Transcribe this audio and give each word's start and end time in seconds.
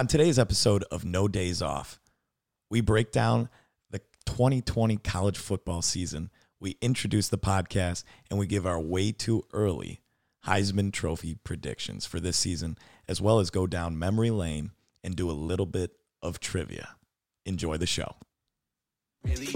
On 0.00 0.06
today's 0.06 0.38
episode 0.38 0.82
of 0.84 1.04
No 1.04 1.28
Days 1.28 1.60
Off, 1.60 2.00
we 2.70 2.80
break 2.80 3.12
down 3.12 3.50
the 3.90 3.98
2020 4.24 4.96
college 4.96 5.36
football 5.36 5.82
season. 5.82 6.30
We 6.58 6.78
introduce 6.80 7.28
the 7.28 7.36
podcast 7.36 8.04
and 8.30 8.38
we 8.38 8.46
give 8.46 8.64
our 8.64 8.80
way 8.80 9.12
too 9.12 9.44
early 9.52 10.00
Heisman 10.46 10.90
Trophy 10.90 11.34
predictions 11.44 12.06
for 12.06 12.18
this 12.18 12.38
season, 12.38 12.78
as 13.08 13.20
well 13.20 13.40
as 13.40 13.50
go 13.50 13.66
down 13.66 13.98
memory 13.98 14.30
lane 14.30 14.70
and 15.04 15.14
do 15.14 15.30
a 15.30 15.32
little 15.32 15.66
bit 15.66 15.90
of 16.22 16.40
trivia. 16.40 16.96
Enjoy 17.44 17.76
the 17.76 17.84
show. 17.84 18.16
Really. 19.22 19.52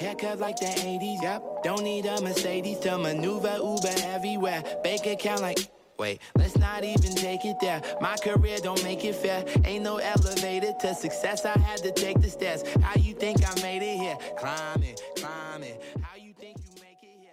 Haircut 0.00 0.38
like 0.38 0.56
the 0.56 0.64
80s, 0.64 1.22
yep. 1.22 1.42
Don't 1.62 1.82
need 1.82 2.06
a 2.06 2.22
Mercedes 2.22 2.78
to 2.78 2.96
maneuver 2.96 3.58
Uber 3.62 3.94
everywhere. 4.04 4.62
Account 4.82 5.42
like. 5.42 5.58
Wait, 5.98 6.20
let's 6.36 6.56
not 6.56 6.84
even 6.84 7.12
take 7.12 7.44
it 7.44 7.56
there. 7.60 7.82
My 8.00 8.16
career 8.16 8.58
don't 8.62 8.82
make 8.84 9.04
it 9.04 9.16
fair. 9.16 9.44
Ain't 9.64 9.82
no 9.82 9.96
elevator 9.96 10.72
to 10.80 10.94
success. 10.94 11.44
I 11.44 11.58
had 11.58 11.78
to 11.82 11.90
take 11.90 12.20
the 12.20 12.30
stairs. 12.30 12.62
How 12.82 12.92
you 13.00 13.14
think 13.14 13.38
I 13.44 13.60
made 13.62 13.82
it 13.82 13.96
here? 13.98 14.16
Climbing, 14.38 14.94
climbing. 15.16 15.74
How 16.00 16.14
you 16.16 16.32
think 16.34 16.58
you 16.58 16.70
make 16.80 16.98
it 17.02 17.18
here? 17.20 17.32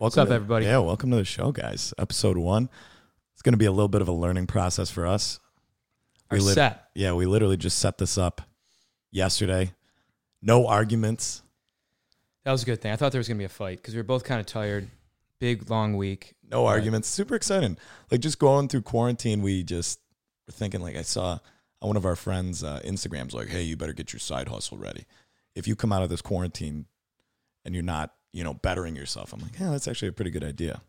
Welcome 0.00 0.22
up, 0.22 0.28
to- 0.28 0.34
everybody? 0.34 0.66
Yeah, 0.66 0.78
welcome 0.78 1.12
to 1.12 1.18
the 1.18 1.24
show, 1.24 1.52
guys. 1.52 1.94
Episode 1.98 2.36
one. 2.36 2.68
It's 3.34 3.42
going 3.42 3.52
to 3.52 3.58
be 3.58 3.66
a 3.66 3.70
little 3.70 3.86
bit 3.88 4.02
of 4.02 4.08
a 4.08 4.12
learning 4.12 4.48
process 4.48 4.90
for 4.90 5.06
us. 5.06 5.38
Our 6.32 6.38
lit- 6.38 6.54
set. 6.56 6.88
Yeah, 6.96 7.12
we 7.12 7.26
literally 7.26 7.56
just 7.56 7.78
set 7.78 7.98
this 7.98 8.18
up 8.18 8.40
yesterday. 9.12 9.70
No 10.42 10.66
arguments. 10.66 11.42
That 12.42 12.50
was 12.50 12.64
a 12.64 12.66
good 12.66 12.82
thing. 12.82 12.90
I 12.90 12.96
thought 12.96 13.12
there 13.12 13.20
was 13.20 13.28
gonna 13.28 13.38
be 13.38 13.44
a 13.44 13.48
fight 13.48 13.76
because 13.76 13.94
we 13.94 14.00
were 14.00 14.04
both 14.04 14.24
kind 14.24 14.40
of 14.40 14.46
tired. 14.46 14.88
Big 15.40 15.68
long 15.68 15.96
week. 15.96 16.34
No 16.48 16.66
arguments. 16.66 17.08
Super 17.08 17.34
exciting. 17.34 17.76
Like 18.10 18.20
just 18.20 18.38
going 18.38 18.68
through 18.68 18.82
quarantine, 18.82 19.42
we 19.42 19.62
just 19.64 19.98
were 20.46 20.52
thinking. 20.52 20.80
Like 20.82 20.96
I 20.96 21.02
saw 21.02 21.38
on 21.82 21.88
one 21.88 21.96
of 21.96 22.04
our 22.04 22.14
friends' 22.14 22.62
uh, 22.62 22.80
Instagrams, 22.84 23.32
like, 23.32 23.48
"Hey, 23.48 23.62
you 23.62 23.76
better 23.76 23.92
get 23.92 24.12
your 24.12 24.20
side 24.20 24.48
hustle 24.48 24.76
ready. 24.78 25.06
If 25.54 25.66
you 25.66 25.74
come 25.74 25.92
out 25.92 26.02
of 26.02 26.10
this 26.10 26.22
quarantine 26.22 26.86
and 27.64 27.74
you're 27.74 27.82
not, 27.82 28.14
you 28.32 28.44
know, 28.44 28.54
bettering 28.54 28.94
yourself, 28.94 29.32
I'm 29.32 29.40
like, 29.40 29.58
yeah, 29.58 29.70
that's 29.70 29.88
actually 29.88 30.08
a 30.08 30.12
pretty 30.12 30.30
good 30.30 30.44
idea. 30.44 30.82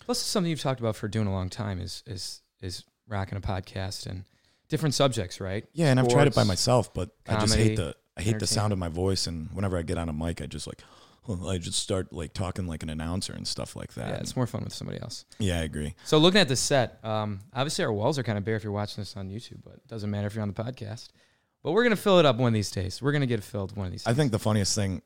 Plus, 0.00 0.18
it's 0.20 0.26
something 0.26 0.50
you've 0.50 0.60
talked 0.60 0.80
about 0.80 0.96
for 0.96 1.06
doing 1.06 1.26
a 1.26 1.32
long 1.32 1.50
time 1.50 1.78
is 1.78 2.02
is 2.06 2.40
is 2.60 2.84
rocking 3.06 3.36
a 3.36 3.40
podcast 3.40 4.06
and 4.06 4.24
different 4.68 4.94
subjects, 4.94 5.40
right? 5.40 5.66
Yeah, 5.72 5.90
and 5.90 6.00
I've 6.00 6.08
tried 6.08 6.26
it 6.26 6.34
by 6.34 6.44
myself, 6.44 6.92
but 6.94 7.10
I 7.28 7.38
just 7.38 7.54
hate 7.54 7.76
the 7.76 7.94
I 8.16 8.22
hate 8.22 8.38
the 8.38 8.46
sound 8.46 8.72
of 8.72 8.78
my 8.78 8.88
voice, 8.88 9.26
and 9.26 9.50
whenever 9.52 9.76
I 9.76 9.82
get 9.82 9.98
on 9.98 10.08
a 10.08 10.12
mic, 10.12 10.40
I 10.40 10.46
just 10.46 10.66
like. 10.66 10.82
I 11.46 11.58
just 11.58 11.78
start 11.78 12.12
like 12.12 12.32
talking 12.32 12.66
like 12.66 12.82
an 12.82 12.90
announcer 12.90 13.32
and 13.32 13.46
stuff 13.46 13.76
like 13.76 13.94
that. 13.94 14.08
Yeah, 14.08 14.16
it's 14.16 14.36
more 14.36 14.46
fun 14.46 14.64
with 14.64 14.72
somebody 14.72 15.00
else. 15.00 15.24
yeah, 15.38 15.60
I 15.60 15.62
agree. 15.62 15.94
So 16.04 16.18
looking 16.18 16.40
at 16.40 16.48
the 16.48 16.56
set, 16.56 16.98
um, 17.04 17.40
obviously 17.52 17.84
our 17.84 17.92
walls 17.92 18.18
are 18.18 18.22
kind 18.22 18.38
of 18.38 18.44
bare 18.44 18.56
if 18.56 18.64
you're 18.64 18.72
watching 18.72 19.02
this 19.02 19.16
on 19.16 19.28
YouTube, 19.30 19.62
but 19.64 19.74
it 19.74 19.88
doesn't 19.88 20.10
matter 20.10 20.26
if 20.26 20.34
you're 20.34 20.42
on 20.42 20.52
the 20.52 20.62
podcast. 20.62 21.08
But 21.62 21.72
we're 21.72 21.82
gonna 21.82 21.96
fill 21.96 22.18
it 22.18 22.26
up 22.26 22.36
one 22.36 22.48
of 22.48 22.54
these 22.54 22.70
days. 22.70 23.00
We're 23.00 23.12
gonna 23.12 23.26
get 23.26 23.38
it 23.38 23.44
filled 23.44 23.74
one 23.76 23.86
of 23.86 23.92
these. 23.92 24.06
I 24.06 24.10
days. 24.10 24.18
think 24.18 24.32
the 24.32 24.38
funniest 24.38 24.74
thing 24.74 25.02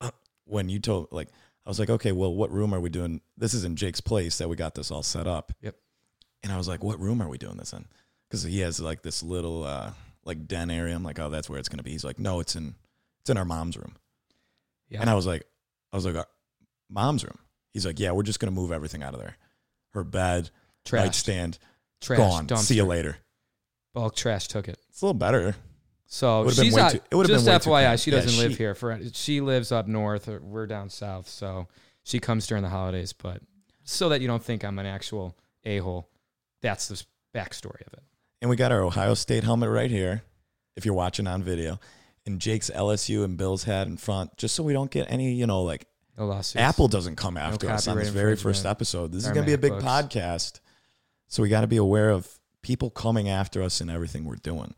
when 0.44 0.68
you 0.68 0.78
told 0.78 1.08
like 1.10 1.28
I 1.64 1.70
was 1.70 1.78
like, 1.78 1.90
okay, 1.90 2.12
well, 2.12 2.34
what 2.34 2.50
room 2.50 2.74
are 2.74 2.80
we 2.80 2.90
doing? 2.90 3.20
This 3.36 3.54
is 3.54 3.64
in 3.64 3.76
Jake's 3.76 4.00
place 4.00 4.38
that 4.38 4.48
we 4.48 4.56
got 4.56 4.74
this 4.74 4.90
all 4.90 5.02
set 5.02 5.26
up. 5.26 5.52
Yep. 5.62 5.76
And 6.42 6.52
I 6.52 6.56
was 6.58 6.66
like, 6.66 6.82
what 6.82 6.98
room 6.98 7.22
are 7.22 7.28
we 7.28 7.38
doing 7.38 7.56
this 7.56 7.72
in? 7.72 7.86
Because 8.28 8.42
he 8.42 8.60
has 8.60 8.80
like 8.80 9.02
this 9.02 9.22
little 9.22 9.64
uh, 9.64 9.92
like 10.24 10.46
den 10.48 10.70
area. 10.70 10.94
I'm 10.94 11.04
like, 11.04 11.18
oh, 11.20 11.30
that's 11.30 11.48
where 11.48 11.58
it's 11.58 11.68
gonna 11.68 11.82
be. 11.82 11.92
He's 11.92 12.04
like, 12.04 12.18
no, 12.18 12.40
it's 12.40 12.56
in 12.56 12.74
it's 13.20 13.30
in 13.30 13.38
our 13.38 13.44
mom's 13.44 13.76
room. 13.76 13.94
Yeah. 14.88 15.00
And 15.00 15.08
I 15.08 15.14
was 15.14 15.26
like, 15.26 15.46
I 15.92 15.96
was 15.96 16.06
like, 16.06 16.16
uh, 16.16 16.24
mom's 16.90 17.24
room. 17.24 17.38
He's 17.72 17.86
like, 17.86 17.98
yeah, 18.00 18.12
we're 18.12 18.22
just 18.22 18.40
gonna 18.40 18.50
move 18.52 18.72
everything 18.72 19.02
out 19.02 19.14
of 19.14 19.20
there. 19.20 19.36
Her 19.94 20.04
bed, 20.04 20.50
trash, 20.84 21.04
nightstand, 21.04 21.58
trash, 22.00 22.18
gone. 22.18 22.46
dumpster. 22.46 22.58
See 22.58 22.76
you 22.76 22.84
later. 22.84 23.16
Bulk 23.94 24.14
trash 24.16 24.48
took 24.48 24.68
it. 24.68 24.78
It's 24.88 25.02
a 25.02 25.06
little 25.06 25.18
better. 25.18 25.54
So 26.06 26.44
Would've 26.44 26.58
she's 26.64 26.76
out, 26.76 26.92
too- 26.92 27.00
it 27.10 27.26
just 27.26 27.44
been 27.46 27.54
FYI, 27.60 28.02
she 28.02 28.10
Yeah, 28.10 28.20
doesn't 28.20 28.38
live 28.38 28.52
she- 28.52 28.58
here. 28.58 28.74
For 28.74 28.98
she 29.12 29.40
lives 29.40 29.72
up 29.72 29.86
north. 29.86 30.28
Or 30.28 30.40
we're 30.40 30.66
down 30.66 30.90
south, 30.90 31.28
so 31.28 31.68
she 32.02 32.18
comes 32.20 32.46
during 32.46 32.62
the 32.62 32.68
holidays. 32.70 33.12
But 33.14 33.40
so 33.84 34.08
that 34.10 34.20
you 34.20 34.26
don't 34.28 34.42
think 34.42 34.64
I'm 34.64 34.78
an 34.78 34.86
actual 34.86 35.36
a 35.64 35.78
hole, 35.78 36.10
that's 36.60 36.88
the 36.88 37.02
backstory 37.34 37.86
of 37.86 37.92
it. 37.94 38.02
And 38.42 38.50
we 38.50 38.56
got 38.56 38.72
our 38.72 38.82
Ohio 38.82 39.14
State 39.14 39.44
helmet 39.44 39.70
right 39.70 39.90
here, 39.90 40.22
if 40.76 40.84
you're 40.84 40.94
watching 40.94 41.26
on 41.26 41.42
video. 41.42 41.78
And 42.26 42.40
Jake's 42.40 42.70
LSU 42.70 43.24
and 43.24 43.36
Bill's 43.36 43.64
hat 43.64 43.86
in 43.86 43.96
front, 43.96 44.36
just 44.36 44.54
so 44.54 44.62
we 44.62 44.72
don't 44.72 44.90
get 44.90 45.06
any, 45.10 45.32
you 45.32 45.46
know, 45.46 45.62
like 45.62 45.86
No 46.18 46.26
lawsuits. 46.26 46.56
Apple 46.62 46.88
doesn't 46.88 47.16
come 47.16 47.36
after 47.36 47.70
us 47.70 47.86
on 47.88 47.92
copyright 47.94 48.04
this 48.06 48.12
very 48.14 48.32
infringement 48.32 48.56
first 48.56 48.66
episode. 48.66 49.12
This 49.12 49.24
is 49.24 49.30
going 49.30 49.42
to 49.44 49.46
be 49.46 49.54
a 49.54 49.58
big 49.58 49.72
MacBooks. 49.72 50.10
podcast. 50.10 50.60
So 51.28 51.42
we 51.42 51.48
got 51.48 51.62
to 51.62 51.66
be 51.66 51.78
aware 51.78 52.10
of 52.10 52.28
people 52.60 52.90
coming 52.90 53.28
after 53.28 53.62
us 53.62 53.80
and 53.80 53.90
everything 53.90 54.24
we're 54.24 54.36
doing. 54.36 54.74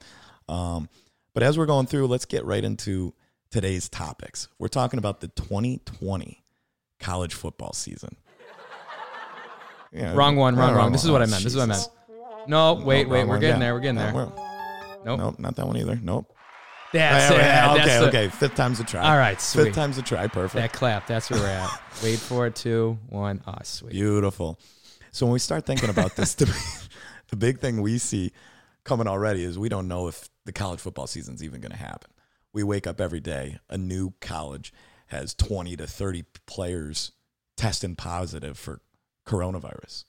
Um, 0.48 0.88
but 1.32 1.42
as 1.42 1.58
we're 1.58 1.66
going 1.66 1.86
through, 1.86 2.06
let's 2.06 2.24
get 2.24 2.44
right 2.44 2.62
into 2.62 3.12
today's 3.50 3.88
topics. 3.88 4.48
We're 4.58 4.68
talking 4.68 4.98
about 4.98 5.20
the 5.20 5.28
2020 5.28 6.42
college 7.00 7.34
football 7.34 7.72
season. 7.72 8.16
Yeah, 9.92 10.12
Wrong 10.14 10.34
one, 10.34 10.56
wrong, 10.56 10.74
wrong. 10.74 10.90
This 10.90 11.04
is 11.04 11.10
what 11.12 11.22
I 11.22 11.26
meant. 11.26 11.44
This 11.44 11.52
is 11.52 11.56
what 11.56 11.62
I 11.62 11.66
meant. 11.66 11.88
No, 12.48 12.74
wait, 12.74 13.08
wait. 13.08 13.20
wrong 13.20 13.28
We're 13.28 13.34
one. 13.34 13.40
getting 13.40 13.56
Yeah. 13.56 13.66
there. 13.66 13.74
We're 13.74 13.80
getting 13.80 13.94
there. 13.94 14.12
Nope. 14.12 14.38
Nope, 15.04 15.38
not 15.38 15.54
that 15.54 15.66
one 15.68 15.76
either. 15.76 15.96
Nope. 16.02 16.33
That's 16.94 17.30
Yeah, 17.30 17.36
it. 17.36 17.40
yeah, 17.40 17.74
That's 17.74 17.80
okay, 17.80 17.98
the- 17.98 18.08
okay. 18.08 18.28
Fifth 18.28 18.54
time's 18.54 18.80
a 18.80 18.84
try. 18.84 19.00
All 19.10 19.16
right, 19.18 19.40
Fifth 19.40 19.74
time's 19.74 19.98
a 19.98 20.02
try. 20.02 20.26
Perfect. 20.28 20.54
That 20.54 20.72
clap. 20.72 21.06
That's 21.06 21.30
where 21.30 21.40
we're 21.40 21.46
at. 21.48 21.82
Wait 22.02 22.18
for 22.18 22.46
it. 22.46 22.54
Two, 22.56 22.98
one. 23.08 23.42
Ah, 23.46 23.58
sweet. 23.62 23.92
Beautiful. 23.92 24.58
So 25.12 25.26
when 25.26 25.32
we 25.32 25.38
start 25.38 25.66
thinking 25.66 25.90
about 25.90 26.16
this, 26.16 26.34
the, 26.34 26.46
the 27.28 27.36
big 27.36 27.60
thing 27.60 27.82
we 27.82 27.98
see 27.98 28.32
coming 28.84 29.06
already 29.06 29.44
is 29.44 29.58
we 29.58 29.68
don't 29.68 29.88
know 29.88 30.08
if 30.08 30.28
the 30.44 30.52
college 30.52 30.80
football 30.80 31.06
season's 31.06 31.42
even 31.42 31.60
going 31.60 31.72
to 31.72 31.78
happen. 31.78 32.10
We 32.52 32.62
wake 32.62 32.86
up 32.86 33.00
every 33.00 33.20
day, 33.20 33.58
a 33.68 33.78
new 33.78 34.12
college 34.20 34.72
has 35.06 35.34
20 35.34 35.76
to 35.76 35.86
30 35.86 36.24
players 36.46 37.12
testing 37.56 37.94
positive 37.96 38.58
for 38.58 38.80
coronavirus. 39.26 40.04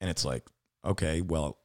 And 0.00 0.08
it's 0.10 0.24
like, 0.24 0.44
okay, 0.84 1.20
well, 1.20 1.58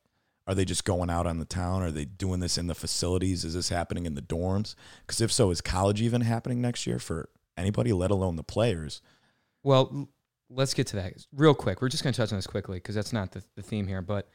are 0.48 0.54
they 0.54 0.66
just 0.66 0.86
going 0.86 1.10
out 1.10 1.26
on 1.26 1.40
the 1.40 1.46
town? 1.46 1.82
Are 1.82 1.92
they 1.92 2.06
doing 2.06 2.40
this 2.40 2.58
in 2.58 2.68
the 2.68 2.76
facilities? 2.76 3.44
Is 3.44 3.56
this 3.56 3.70
happening 3.70 4.06
in 4.06 4.14
the 4.14 4.22
dorms? 4.22 4.76
Because 5.02 5.22
if 5.22 5.32
so, 5.32 5.50
is 5.50 5.62
college 5.62 6.02
even 6.02 6.22
happening 6.22 6.62
next 6.62 6.86
year 6.86 7.00
for 7.00 7.30
anybody, 7.58 7.94
let 7.94 8.12
alone 8.12 8.36
the 8.36 8.44
players? 8.44 9.02
Well, 9.64 10.10
let's 10.50 10.74
get 10.74 10.88
to 10.88 10.98
that 10.98 11.14
real 11.34 11.56
quick. 11.56 11.82
We're 11.82 11.90
just 11.90 12.04
going 12.04 12.14
to 12.14 12.18
touch 12.18 12.32
on 12.32 12.38
this 12.38 12.48
quickly 12.48 12.78
because 12.78 12.96
that's 12.96 13.14
not 13.14 13.32
the, 13.32 13.44
the 13.56 13.64
theme 13.64 13.88
here. 13.88 14.02
But 14.02 14.30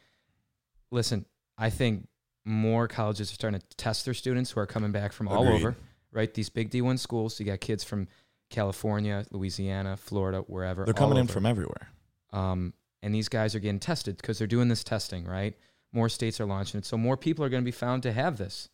listen, 0.91 1.27
I 1.57 1.71
think 1.71 2.09
more 2.45 2.89
colleges 2.89 3.31
are 3.31 3.35
starting 3.35 3.61
to 3.61 3.77
test 3.77 4.05
their 4.05 4.15
students 4.15 4.51
who 4.51 4.61
are 4.61 4.67
coming 4.67 4.93
back 4.93 5.13
from 5.13 5.29
all 5.29 5.45
Agreed. 5.45 5.57
over, 5.57 5.77
right? 6.11 6.33
These 6.33 6.49
big 6.49 6.71
D1 6.71 6.99
schools. 6.99 7.39
You 7.39 7.47
got 7.47 7.61
kids 7.61 7.85
from 7.85 8.09
California, 8.49 9.25
Louisiana, 9.31 9.97
Florida, 9.97 10.41
wherever. 10.41 10.85
They're 10.85 10.95
coming 10.95 11.19
in 11.19 11.29
from 11.29 11.47
everywhere. 11.47 11.91
Um, 12.33 12.75
and 13.03 13.15
these 13.15 13.29
guys 13.29 13.55
are 13.55 13.61
getting 13.61 13.79
tested 13.79 14.17
because 14.17 14.39
they're 14.39 14.47
doing 14.47 14.69
this 14.69 14.85
testing, 14.85 15.25
right? 15.25 15.57
More 15.93 16.09
states 16.09 16.41
are 16.41 16.47
launching 16.47 16.79
it. 16.79 16.85
So 16.87 16.97
more 16.97 17.17
people 17.17 17.45
are 17.45 17.49
going 17.49 17.63
to 17.63 17.65
be 17.65 17.71
found 17.73 18.03
to 18.05 18.13
have 18.13 18.37
this, 18.37 18.69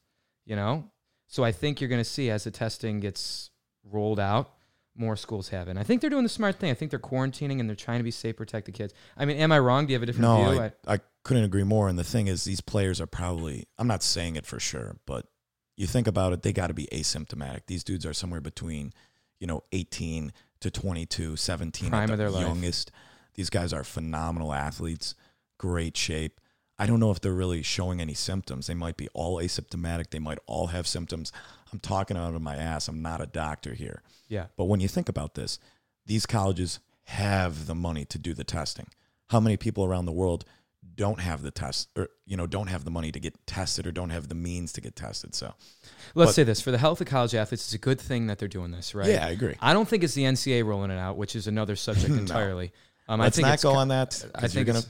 you 0.44 0.54
know? 0.56 0.91
So 1.28 1.43
I 1.44 1.53
think 1.53 1.81
you're 1.81 1.88
going 1.88 2.00
to 2.00 2.04
see 2.09 2.31
as 2.31 2.44
the 2.44 2.50
testing 2.50 3.00
gets 3.00 3.50
rolled 3.84 4.21
out, 4.21 4.53
more 4.94 5.16
schools 5.16 5.49
have 5.50 5.69
it. 5.69 5.72
And 5.72 5.78
I 5.78 5.82
think 5.82 6.00
they're 6.00 6.10
doing 6.10 6.22
the 6.22 6.28
smart 6.28 6.56
thing. 6.59 6.71
I 6.71 6.75
think 6.75 6.91
they're 6.91 7.00
quarantining 7.00 7.60
and 7.60 7.69
they're 7.69 7.76
trying 7.76 7.99
to 7.99 8.05
be 8.05 8.10
safe, 8.10 8.37
protect 8.37 8.66
the 8.66 8.72
kids. 8.72 8.94
I 9.16 9.25
mean, 9.25 9.37
am 9.38 9.53
I 9.53 9.59
wrong? 9.59 9.87
Do 9.87 9.93
you 9.93 9.97
have 9.97 10.03
a 10.03 10.06
different 10.06 10.22
No, 10.22 10.50
view? 10.50 10.60
I, 10.87 10.94
I 10.94 11.00
couldn't 11.25 11.44
agree 11.44 11.65
more. 11.65 11.88
And 11.88 11.99
the 11.99 12.05
thing 12.05 12.28
is, 12.28 12.44
these 12.44 12.60
players 12.60 13.00
are 13.00 13.06
probably, 13.06 13.66
I'm 13.78 13.87
not 13.88 14.03
saying 14.03 14.37
it 14.37 14.47
for 14.47 14.59
sure, 14.60 14.97
but 15.06 15.26
you 15.76 15.87
think 15.87 16.06
about 16.06 16.32
it, 16.32 16.43
they 16.43 16.53
got 16.53 16.69
to 16.69 16.75
be 16.75 16.87
asymptomatic. 16.93 17.62
These 17.66 17.84
dudes 17.84 18.06
are 18.06 18.15
somewhere 18.15 18.41
between, 18.41 18.93
you 19.41 19.47
know, 19.47 19.62
18 19.72 20.32
to 20.60 20.71
22, 20.71 21.37
17 21.37 21.91
Prime 21.91 22.05
at 22.05 22.10
of 22.10 22.16
the 22.19 22.25
their 22.25 22.31
life. 22.31 22.47
youngest. 22.47 22.91
These 23.34 23.50
guys 23.50 23.75
are 23.75 23.84
phenomenal 23.84 24.55
athletes, 24.55 25.15
great 25.59 25.96
shape. 25.96 26.40
I 26.78 26.87
don't 26.87 27.00
know 27.00 27.11
if 27.11 27.20
they're 27.20 27.32
really 27.32 27.62
showing 27.62 28.00
any 28.00 28.14
symptoms. 28.14 28.67
They 28.67 28.75
might 28.75 28.96
be 28.96 29.08
all 29.14 29.37
asymptomatic. 29.38 30.11
They 30.11 30.19
might 30.19 30.38
all 30.46 30.67
have 30.69 30.87
symptoms. 30.87 31.32
I'm 31.73 31.78
talking 31.78 32.17
out 32.17 32.34
of 32.34 32.43
my 32.43 32.56
ass. 32.56 32.88
I'm 32.88 33.00
not 33.02 33.20
a 33.20 33.26
doctor 33.26 33.75
here. 33.75 34.02
yeah. 34.28 34.46
But 34.56 34.64
when 34.67 34.81
you 34.81 34.88
think 34.88 35.08
about 35.08 35.34
this, 35.34 35.58
these 36.05 36.26
colleges 36.26 36.81
have 37.05 37.67
the 37.67 37.75
money 37.75 38.05
to 38.06 38.19
do 38.19 38.34
the 38.34 38.44
testing. 38.44 38.88
How 39.31 39.40
many 39.40 39.56
people 39.56 39.84
around 39.84 40.05
the 40.06 40.12
world 40.12 40.44
don't 40.94 41.20
have 41.20 41.43
the 41.43 41.50
test 41.50 41.88
or 41.96 42.08
you 42.25 42.37
know 42.37 42.46
don't 42.46 42.69
have 42.69 42.84
the 42.84 42.90
money 42.90 43.11
to 43.12 43.20
get 43.20 43.34
tested 43.46 43.87
or 43.87 43.93
don't 43.93 44.11
have 44.11 44.28
the 44.28 44.34
means 44.34 44.73
to 44.75 44.81
get 44.81 44.94
tested? 44.96 45.34
So 45.34 45.55
Let's 46.14 46.31
But- 46.31 46.34
say 46.34 46.43
this 46.44 46.61
for 46.61 46.70
the 46.70 46.78
health 46.78 47.00
of 47.00 47.06
college 47.06 47.34
athletes, 47.34 47.64
it's 47.64 47.75
a 47.75 47.78
good 47.78 48.00
thing 48.00 48.26
that 48.28 48.38
they're 48.38 48.49
doing 48.49 48.70
this, 48.70 48.94
right? 48.94 49.08
yeah, 49.08 49.26
I 49.26 49.31
agree. 49.31 49.55
I 49.61 49.73
don't 49.73 49.88
think 49.88 50.05
it's 50.05 50.14
the 50.14 50.25
NCAA 50.25 50.62
rolling 50.64 50.90
it 50.90 50.99
out, 50.99 51.17
which 51.17 51.34
is 51.37 51.46
another 51.46 51.75
subject 51.76 52.08
No. 52.11 52.19
entirely. 52.19 52.73
Um, 53.08 53.20
Let's 53.20 53.37
I 53.38 53.43
think 53.43 53.49
not 53.49 53.62
go 53.62 53.73
on 53.75 53.88
that. 53.88 54.25
I 54.34 54.46
think 54.49 54.67
gonna. 54.67 54.82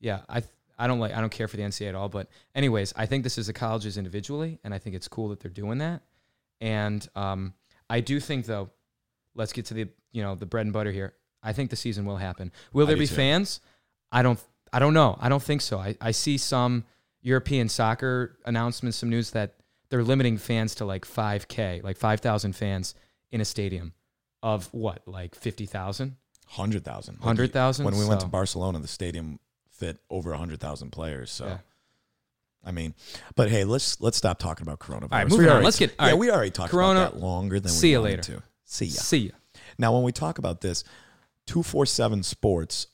yeah, 0.00 0.20
I 0.28 0.42
I 0.78 0.86
don't 0.86 0.98
like 0.98 1.12
I 1.14 1.20
don't 1.20 1.30
care 1.30 1.48
for 1.48 1.56
the 1.56 1.62
NCAA 1.62 1.90
at 1.90 1.94
all. 1.94 2.08
But 2.08 2.28
anyways, 2.54 2.92
I 2.96 3.06
think 3.06 3.24
this 3.24 3.38
is 3.38 3.46
the 3.46 3.52
colleges 3.52 3.96
individually, 3.96 4.58
and 4.64 4.74
I 4.74 4.78
think 4.78 4.96
it's 4.96 5.08
cool 5.08 5.28
that 5.28 5.40
they're 5.40 5.50
doing 5.50 5.78
that. 5.78 6.02
And 6.60 7.06
um, 7.14 7.54
I 7.88 8.00
do 8.00 8.20
think 8.20 8.46
though, 8.46 8.70
let's 9.34 9.52
get 9.52 9.66
to 9.66 9.74
the 9.74 9.88
you 10.12 10.22
know 10.22 10.34
the 10.34 10.46
bread 10.46 10.66
and 10.66 10.72
butter 10.72 10.92
here. 10.92 11.14
I 11.42 11.52
think 11.52 11.70
the 11.70 11.76
season 11.76 12.06
will 12.06 12.16
happen. 12.16 12.52
Will 12.72 12.86
I 12.86 12.88
there 12.88 12.96
be 12.96 13.06
too. 13.06 13.14
fans? 13.14 13.60
I 14.10 14.22
don't 14.22 14.40
I 14.72 14.80
don't 14.80 14.94
know. 14.94 15.16
I 15.20 15.28
don't 15.28 15.42
think 15.42 15.60
so. 15.60 15.78
I, 15.78 15.96
I 16.00 16.10
see 16.10 16.36
some 16.36 16.84
European 17.22 17.68
soccer 17.68 18.36
announcements, 18.44 18.98
some 18.98 19.08
news 19.08 19.30
that 19.30 19.54
they're 19.88 20.02
limiting 20.02 20.36
fans 20.36 20.74
to 20.76 20.84
like 20.84 21.06
5K, 21.06 21.84
like 21.84 21.96
5,000 21.96 22.54
fans 22.56 22.96
in 23.30 23.40
a 23.40 23.44
stadium 23.44 23.92
of 24.42 24.66
what, 24.74 25.02
like 25.06 25.36
50,000? 25.36 26.16
Hundred 26.46 26.84
thousand. 26.84 27.14
100,000? 27.20 27.84
When 27.84 27.96
we 27.96 28.06
went 28.06 28.20
to 28.20 28.26
Barcelona, 28.26 28.80
the 28.80 28.88
stadium 28.88 29.38
fit 29.84 29.98
over 30.10 30.32
hundred 30.34 30.60
thousand 30.60 30.90
players. 30.90 31.30
So, 31.30 31.46
Yeah. 31.46 31.58
I 32.66 32.70
mean, 32.72 32.94
but 33.36 33.50
hey, 33.50 33.64
let's 33.64 34.00
let's 34.00 34.16
stop 34.16 34.38
talking 34.38 34.66
about 34.66 34.78
coronavirus. 34.78 35.10
right, 35.12 35.24
We 35.26 35.30
moving 35.32 35.46
on. 35.46 35.50
already- 35.52 35.64
Let's 35.66 35.78
get- 35.78 35.94
all 35.98 36.06
yeah, 36.06 36.12
right. 36.12 36.18
we 36.18 36.30
already 36.30 36.50
talked 36.50 36.70
Corona- 36.70 37.00
about 37.02 37.14
that 37.14 37.20
longer 37.20 37.60
than 37.60 37.70
See 37.70 37.90
we 37.90 37.98
wanted 37.98 38.10
later. 38.10 38.22
to. 38.38 38.42
See 38.64 38.86
ya. 38.86 39.00
See 39.02 39.18
ya. 39.18 39.32
Now, 39.78 39.92
when 39.92 40.02
we 40.02 40.12
talk 40.12 40.38
about 40.38 40.60
this, 40.62 40.82
247 41.46 42.22
Sports 42.22 42.86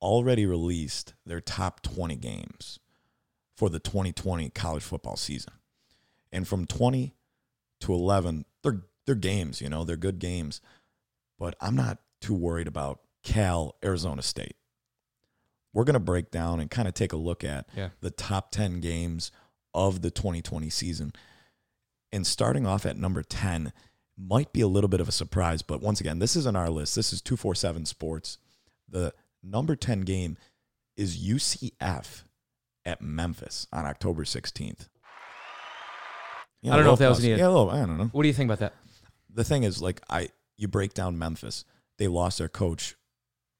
already 0.00 0.46
released 0.46 1.12
their 1.26 1.40
top 1.40 1.82
20 1.82 2.16
games 2.16 2.78
for 3.54 3.68
the 3.68 3.78
2020 3.80 4.48
college 4.50 4.82
football 4.82 5.16
season. 5.16 5.52
And 6.32 6.46
from 6.48 6.64
20 6.66 7.14
to 7.80 7.92
11, 7.92 8.44
they're, 8.62 8.82
they're 9.04 9.14
games, 9.14 9.60
you 9.60 9.68
know, 9.68 9.84
they're 9.84 9.96
good 9.96 10.18
games. 10.20 10.60
But 11.38 11.54
I'm 11.60 11.76
not 11.76 11.98
too 12.20 12.34
worried 12.34 12.66
about 12.68 13.00
Cal, 13.22 13.74
Arizona 13.84 14.22
State. 14.22 14.56
We're 15.72 15.84
going 15.84 15.94
to 15.94 16.00
break 16.00 16.30
down 16.30 16.60
and 16.60 16.70
kind 16.70 16.88
of 16.88 16.94
take 16.94 17.12
a 17.12 17.16
look 17.16 17.44
at 17.44 17.68
Yeah. 17.76 17.90
the 18.00 18.10
top 18.10 18.50
10 18.50 18.80
games 18.80 19.30
of 19.74 20.02
the 20.02 20.10
2020 20.10 20.70
season. 20.70 21.12
And 22.10 22.26
starting 22.26 22.66
off 22.66 22.86
at 22.86 22.96
number 22.96 23.22
10 23.22 23.72
might 24.16 24.52
be 24.52 24.60
a 24.62 24.66
little 24.66 24.88
bit 24.88 25.00
of 25.00 25.08
a 25.08 25.12
surprise, 25.12 25.62
but 25.62 25.80
once 25.82 26.00
again, 26.00 26.18
this 26.18 26.34
isn't 26.36 26.56
our 26.56 26.70
list. 26.70 26.96
This 26.96 27.12
is 27.12 27.20
247 27.22 27.84
Sports. 27.86 28.38
The 28.88 29.12
number 29.42 29.76
10 29.76 30.00
game 30.00 30.36
is 30.96 31.16
UCF 31.18 32.24
at 32.84 33.00
Memphis 33.02 33.66
on 33.72 33.84
October 33.84 34.24
16th. 34.24 34.88
Yeah, 36.62 36.72
I 36.72 36.76
don't 36.76 36.86
know 36.86 36.94
if 36.94 36.98
that 36.98 37.08
was 37.10 37.22
needed. 37.22 37.38
Yeah, 37.38 37.46
a 37.46 37.50
little, 37.50 37.70
I 37.70 37.78
don't 37.86 37.98
know. 37.98 38.08
What 38.10 38.22
do 38.22 38.28
you 38.28 38.34
think 38.34 38.48
about 38.48 38.58
that? 38.60 38.74
The 39.32 39.44
thing 39.44 39.62
is, 39.62 39.80
like, 39.80 40.00
I 40.10 40.30
you 40.56 40.66
break 40.66 40.92
down 40.94 41.16
Memphis, 41.16 41.64
they 41.98 42.08
lost 42.08 42.38
their 42.38 42.48
coach. 42.48 42.96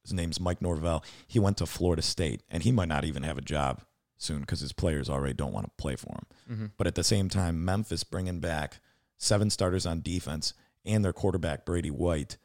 His 0.08 0.14
name's 0.14 0.40
Mike 0.40 0.62
Norvell. 0.62 1.04
He 1.26 1.38
went 1.38 1.58
to 1.58 1.66
Florida 1.66 2.00
State, 2.00 2.42
and 2.48 2.62
he 2.62 2.72
might 2.72 2.88
not 2.88 3.04
even 3.04 3.22
have 3.24 3.36
a 3.36 3.42
job 3.42 3.82
soon 4.16 4.40
because 4.40 4.60
his 4.60 4.72
players 4.72 5.10
already 5.10 5.34
don't 5.34 5.52
want 5.52 5.66
to 5.66 5.72
play 5.76 5.96
for 5.96 6.12
him. 6.12 6.26
Mm-hmm. 6.50 6.66
But 6.78 6.86
at 6.86 6.94
the 6.94 7.04
same 7.04 7.28
time, 7.28 7.64
Memphis 7.64 8.04
bringing 8.04 8.40
back 8.40 8.80
seven 9.18 9.50
starters 9.50 9.84
on 9.84 10.00
defense 10.00 10.54
and 10.84 11.04
their 11.04 11.12
quarterback 11.12 11.66
Brady 11.66 11.90
White. 11.90 12.38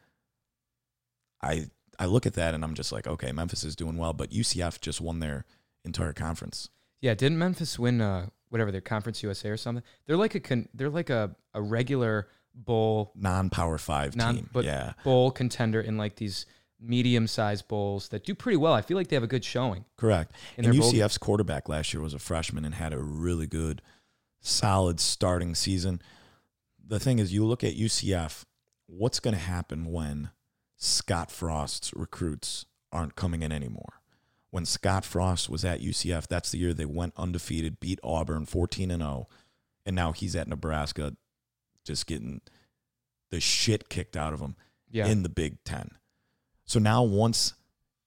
I 1.42 1.68
I 2.00 2.06
look 2.06 2.25
at 2.25 2.33
that 2.33 2.54
and 2.54 2.63
I'm 2.63 2.74
just 2.74 2.92
like, 2.92 3.07
okay, 3.07 3.31
Memphis 3.31 3.63
is 3.63 3.75
doing 3.75 3.98
well, 3.98 4.13
but 4.13 4.31
UCF 4.31 4.81
just 4.81 5.00
won 5.00 5.19
their 5.19 5.45
entire 5.86 6.13
conference. 6.13 6.69
Yeah, 7.01 7.13
didn't 7.13 7.38
Memphis 7.38 7.77
win 7.80 8.01
uh, 8.01 8.27
whatever 8.50 8.71
their 8.71 8.81
Conference 8.81 9.24
USA 9.24 9.50
or 9.50 9.57
something? 9.57 9.83
They're 10.06 10.18
like 10.18 10.36
a 10.36 10.39
con- 10.39 10.69
they're 10.74 10.89
like 10.89 11.09
a, 11.09 11.36
a 11.54 11.62
regular 11.62 12.27
bowl 12.56 13.12
Non-power 13.16 13.77
five 13.77 14.16
non 14.16 14.36
team. 14.36 14.50
but 14.54 14.63
yeah, 14.66 14.94
bowl 15.04 15.31
contender 15.31 15.81
in 15.81 15.98
like 15.98 16.16
these 16.16 16.45
medium 16.85 17.27
sized 17.27 17.68
bowls 17.68 18.09
that 18.09 18.25
do 18.25 18.35
pretty 18.35 18.57
well. 18.57 18.74
I 18.74 18.81
feel 18.81 18.97
like 18.97 19.07
they 19.07 19.15
have 19.15 19.24
a 19.24 19.27
good 19.27 19.45
showing. 19.45 19.85
correct. 19.97 20.33
And 20.57 20.68
UCF's 20.68 21.18
quarterback 21.18 21.69
last 21.69 21.94
year 21.94 22.01
was 22.03 22.13
a 22.13 22.19
freshman 22.19 22.65
and 22.65 22.75
had 22.75 22.94
a 22.94 23.00
really 23.00 23.47
good, 23.47 23.81
solid 24.41 25.00
starting 25.00 25.56
season. 25.56 26.01
The 26.85 27.00
thing 27.00 27.19
is, 27.19 27.33
you 27.33 27.45
look 27.45 27.63
at 27.63 27.75
UCF. 27.75 28.44
What's 28.88 29.19
going 29.21 29.33
to 29.33 29.39
happen 29.39 29.91
when 29.91 30.31
Scott 30.75 31.31
Frost's 31.31 31.94
recruits 31.94 32.65
aren't 32.91 33.15
coming 33.15 33.41
in 33.41 33.51
anymore? 33.51 34.01
When 34.51 34.65
Scott 34.65 35.03
Frost 35.06 35.50
was 35.50 35.63
at 35.65 35.81
UCF, 35.81 36.27
that's 36.27 36.51
the 36.51 36.59
year 36.59 36.74
they 36.74 36.85
went 36.85 37.13
undefeated, 37.18 37.80
beat 37.80 38.00
Auburn 38.03 38.45
14 38.45 38.91
and 38.91 39.01
0, 39.01 39.27
and 39.85 39.95
now 39.95 40.12
he's 40.12 40.35
at 40.35 40.47
Nebraska 40.47 41.15
just 41.85 42.06
getting 42.06 42.41
the 43.31 43.39
shit 43.39 43.89
kicked 43.89 44.15
out 44.15 44.31
of 44.33 44.41
him 44.41 44.56
Yeah. 44.91 45.07
in 45.07 45.24
the 45.24 45.30
Big 45.30 45.63
Ten. 45.63 45.89
So 46.65 46.80
now 46.80 47.04
once 47.04 47.54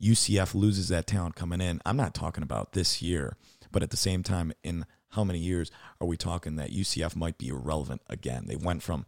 UCF 0.02 0.54
loses 0.54 0.88
that 0.88 1.06
talent 1.06 1.36
coming 1.36 1.60
in, 1.60 1.80
I'm 1.84 1.96
not 1.96 2.14
talking 2.14 2.42
about 2.42 2.72
this 2.72 3.02
year, 3.02 3.36
but 3.70 3.82
at 3.82 3.90
the 3.90 3.96
same 3.96 4.22
time, 4.22 4.52
in 4.62 4.84
how 5.10 5.24
many 5.24 5.38
years 5.38 5.70
are 6.00 6.06
we 6.06 6.16
talking 6.16 6.56
that 6.56 6.70
UCF 6.70 7.16
might 7.16 7.38
be 7.38 7.48
irrelevant 7.48 8.02
again? 8.08 8.44
They 8.46 8.56
went 8.56 8.82
from, 8.82 9.06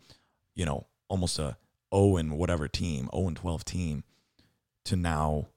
you 0.54 0.64
know, 0.64 0.86
almost 1.08 1.38
a 1.38 1.56
0 1.94 2.16
and 2.16 2.38
whatever 2.38 2.68
team, 2.68 3.08
0 3.14 3.28
and 3.28 3.36
12 3.36 3.64
team, 3.64 4.04
to 4.84 4.96
now 4.96 5.48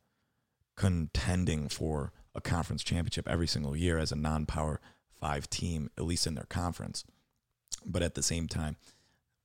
contending 0.76 1.70
for 1.70 2.12
a 2.34 2.42
conference 2.42 2.84
championship 2.84 3.28
every 3.28 3.48
single 3.48 3.76
year 3.76 3.98
as 3.98 4.12
a 4.12 4.16
non-power 4.16 4.80
five 5.20 5.50
team, 5.50 5.90
at 5.98 6.06
least 6.06 6.26
in 6.26 6.36
their 6.36 6.46
conference. 6.46 7.04
But 7.86 8.02
at 8.02 8.16
the 8.16 8.24
same 8.24 8.48
time, 8.48 8.78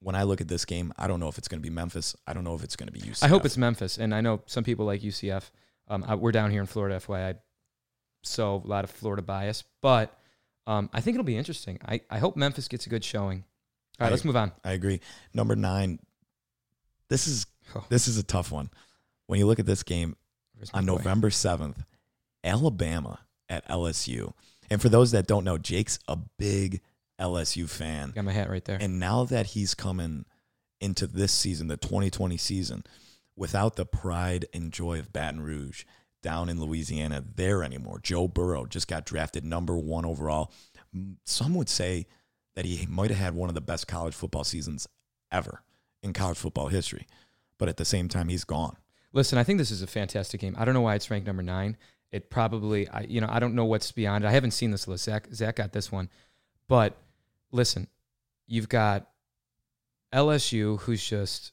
when 0.01 0.15
I 0.15 0.23
look 0.25 0.41
at 0.41 0.49
this 0.49 0.65
game, 0.65 0.93
I 0.99 1.07
don't 1.07 1.21
know 1.21 1.29
if 1.29 1.39
it's 1.39 1.49
going 1.49 1.61
to 1.61 1.69
be 1.69 1.75
Memphis. 1.75 2.15
I 2.27 2.33
don't 2.33 2.45
know 2.45 2.55
if 2.55 2.63
it's 2.65 2.77
going 2.77 2.87
to 2.89 2.93
be 2.93 3.01
UCF. 3.01 3.23
I 3.25 3.29
hope 3.29 3.45
it's 3.45 3.57
Memphis, 3.57 3.99
and 3.99 4.15
I 4.15 4.21
know 4.21 4.43
some 4.47 4.65
people 4.65 4.87
like 4.87 5.01
UCF. 5.01 5.51
Um, 5.89 6.05
I, 6.07 6.15
we're 6.15 6.33
down 6.33 6.51
here 6.51 6.61
in 6.61 6.67
Florida, 6.67 6.97
FYI, 6.99 7.37
so 8.23 8.63
a 8.65 8.69
lot 8.69 8.85
of 8.85 8.91
Florida 8.91 9.23
bias, 9.23 9.65
but 9.81 10.17
um, 10.67 10.91
I 10.93 11.01
think 11.01 11.15
it'll 11.15 11.25
be 11.25 11.37
interesting. 11.37 11.79
I, 11.87 12.01
I 12.11 12.19
hope 12.19 12.37
Memphis 12.37 12.69
gets 12.69 12.87
a 12.87 12.89
good 12.89 13.05
showing. 13.05 13.45
All 13.99 14.05
right, 14.05 14.09
I- 14.09 14.11
let's 14.11 14.25
move 14.25 14.37
on. 14.37 14.53
I 14.65 14.73
agree. 14.73 15.01
Number 15.33 15.55
nine. 15.57 15.99
This 17.09 17.27
is 17.29 17.47
Oh. 17.75 17.85
this 17.89 18.07
is 18.09 18.17
a 18.19 18.23
tough 18.23 18.53
one. 18.53 18.71
When 19.27 19.39
you 19.41 19.47
look 19.47 19.59
at 19.59 19.67
this 19.67 19.83
game 19.83 20.17
on 20.75 20.87
boy? 20.87 20.93
November 20.93 21.31
seventh, 21.31 21.83
Alabama 22.45 23.21
at 23.49 23.67
LSU. 23.69 24.33
And 24.71 24.81
for 24.83 24.89
those 24.89 25.13
that 25.13 25.27
don't 25.27 25.45
know, 25.45 25.59
Jake's 25.59 25.99
a 26.09 26.17
big 26.39 26.81
LSU 27.21 27.69
fan. 27.69 28.13
Got 28.15 28.25
my 28.25 28.33
hat 28.33 28.51
right 28.51 28.65
there. 28.65 28.79
And 28.81 28.99
now 28.99 29.25
that 29.25 29.47
he's 29.47 29.75
coming 29.75 30.25
into 30.81 31.07
this 31.07 31.33
season, 31.33 31.69
the 31.69 31.77
2020 31.77 32.37
season, 32.37 32.85
without 33.37 33.77
the 33.77 33.87
pride 33.87 34.47
and 34.53 34.73
joy 34.73 34.99
of 34.99 35.13
Baton 35.13 35.41
Rouge 35.41 35.85
down 36.23 36.49
in 36.49 36.61
Louisiana 36.61 37.25
there 37.35 37.63
anymore, 37.63 38.01
Joe 38.03 38.29
Burrow 38.29 38.67
just 38.67 38.89
got 38.89 39.07
drafted 39.07 39.45
number 39.45 39.77
one 39.77 40.05
overall. 40.05 40.53
Some 41.25 41.55
would 41.55 41.69
say 41.69 42.07
that 42.55 42.65
he 42.65 42.87
might 42.87 43.11
have 43.11 43.19
had 43.19 43.35
one 43.35 43.49
of 43.49 43.55
the 43.55 43.61
best 43.61 43.87
college 43.87 44.15
football 44.15 44.45
seasons 44.45 44.89
ever 45.31 45.63
in 46.03 46.13
college 46.13 46.39
football 46.39 46.69
history. 46.69 47.07
But 47.59 47.69
at 47.69 47.77
the 47.77 47.85
same 47.85 48.09
time, 48.09 48.29
he's 48.29 48.45
gone. 48.45 48.77
Listen, 49.13 49.39
I 49.39 49.45
think 49.45 49.59
this 49.59 49.71
is 49.71 49.83
a 49.83 49.87
fantastic 49.87 50.41
game. 50.41 50.55
I 50.59 50.65
don't 50.65 50.75
know 50.75 50.83
why 50.83 50.95
it's 50.95 51.11
ranked 51.11 51.27
number 51.27 51.43
nine. 51.43 51.77
It 52.13 52.31
probably, 52.31 52.89
I 52.89 53.01
you 53.03 53.21
know, 53.21 53.29
I 53.31 53.39
don't 53.39 53.55
know 53.55 53.65
what's 53.65 53.93
beyond 53.93 54.25
it. 54.25 54.29
I 54.29 54.33
haven't 54.33 54.51
seen 54.51 54.71
this 54.71 54.87
list. 54.87 55.05
Zach, 55.05 55.29
Zach 55.33 55.57
got 55.57 55.73
this 55.73 55.91
one, 55.91 56.09
but 56.69 56.97
listen, 57.57 57.89
you've 58.47 58.69
got 58.69 59.09
LSU 60.15 60.79
who's 60.81 61.05
just 61.07 61.53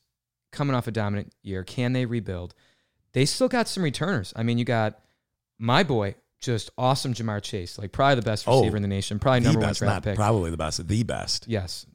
coming 0.52 0.76
off 0.76 0.88
a 0.88 0.92
dominant 0.92 1.34
year. 1.42 1.64
Can 1.64 1.94
they 1.94 2.06
rebuild? 2.06 2.54
They 3.14 3.26
still 3.26 3.48
got 3.48 3.68
some 3.68 3.84
returners. 3.84 4.34
I 4.36 4.44
mean, 4.44 4.58
you 4.58 4.66
got 4.66 5.00
my 5.60 5.84
boy, 5.84 6.16
just 6.42 6.70
awesome 6.78 7.14
Ja'Marr 7.14 7.42
Chase, 7.42 7.78
like 7.78 7.92
probably 7.92 8.16
the 8.16 8.22
best 8.24 8.48
Oh, 8.48 8.60
receiver 8.60 8.76
in 8.78 8.82
the 8.82 8.88
nation, 8.88 9.20
probably 9.20 9.42
the 9.42 9.46
number 9.54 9.62
best, 9.62 9.82
one 9.82 9.88
draft 9.88 10.06
not 10.06 10.12
pick. 10.12 10.16
probably 10.18 10.52
the 10.52 10.58
best, 10.58 10.88
the 10.88 11.04
best. 11.04 11.48
Yes. 11.48 11.86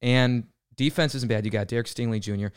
And 0.00 0.44
defense 0.76 1.14
isn't 1.14 1.28
bad. 1.28 1.44
You 1.44 1.50
got 1.50 1.68
Derek 1.68 1.86
Stingley 1.86 2.20
Jr. 2.20 2.48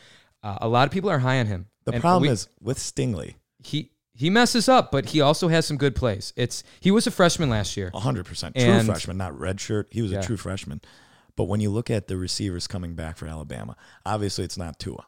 Uh, 0.43 0.57
a 0.61 0.67
lot 0.67 0.87
of 0.87 0.91
people 0.91 1.09
are 1.09 1.19
high 1.19 1.39
on 1.39 1.45
him. 1.47 1.67
The 1.85 1.93
And 1.93 2.01
problem 2.01 2.23
we- 2.23 2.29
is 2.29 2.47
with 2.61 2.77
Stingley, 2.79 3.35
he 3.59 3.91
he 4.15 4.29
messes 4.29 4.67
up, 4.69 4.91
but 4.91 5.10
he 5.10 5.22
also 5.22 5.48
has 5.50 5.65
some 5.65 5.77
good 5.77 5.95
plays. 5.95 6.34
It's 6.36 6.63
he 6.79 6.89
was 6.91 7.05
a 7.05 7.12
freshman 7.12 7.50
last 7.50 7.75
year. 7.77 7.91
100% 7.93 8.55
true 8.55 8.63
And- 8.63 8.86
freshman, 8.88 9.17
not 9.17 9.34
redshirt. 9.34 9.86
He 9.91 10.01
was 10.01 10.12
Yeah. 10.12 10.19
a 10.19 10.24
true 10.24 10.38
freshman. 10.38 10.81
But 11.36 11.45
when 11.45 11.60
you 11.60 11.69
look 11.69 11.89
at 11.91 12.07
the 12.07 12.15
receivers 12.17 12.65
coming 12.65 12.95
back 12.95 13.17
for 13.17 13.27
Alabama, 13.27 13.75
obviously 14.05 14.45
it's 14.45 14.57
not 14.57 14.79
Tua. 14.79 15.05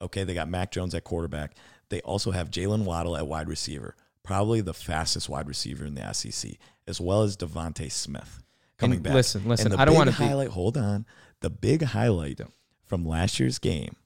Okay, 0.00 0.24
they 0.24 0.34
got 0.34 0.48
Mac 0.48 0.70
Jones 0.70 0.94
at 0.94 1.04
quarterback. 1.04 1.54
They 1.88 2.00
also 2.02 2.30
have 2.30 2.50
Jaylen 2.50 2.84
Waddle 2.84 3.16
at 3.16 3.26
wide 3.26 3.48
receiver, 3.48 3.96
probably 4.22 4.60
the 4.60 4.72
fastest 4.74 5.28
wide 5.28 5.48
receiver 5.48 5.84
in 5.84 5.94
the 5.94 6.02
SEC, 6.14 6.58
as 6.86 7.00
well 7.00 7.22
as 7.22 7.36
DeVonta 7.36 7.90
Smith 7.90 8.42
coming 8.78 8.96
And 8.98 9.04
back. 9.04 9.14
listen, 9.14 9.48
listen, 9.48 9.72
I 9.74 9.84
don't 9.84 9.94
wanna 9.96 10.10
be- 10.12 10.16
highlight. 10.18 10.48
Hold 10.50 10.76
on, 10.76 11.06
the 11.40 11.50
big 11.50 11.82
highlight 11.82 12.40
from 12.84 13.04
last 13.04 13.38
year's 13.40 13.58
game 13.58 13.96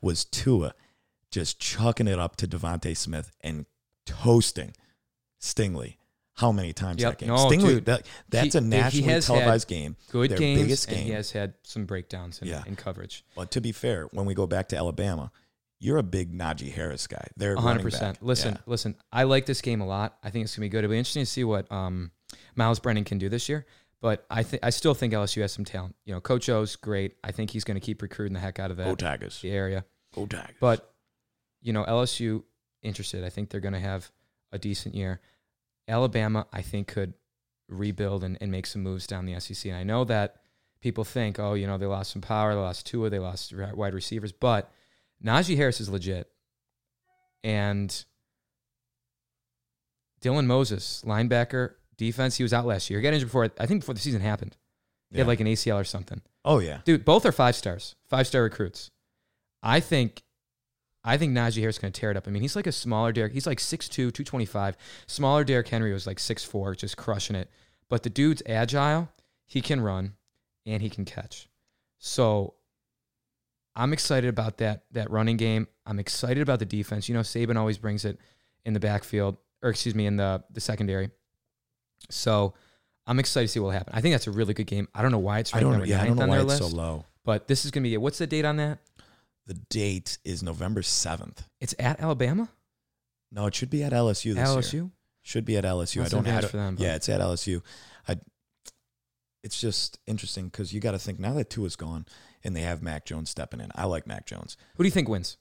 was 0.00 0.24
Tua 0.24 0.74
just 1.34 1.58
chucking 1.58 2.06
it 2.06 2.18
up 2.18 2.36
to 2.36 2.46
DeVonta 2.46 2.96
Smith 2.96 3.32
and 3.42 3.66
toasting 4.06 4.72
Stingley. 5.40 5.96
How 6.34 6.50
many 6.52 6.72
times 6.72 7.00
Yep. 7.02 7.12
that 7.12 7.18
game? 7.18 7.28
No, 7.28 7.36
Stingley, 7.48 7.68
dude. 7.74 7.84
that, 7.86 8.06
that's 8.28 8.52
He- 8.54 8.58
a 8.58 8.60
nationally 8.60 9.20
televised 9.20 9.68
game. 9.68 9.96
Good 10.10 10.30
their 10.30 10.38
games, 10.38 10.60
biggest 10.62 10.88
game. 10.88 11.04
he 11.06 11.10
has 11.10 11.30
had 11.32 11.54
some 11.62 11.86
breakdowns 11.86 12.40
in, 12.40 12.48
Yeah. 12.48 12.62
in 12.66 12.74
coverage. 12.76 13.24
But 13.36 13.50
to 13.52 13.60
be 13.60 13.72
fair, 13.72 14.06
when 14.12 14.26
we 14.26 14.34
go 14.34 14.46
back 14.46 14.68
to 14.70 14.76
Alabama, 14.76 15.30
you're 15.78 15.98
a 15.98 16.02
big 16.04 16.32
Najee 16.36 16.72
Harris 16.72 17.06
guy. 17.06 17.26
They're 17.36 17.56
hundred 17.56 17.82
percent. 17.82 18.22
Listen, 18.22 18.58
listen. 18.66 18.96
I 19.12 19.24
like 19.24 19.46
this 19.46 19.60
game 19.60 19.80
a 19.80 19.86
lot. 19.86 20.18
I 20.22 20.30
think 20.30 20.44
it's 20.44 20.56
gonna 20.56 20.64
be 20.64 20.68
good. 20.70 20.78
It'll 20.84 20.90
be 20.90 20.98
interesting 20.98 21.22
to 21.24 21.30
see 21.30 21.44
what 21.44 21.70
um, 21.70 22.10
Myles 22.56 22.78
Brennan 22.80 23.04
can 23.04 23.18
do 23.18 23.28
this 23.28 23.48
year. 23.48 23.66
But 24.00 24.24
I 24.30 24.42
think 24.42 24.64
I 24.64 24.70
still 24.70 24.94
think 24.94 25.12
LSU 25.12 25.40
has 25.42 25.52
some 25.52 25.64
talent. 25.64 25.94
You 26.04 26.14
know, 26.14 26.20
Coach 26.20 26.48
O's 26.48 26.76
great. 26.76 27.16
I 27.24 27.32
think 27.32 27.50
he's 27.50 27.64
going 27.64 27.76
to 27.76 27.84
keep 27.84 28.02
recruiting 28.02 28.34
the 28.34 28.40
heck 28.40 28.58
out 28.58 28.70
of 28.70 28.76
Go 28.78 28.84
that 28.84 28.98
Tigers. 28.98 29.40
the 29.40 29.50
area. 29.50 29.84
Go 30.14 30.26
Tigers. 30.26 30.56
But 30.60 30.93
you 31.64 31.72
know, 31.72 31.84
LSU 31.84 32.44
interested. 32.82 33.24
I 33.24 33.30
think 33.30 33.50
they're 33.50 33.60
going 33.60 33.74
to 33.74 33.80
have 33.80 34.12
a 34.52 34.58
decent 34.58 34.94
year. 34.94 35.20
Alabama, 35.88 36.46
I 36.52 36.62
think, 36.62 36.86
could 36.86 37.14
rebuild 37.68 38.22
and, 38.22 38.38
and 38.40 38.52
make 38.52 38.66
some 38.66 38.82
moves 38.82 39.06
down 39.08 39.26
the 39.26 39.40
SEC. 39.40 39.64
And 39.70 39.76
I 39.76 39.82
know 39.82 40.04
that 40.04 40.36
people 40.80 41.02
think, 41.04 41.40
oh, 41.40 41.54
you 41.54 41.66
know, 41.66 41.78
they 41.78 41.86
lost 41.86 42.12
some 42.12 42.22
power, 42.22 42.54
they 42.54 42.60
lost 42.60 42.86
Tua, 42.86 43.10
they 43.10 43.18
lost 43.18 43.52
wide 43.56 43.94
receivers, 43.94 44.30
but 44.32 44.70
Najee 45.24 45.56
Harris 45.56 45.80
is 45.80 45.88
legit. 45.88 46.30
And 47.42 48.04
Dylan 50.22 50.46
Moses, 50.46 51.02
linebacker, 51.06 51.74
defense, 51.96 52.36
he 52.36 52.42
was 52.42 52.52
out 52.52 52.66
last 52.66 52.88
year. 52.90 52.98
He 52.98 53.02
got 53.02 53.12
injured 53.14 53.28
before, 53.28 53.50
I 53.58 53.66
think 53.66 53.80
before 53.82 53.94
the 53.94 54.00
season 54.00 54.20
happened. 54.20 54.56
He 55.10 55.18
had 55.18 55.24
Yeah. 55.24 55.28
like 55.28 55.40
an 55.40 55.46
ACL 55.46 55.80
or 55.80 55.84
something. 55.84 56.20
oh 56.44 56.58
yeah, 56.58 56.80
Dude, 56.84 57.04
both 57.04 57.24
are 57.26 57.32
five 57.32 57.54
stars, 57.56 57.94
five 58.08 58.26
star 58.26 58.42
recruits. 58.42 58.90
I 59.62 59.80
think 59.80 60.22
I 61.04 61.18
think 61.18 61.32
Najee 61.36 61.60
Harris 61.60 61.76
is 61.76 61.78
going 61.80 61.92
to 61.92 62.00
tear 62.00 62.10
it 62.10 62.16
up. 62.16 62.26
I 62.26 62.30
mean, 62.30 62.40
he's 62.42 62.56
like 62.56 62.66
a 62.66 62.72
smaller 62.72 63.12
Derrick. 63.12 63.34
He's 63.34 63.46
like 63.46 63.58
6'2, 63.58 63.90
225. 63.90 64.76
Smaller 65.06 65.44
Derrick 65.44 65.68
Henry 65.68 65.92
was 65.92 66.06
like 66.06 66.16
6'4, 66.16 66.76
just 66.76 66.96
crushing 66.96 67.36
it. 67.36 67.50
But 67.90 68.02
the 68.02 68.10
dude's 68.10 68.42
agile. 68.46 69.10
He 69.44 69.60
can 69.60 69.80
run 69.82 70.14
and 70.64 70.80
he 70.80 70.88
can 70.88 71.04
catch. 71.04 71.48
So 71.98 72.54
I'm 73.76 73.92
excited 73.92 74.28
about 74.28 74.58
that 74.58 74.84
that 74.92 75.10
running 75.10 75.36
game. 75.36 75.68
I'm 75.84 75.98
excited 75.98 76.40
about 76.42 76.58
the 76.58 76.64
defense. 76.64 77.08
You 77.08 77.14
know, 77.14 77.20
Saban 77.20 77.56
always 77.56 77.76
brings 77.76 78.04
it 78.04 78.18
in 78.64 78.72
the 78.72 78.80
backfield, 78.80 79.36
or 79.62 79.70
excuse 79.70 79.94
me, 79.94 80.06
in 80.06 80.16
the 80.16 80.42
the 80.50 80.60
secondary. 80.60 81.10
So 82.10 82.54
I'm 83.06 83.18
excited 83.18 83.48
to 83.48 83.52
see 83.52 83.60
what 83.60 83.66
will 83.66 83.72
happen. 83.72 83.92
I 83.94 84.00
think 84.00 84.14
that's 84.14 84.26
a 84.26 84.30
really 84.30 84.54
good 84.54 84.66
game. 84.66 84.88
I 84.94 85.02
don't 85.02 85.12
know 85.12 85.18
why 85.18 85.40
it's 85.40 85.52
I 85.52 85.58
ranked 85.58 85.64
don't. 85.64 85.72
number 85.72 85.86
Yeah, 85.86 86.02
I 86.02 86.06
don't 86.06 86.16
know 86.16 86.22
on 86.22 86.28
why 86.30 86.36
their 86.36 86.46
it's 86.46 86.60
list. 86.60 86.70
so 86.70 86.76
low. 86.76 87.04
But 87.24 87.48
this 87.48 87.64
is 87.64 87.70
going 87.70 87.82
to 87.82 87.88
be 87.88 87.94
it. 87.94 88.00
What's 88.00 88.18
the 88.18 88.26
date 88.26 88.44
on 88.44 88.56
that? 88.56 88.78
The 89.46 89.54
date 89.54 90.18
is 90.24 90.42
November 90.42 90.82
seventh. 90.82 91.46
It's 91.60 91.74
at 91.78 92.00
Alabama. 92.00 92.48
No, 93.30 93.46
it 93.46 93.54
should 93.54 93.70
be 93.70 93.82
at 93.82 93.92
LSU 93.92 94.34
this 94.34 94.48
LSU. 94.48 94.72
year. 94.72 94.90
Should 95.22 95.44
be 95.44 95.56
at 95.56 95.64
LSU. 95.64 96.00
That's 96.02 96.12
I 96.14 96.16
don't. 96.16 96.24
have 96.26 96.50
for 96.50 96.56
them, 96.56 96.76
yeah, 96.78 96.94
it's 96.94 97.08
at 97.08 97.20
LSU. 97.20 97.62
I. 98.08 98.16
It's 99.42 99.60
just 99.60 99.98
interesting 100.06 100.46
because 100.46 100.72
you 100.72 100.80
got 100.80 100.92
to 100.92 100.98
think 100.98 101.18
now 101.18 101.34
that 101.34 101.50
Tua 101.50 101.66
is 101.66 101.76
gone 101.76 102.06
and 102.42 102.56
they 102.56 102.62
have 102.62 102.82
Mac 102.82 103.04
Jones 103.04 103.28
stepping 103.28 103.60
in. 103.60 103.70
I 103.74 103.84
like 103.84 104.06
Mac 104.06 104.26
Jones. 104.26 104.56
Who 104.76 104.82
do 104.84 104.86
you 104.86 104.90
think 104.90 105.08
wins? 105.08 105.36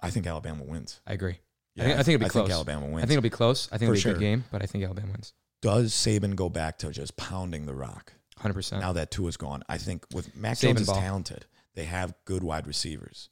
I 0.00 0.10
think 0.10 0.26
Alabama 0.26 0.62
wins. 0.64 1.00
I 1.06 1.14
agree. 1.14 1.38
Yeah, 1.74 1.82
I 1.82 1.86
think, 1.86 1.98
I 1.98 2.02
think 2.02 2.14
it'll 2.14 2.18
be 2.20 2.24
I 2.26 2.28
close. 2.28 2.42
think 2.44 2.54
Alabama 2.54 2.86
wins. 2.86 2.98
I 2.98 3.00
think 3.06 3.10
it'll 3.18 3.22
be 3.22 3.30
close. 3.30 3.68
I 3.72 3.78
think 3.78 3.88
For 3.90 3.94
it'll 3.96 4.04
be 4.04 4.10
a 4.10 4.12
good 4.14 4.20
game, 4.20 4.44
but 4.52 4.62
I 4.62 4.66
think 4.66 4.84
Alabama 4.84 5.10
wins. 5.12 5.32
Does 5.62 5.92
Saban 5.92 6.36
go 6.36 6.48
back 6.48 6.78
to 6.78 6.90
just 6.90 7.16
pounding 7.16 7.66
the 7.66 7.74
rock? 7.74 8.12
100%. 8.40 8.78
now 8.80 8.92
that 8.92 9.10
Tua 9.10 9.28
is 9.28 9.36
gone. 9.36 9.64
I 9.68 9.78
think 9.78 10.04
with 10.14 10.36
Mac 10.36 10.54
Saban 10.56 10.60
Jones 10.60 10.80
is 10.82 10.86
ball. 10.86 11.00
talented. 11.00 11.46
They 11.78 11.84
have 11.84 12.12
good 12.24 12.42
wide 12.42 12.66
receivers. 12.66 13.28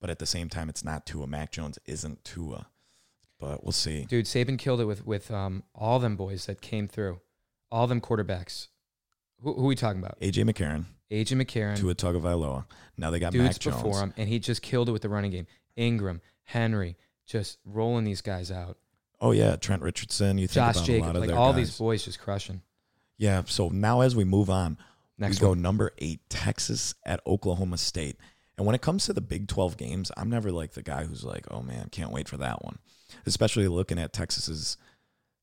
But 0.00 0.10
at 0.10 0.20
the 0.20 0.26
same 0.26 0.48
time, 0.48 0.68
it's 0.68 0.84
not 0.84 1.06
Tua. 1.06 1.26
Mac 1.26 1.50
Jones 1.50 1.76
isn't 1.86 2.22
Tua. 2.22 2.68
But 3.40 3.64
we'll 3.64 3.72
see. 3.72 4.04
Dude, 4.04 4.26
Saban 4.26 4.60
killed 4.60 4.80
it 4.80 4.84
with 4.84 5.04
with 5.04 5.28
um, 5.32 5.64
all 5.74 5.98
them 5.98 6.14
boys 6.14 6.46
that 6.46 6.60
came 6.60 6.86
through. 6.86 7.18
All 7.68 7.88
them 7.88 8.00
quarterbacks. 8.00 8.68
Who, 9.42 9.54
who 9.54 9.64
are 9.64 9.66
we 9.66 9.74
talking 9.74 9.98
about? 10.00 10.20
AJ 10.20 10.48
McCarron, 10.48 10.84
AJ 11.10 11.42
McCarron. 11.42 11.76
Tua 11.76 11.96
Tagovailoa. 11.96 12.64
Now 12.96 13.10
they 13.10 13.18
got 13.18 13.32
dudes 13.32 13.44
Mac 13.44 13.58
Jones. 13.58 13.82
before 13.82 13.98
him, 13.98 14.14
and 14.16 14.28
he 14.28 14.38
just 14.38 14.62
killed 14.62 14.88
it 14.88 14.92
with 14.92 15.02
the 15.02 15.08
running 15.08 15.32
game. 15.32 15.48
Ingram, 15.74 16.20
Henry, 16.44 16.96
just 17.26 17.58
rolling 17.64 18.04
these 18.04 18.20
guys 18.20 18.52
out. 18.52 18.78
Oh 19.20 19.32
yeah, 19.32 19.56
Trent 19.56 19.82
Richardson. 19.82 20.38
You 20.38 20.46
think 20.46 20.54
Josh 20.54 20.76
about 20.76 20.88
a 20.88 21.00
lot 21.00 21.16
of 21.16 21.20
like 21.22 21.28
their 21.30 21.36
all 21.36 21.52
guys. 21.52 21.70
these 21.70 21.78
boys 21.78 22.04
just 22.04 22.20
crushing. 22.20 22.62
Yeah. 23.18 23.42
So 23.46 23.68
now 23.68 24.02
as 24.02 24.14
we 24.14 24.22
move 24.22 24.48
on, 24.48 24.78
Next 25.20 25.40
we 25.40 25.46
go 25.46 25.54
number 25.54 25.92
eight, 25.98 26.20
Texas 26.28 26.94
at 27.04 27.20
Oklahoma 27.26 27.78
State. 27.78 28.16
And 28.56 28.66
when 28.66 28.74
it 28.74 28.82
comes 28.82 29.06
to 29.06 29.12
the 29.12 29.20
Big 29.20 29.48
12 29.48 29.76
games, 29.76 30.10
I'm 30.16 30.28
never 30.28 30.50
like 30.50 30.72
the 30.72 30.82
guy 30.82 31.04
who's 31.04 31.24
like, 31.24 31.46
oh 31.50 31.62
man, 31.62 31.88
can't 31.90 32.10
wait 32.10 32.28
for 32.28 32.36
that 32.38 32.64
one. 32.64 32.78
Especially 33.26 33.68
looking 33.68 33.98
at 33.98 34.12
Texas's 34.12 34.76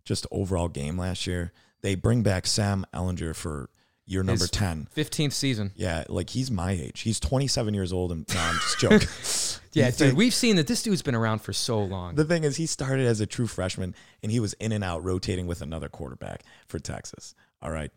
just 0.04 0.28
overall 0.32 0.68
game 0.68 0.98
last 0.98 1.26
year. 1.28 1.52
They 1.82 1.96
bring 1.96 2.24
back 2.24 2.48
Sam 2.48 2.86
Ehlinger 2.94 3.36
for 3.36 3.70
year 4.06 4.24
number 4.24 4.44
His 4.44 4.52
10. 4.52 4.88
15th 4.96 5.34
season. 5.34 5.72
Yeah, 5.76 6.06
like 6.10 6.30
he's 6.30 6.50
my 6.50 6.72
age. 6.72 7.02
He's 7.02 7.20
27 7.20 7.74
years 7.74 7.94
old. 7.94 8.12
And 8.12 8.26
no, 8.34 8.40
I'm 8.40 8.56
just 8.56 8.80
joking. 8.80 9.08
Yeah, 9.74 9.92
dude, 9.92 10.16
we've 10.16 10.34
seen 10.34 10.56
that 10.56 10.66
this 10.66 10.82
dude's 10.82 11.02
been 11.02 11.14
around 11.16 11.40
for 11.40 11.54
so 11.54 11.84
long. 11.84 12.16
the 12.16 12.26
thing 12.26 12.44
is, 12.44 12.56
he 12.56 12.66
started 12.66 13.06
as 13.06 13.22
a 13.22 13.28
true 13.28 13.48
freshman 13.48 13.94
and 14.24 14.32
he 14.32 14.40
was 14.40 14.54
in 14.54 14.72
and 14.72 14.84
out 14.84 15.04
rotating 15.04 15.46
with 15.46 15.62
another 15.62 15.90
quarterback 15.90 16.44
for 16.68 16.80
Texas. 16.80 17.36
All 17.62 17.70
right. 17.72 17.92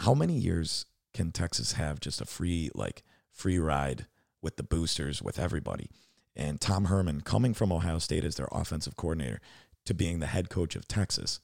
How 0.00 0.14
many 0.14 0.34
years 0.34 0.86
can 1.12 1.30
Texas 1.30 1.72
have 1.72 2.00
just 2.00 2.20
a 2.20 2.26
free, 2.26 2.70
like, 2.74 3.04
free 3.30 3.58
ride 3.58 4.06
with 4.42 4.56
the 4.56 4.62
boosters, 4.62 5.22
with 5.22 5.38
everybody? 5.38 5.90
And 6.36 6.60
Tom 6.60 6.86
Herman, 6.86 7.20
coming 7.20 7.54
from 7.54 7.72
Ohio 7.72 7.98
State 7.98 8.24
as 8.24 8.34
their 8.34 8.48
offensive 8.50 8.96
coordinator 8.96 9.40
to 9.86 9.94
being 9.94 10.18
the 10.18 10.26
head 10.26 10.50
coach 10.50 10.74
of 10.74 10.88
Texas, 10.88 11.40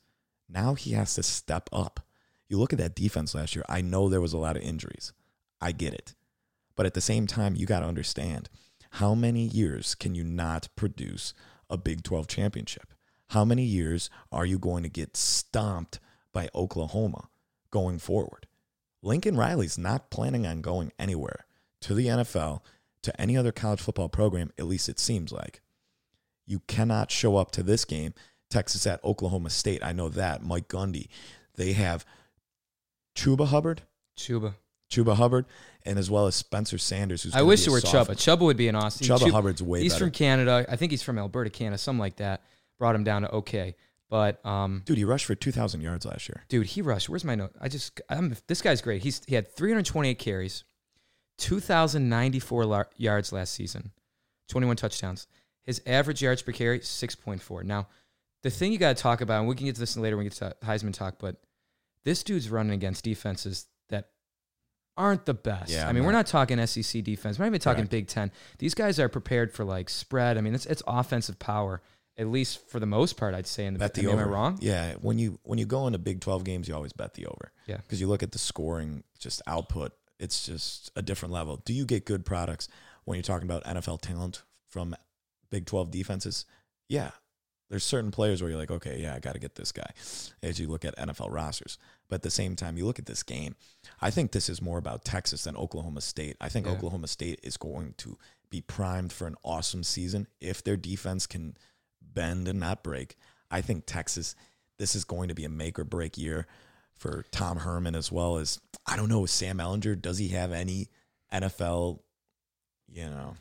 now 0.49 0.75
he 0.75 0.93
has 0.93 1.15
to 1.15 1.23
step 1.23 1.69
up. 1.73 2.01
You 2.49 2.59
look 2.59 2.73
at 2.73 2.79
that 2.81 2.97
defense 2.97 3.35
last 3.35 3.55
year, 3.55 3.65
I 3.69 3.81
know 3.81 4.09
there 4.09 4.21
was 4.21 4.33
a 4.33 4.39
lot 4.39 4.57
of 4.57 4.63
injuries. 4.63 5.13
I 5.61 5.71
get 5.71 5.95
it. 5.95 6.15
But 6.75 6.87
at 6.87 6.95
the 6.95 7.01
same 7.01 7.29
time, 7.29 7.55
you 7.55 7.67
got 7.67 7.81
to 7.81 7.87
understand 7.87 8.49
how 8.95 9.15
many 9.15 9.43
years 9.43 9.95
can 9.95 10.17
you 10.17 10.25
not 10.25 10.69
produce 10.75 11.33
a 11.69 11.79
Big 11.79 12.03
12 12.03 12.27
championship? 12.27 12.93
How 13.29 13.45
many 13.45 13.63
years 13.63 14.11
are 14.33 14.45
you 14.45 14.59
going 14.59 14.83
to 14.83 14.89
get 14.89 15.17
stomped 15.17 16.01
by 16.33 16.49
Oklahoma 16.53 17.29
going 17.71 17.99
forward? 17.99 18.47
Lincoln 19.03 19.37
Riley's 19.37 19.79
not 19.79 20.11
planning 20.11 20.47
on 20.47 20.61
going 20.61 20.93
anywhere 20.99 21.47
to 21.81 21.95
the 21.95 22.07
NFL, 22.07 22.61
to 23.03 23.19
any 23.21 23.37
other 23.37 23.53
college 23.53 23.81
football 23.81 24.11
program, 24.11 24.53
at 24.59 24.67
least 24.67 24.89
it 24.89 24.99
seems 24.99 25.33
like. 25.33 25.63
You 26.47 26.61
cannot 26.67 27.11
show 27.11 27.37
up 27.37 27.51
to 27.53 27.63
this 27.63 27.85
game, 27.87 28.13
Texas 28.51 28.87
at 28.87 29.03
Oklahoma 29.03 29.49
State. 29.51 29.83
I 29.83 29.93
know 29.93 30.09
that. 30.11 30.43
Mike 30.45 30.69
Gundy. 30.69 31.09
They 31.57 31.73
have 31.73 32.05
Chuba 33.17 33.47
Hubbard, 33.47 33.83
Chuba. 34.19 34.55
Chuba 34.91 35.15
Hubbard, 35.15 35.47
and 35.87 35.99
as 35.99 36.11
well 36.11 36.27
as 36.27 36.35
Spencer 36.35 36.77
Sanders, 36.79 37.23
who's 37.23 37.35
I 37.35 37.43
wish 37.43 37.67
it 37.67 37.71
were 37.71 37.81
sophomore. 37.81 38.17
Chuba. 38.17 38.37
Chuba 38.39 38.41
would 38.41 38.57
be 38.57 38.69
an 38.69 38.75
awesome. 38.75 39.07
Chuba 39.07 39.27
Chu- 39.27 39.33
Hubbard's 39.33 39.63
way 39.63 39.83
He's 39.83 39.93
better. 39.95 40.07
from 40.07 40.11
Canada. 40.13 40.67
I 40.69 40.77
think 40.77 40.91
he's 40.91 41.03
from 41.03 41.19
Alberta, 41.19 41.51
Canada, 41.51 41.79
something 41.79 42.01
like 42.01 42.17
that. 42.17 42.43
Brought 42.79 42.95
him 42.95 43.05
down 43.05 43.23
to 43.23 43.31
okay. 43.33 43.77
But 44.11 44.45
um, 44.45 44.83
Dude, 44.85 44.99
he 44.99 45.05
rushed 45.05 45.25
for 45.25 45.35
2,000 45.37 45.81
yards 45.81 46.05
last 46.05 46.29
year. 46.29 46.43
dude, 46.49 46.67
he 46.67 46.83
rushed. 46.83 47.09
Where's 47.09 47.25
my 47.25 47.37
note? 47.37 47.53
I 47.61 47.69
just, 47.69 48.01
I'm, 48.11 48.37
this 48.49 48.61
guy's 48.61 48.83
great. 48.83 49.03
He's 49.03 49.23
he 49.27 49.37
had 49.37 49.51
328 49.55 50.19
carries, 50.19 50.65
2,094 51.39 52.65
lar- 52.67 52.89
yards 52.97 53.33
last 53.33 53.53
season, 53.55 53.91
21 54.49 54.77
touchdowns. 54.77 55.27
His 55.65 55.81
average 55.87 56.23
yards 56.23 56.43
per 56.43 56.53
carry 56.53 56.81
6.4. 56.81 57.65
Now, 57.65 57.89
the 58.43 58.51
thing 58.51 58.73
you 58.73 58.79
got 58.79 58.97
to 58.97 59.03
talk 59.03 59.21
about, 59.21 59.41
and 59.41 59.49
we 59.49 59.55
can 59.55 59.67
get 59.67 59.75
to 59.75 59.81
this 59.81 59.97
later 59.97 60.17
when 60.17 60.25
we 60.25 60.31
get 60.31 60.39
to 60.39 60.57
Heisman 60.65 60.93
talk, 60.95 61.17
but 61.19 61.37
this 62.05 62.23
dude's 62.23 62.49
running 62.51 62.73
against 62.73 63.05
defenses 63.05 63.67
that 63.91 64.09
aren't 64.97 65.27
the 65.27 65.35
best. 65.35 65.71
Yeah, 65.71 65.87
I 65.89 65.93
mean, 65.93 65.99
I'm 66.03 66.07
we're 66.07 66.13
not- 66.13 66.27
talking 66.27 66.65
SEC 66.67 67.05
defense. 67.05 67.39
We're 67.39 67.45
not 67.45 67.51
even 67.51 67.61
talking. 67.61 67.85
Big 67.87 68.07
Ten. 68.09 68.33
These 68.59 68.75
guys 68.75 68.99
are 68.99 69.09
prepared 69.09 69.53
for 69.53 69.65
like 69.65 69.89
spread. 69.91 70.39
I 70.39 70.41
mean, 70.41 70.55
it's 70.55 70.67
it's 70.67 70.83
offensive 70.87 71.39
power, 71.39 71.83
at 72.21 72.27
least 72.29 72.69
for 72.69 72.79
the 72.79 72.87
most 72.87 73.17
part. 73.17 73.35
I'd 73.35 73.47
say. 73.47 73.65
In 73.65 73.73
the 73.73 73.79
Bet 73.81 73.99
I 73.99 74.03
mean, 74.03 74.11
over. 74.11 74.23
Am 74.23 74.29
I 74.29 74.31
wrong? 74.31 74.59
Yeah, 74.61 74.95
when 75.01 75.19
you 75.19 75.39
when 75.43 75.59
you 75.59 75.67
go 75.67 75.87
into 75.87 75.99
Big 75.99 76.21
12 76.21 76.45
games, 76.45 76.69
you 76.69 76.75
always 76.75 76.93
bet 76.93 77.15
the 77.15 77.27
over. 77.27 77.51
Yeah. 77.67 77.79
Because 77.79 78.01
you 78.01 78.07
look 78.07 78.23
at 78.23 78.33
the 78.33 78.39
scoring, 78.39 79.03
just 79.19 79.41
output, 79.47 79.93
it's 80.19 80.47
just 80.47 80.93
a 80.95 81.03
different 81.03 81.33
level. 81.33 81.57
Do 81.65 81.73
you 81.73 81.85
get 81.87 82.05
good 82.05 82.25
products 82.25 82.69
when 83.05 83.17
you're 83.17 83.23
talking 83.23 83.49
about 83.49 83.65
NFL 83.65 84.03
talent 84.03 84.43
from 84.69 84.95
Big 85.51 85.67
12 85.67 85.91
defenses? 85.91 86.45
Yeah. 86.89 87.11
There's 87.71 87.85
certain 87.85 88.11
players 88.11 88.43
where 88.43 88.51
you're 88.51 88.59
like, 88.59 88.73
okay, 88.73 88.99
yeah, 89.01 89.15
I 89.15 89.21
got 89.21 89.35
to 89.35 89.39
get 89.39 89.55
this 89.55 89.71
guy 89.71 89.91
as 90.43 90.59
you 90.59 90.67
look 90.67 90.85
at 90.85 90.97
NFL 90.99 91.33
rosters. 91.33 91.79
But 92.09 92.17
at 92.17 92.23
the 92.23 92.31
same 92.31 92.57
time, 92.57 92.77
you 92.77 92.85
look 92.85 92.99
at 92.99 93.07
this 93.07 93.23
game. 93.23 93.55
I 94.01 94.11
think 94.11 94.33
this 94.33 94.49
is 94.49 94.61
more 94.61 94.77
about 94.77 95.05
Texas 95.05 95.45
than 95.45 95.57
Oklahoma 95.57 96.01
State. 96.01 96.37
I 96.41 96.49
think 96.49 96.67
Yeah. 96.67 96.73
Oklahoma 96.73 97.07
State 97.07 97.39
is 97.45 97.57
going 97.57 97.95
to 97.99 98.19
be 98.51 98.61
primed 98.61 99.13
for 99.13 99.29
an 99.29 99.37
awesome 99.45 99.85
season 99.85 100.27
if 100.41 100.65
their 100.65 100.77
defense 100.77 101.29
can 101.29 101.57
bend 102.15 102.49
and 102.49 102.61
not 102.61 102.83
break. 102.83 103.17
I 103.51 103.61
think 103.61 103.85
Texas, 103.87 104.35
this 104.79 104.95
is 104.95 105.05
going 105.05 105.29
to 105.29 105.35
be 105.35 105.45
a 105.45 105.49
make 105.49 105.79
or 105.79 105.85
break 105.85 106.17
year 106.19 106.47
for 106.97 107.25
Tom 107.31 107.59
Herman 107.59 107.95
as 107.95 108.13
well 108.13 108.37
as 108.37 108.61
I 108.87 108.97
don't 108.97 109.09
know 109.09 109.27
Sam 109.27 109.59
Ehlinger. 109.59 110.01
Does 110.01 110.19
he 110.19 110.29
have 110.29 110.53
any 110.53 110.89
NFL? 111.33 112.01
You 112.93 113.05
know, 113.09 113.35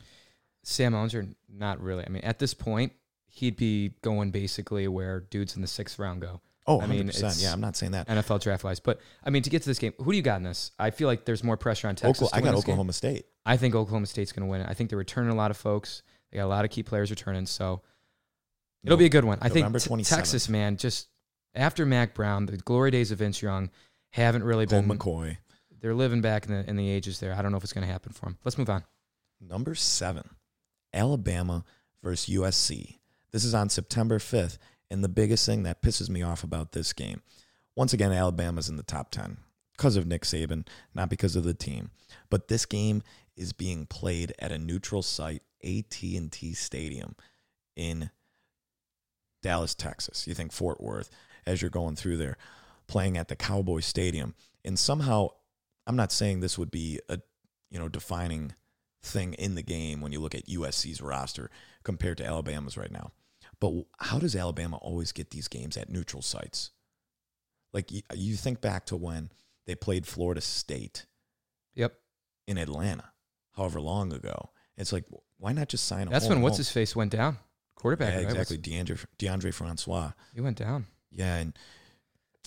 Sam 0.62 0.92
Ehlinger, 0.92 1.34
not 1.48 1.80
really. 1.80 2.04
I 2.06 2.08
mean, 2.08 2.22
at 2.22 2.38
this 2.38 2.54
point, 2.54 2.92
he'd 3.26 3.56
be 3.56 3.94
going 4.02 4.30
basically 4.30 4.86
where 4.88 5.20
dudes 5.20 5.56
in 5.56 5.62
the 5.62 5.68
sixth 5.68 5.98
round 5.98 6.20
go. 6.20 6.40
oh, 6.66 6.80
I 6.80 6.84
100%. 6.84 6.88
mean, 6.88 7.08
it's- 7.08 7.42
yeah, 7.42 7.52
I'm 7.52 7.60
not 7.60 7.74
saying 7.76 7.92
that. 7.92 8.06
NFL 8.08 8.40
draft 8.40 8.62
wise. 8.62 8.78
But 8.80 9.00
I 9.24 9.30
mean, 9.30 9.42
to 9.42 9.50
get 9.50 9.62
to 9.62 9.68
this 9.68 9.78
game, 9.78 9.92
who 9.98 10.12
do 10.12 10.16
you 10.16 10.22
got 10.22 10.36
in 10.36 10.44
this? 10.44 10.70
I 10.78 10.90
feel 10.90 11.08
like 11.08 11.24
there's 11.24 11.42
more 11.42 11.56
pressure 11.56 11.88
on 11.88 11.96
Texas. 11.96 12.28
Okla- 12.28 12.30
to 12.30 12.36
I 12.36 12.40
got 12.40 12.54
this 12.54 12.64
game. 12.64 12.72
Oklahoma 12.74 12.92
State. 12.92 13.26
I 13.44 13.56
think 13.56 13.74
Oklahoma 13.74 14.06
State's 14.06 14.30
going 14.32 14.46
to 14.46 14.50
win 14.50 14.60
it. 14.60 14.68
I 14.68 14.74
think 14.74 14.90
they're 14.90 14.98
returning 14.98 15.32
a 15.32 15.34
lot 15.34 15.50
of 15.50 15.56
folks. 15.56 16.02
They 16.30 16.38
got 16.38 16.44
a 16.44 16.46
lot 16.46 16.64
of 16.64 16.70
key 16.70 16.82
players 16.84 17.10
returning, 17.10 17.46
so 17.46 17.82
it'll 18.84 18.98
be 18.98 19.06
a 19.06 19.10
good 19.10 19.24
one. 19.24 19.38
I 19.40 19.48
think 19.48 19.64
November 19.64 19.78
t- 19.78 20.04
Texas, 20.04 20.48
man, 20.48 20.76
just 20.76 21.08
after 21.54 21.84
Mack 21.86 22.14
Brown, 22.14 22.46
the 22.46 22.56
glory 22.56 22.90
days 22.90 23.10
of 23.10 23.18
Vince 23.18 23.40
Young 23.42 23.70
haven't 24.10 24.42
really 24.44 24.66
Colt 24.66 24.86
been. 24.86 24.98
McCoy. 24.98 25.36
They're 25.80 25.94
living 25.94 26.20
back 26.20 26.46
in 26.46 26.52
the 26.52 26.68
in 26.68 26.76
the 26.76 26.88
ages 26.88 27.20
there. 27.20 27.34
I 27.34 27.42
don't 27.42 27.52
know 27.52 27.58
if 27.58 27.64
it's 27.64 27.72
going 27.72 27.86
to 27.86 27.92
happen 27.92 28.12
for 28.12 28.26
them. 28.26 28.38
Let's 28.44 28.58
move 28.58 28.68
on. 28.68 28.84
Number 29.40 29.74
seven, 29.74 30.28
Alabama 30.92 31.64
versus 32.02 32.34
USC. 32.34 32.98
This 33.32 33.44
is 33.44 33.54
on 33.54 33.68
September 33.68 34.18
5th. 34.18 34.58
And 34.90 35.04
the 35.04 35.08
biggest 35.08 35.46
thing 35.46 35.62
that 35.62 35.82
pisses 35.82 36.08
me 36.10 36.22
off 36.22 36.42
about 36.42 36.72
this 36.72 36.92
game 36.92 37.22
Once 37.76 37.92
again, 37.92 38.12
Alabama's 38.12 38.68
in 38.68 38.76
the 38.76 38.82
top 38.82 39.10
10 39.12 39.38
because 39.76 39.96
of 39.96 40.06
Nick 40.06 40.22
Saban, 40.22 40.66
not 40.94 41.08
because 41.08 41.36
of 41.36 41.44
the 41.44 41.54
team. 41.54 41.90
But 42.28 42.48
this 42.48 42.66
game 42.66 43.02
is 43.36 43.52
being 43.52 43.86
played 43.86 44.34
at 44.40 44.52
a 44.52 44.58
neutral 44.58 45.02
site, 45.02 45.42
AT&T 45.64 46.52
Stadium 46.54 47.14
in 47.76 48.10
Dallas, 49.42 49.74
Texas. 49.74 50.26
You 50.26 50.34
think 50.34 50.52
Fort 50.52 50.80
Worth 50.80 51.10
as 51.46 51.62
you're 51.62 51.70
going 51.70 51.96
through 51.96 52.16
there, 52.18 52.36
playing 52.86 53.16
at 53.16 53.28
the 53.28 53.36
Cowboy 53.36 53.80
Stadium. 53.80 54.34
And 54.64 54.78
somehow, 54.78 55.28
I'm 55.86 55.96
not 55.96 56.12
saying 56.12 56.40
this 56.40 56.58
would 56.58 56.70
be 56.70 57.00
a 57.08 57.20
you 57.70 57.78
know 57.78 57.88
defining 57.88 58.52
thing 59.02 59.32
in 59.34 59.54
the 59.54 59.62
game 59.62 60.00
when 60.00 60.12
you 60.12 60.20
look 60.20 60.34
at 60.34 60.46
USC's 60.46 61.00
roster 61.00 61.50
compared 61.82 62.18
to 62.18 62.26
Alabama's 62.26 62.76
right 62.76 62.90
now. 62.90 63.12
But 63.58 63.72
how 63.98 64.18
does 64.18 64.36
Alabama 64.36 64.76
always 64.76 65.12
get 65.12 65.30
these 65.30 65.48
games 65.48 65.76
at 65.76 65.90
neutral 65.90 66.22
sites? 66.22 66.70
Like 67.72 67.90
you, 67.92 68.02
you 68.14 68.36
think 68.36 68.60
back 68.60 68.84
to 68.86 68.96
when 68.96 69.30
they 69.66 69.74
played 69.74 70.06
Florida 70.06 70.40
State 70.40 71.06
Yep. 71.74 71.94
in 72.46 72.58
Atlanta, 72.58 73.12
however 73.56 73.80
long 73.80 74.12
ago. 74.12 74.50
It's 74.76 74.92
like 74.92 75.04
why 75.38 75.52
not 75.52 75.68
just 75.68 75.84
sign 75.84 76.08
That's 76.08 76.28
when 76.28 76.42
what's 76.42 76.56
his 76.56 76.70
face 76.70 76.94
went 76.96 77.12
down. 77.12 77.38
Quarterback. 77.80 78.10
yeah, 78.10 78.16
right? 78.16 78.24
exactly 78.24 78.58
Deondre 78.58 79.04
Deondre 79.18 79.54
Francois. 79.54 80.12
He 80.34 80.40
went 80.40 80.58
down. 80.58 80.86
Yeah, 81.10 81.36
and 81.36 81.58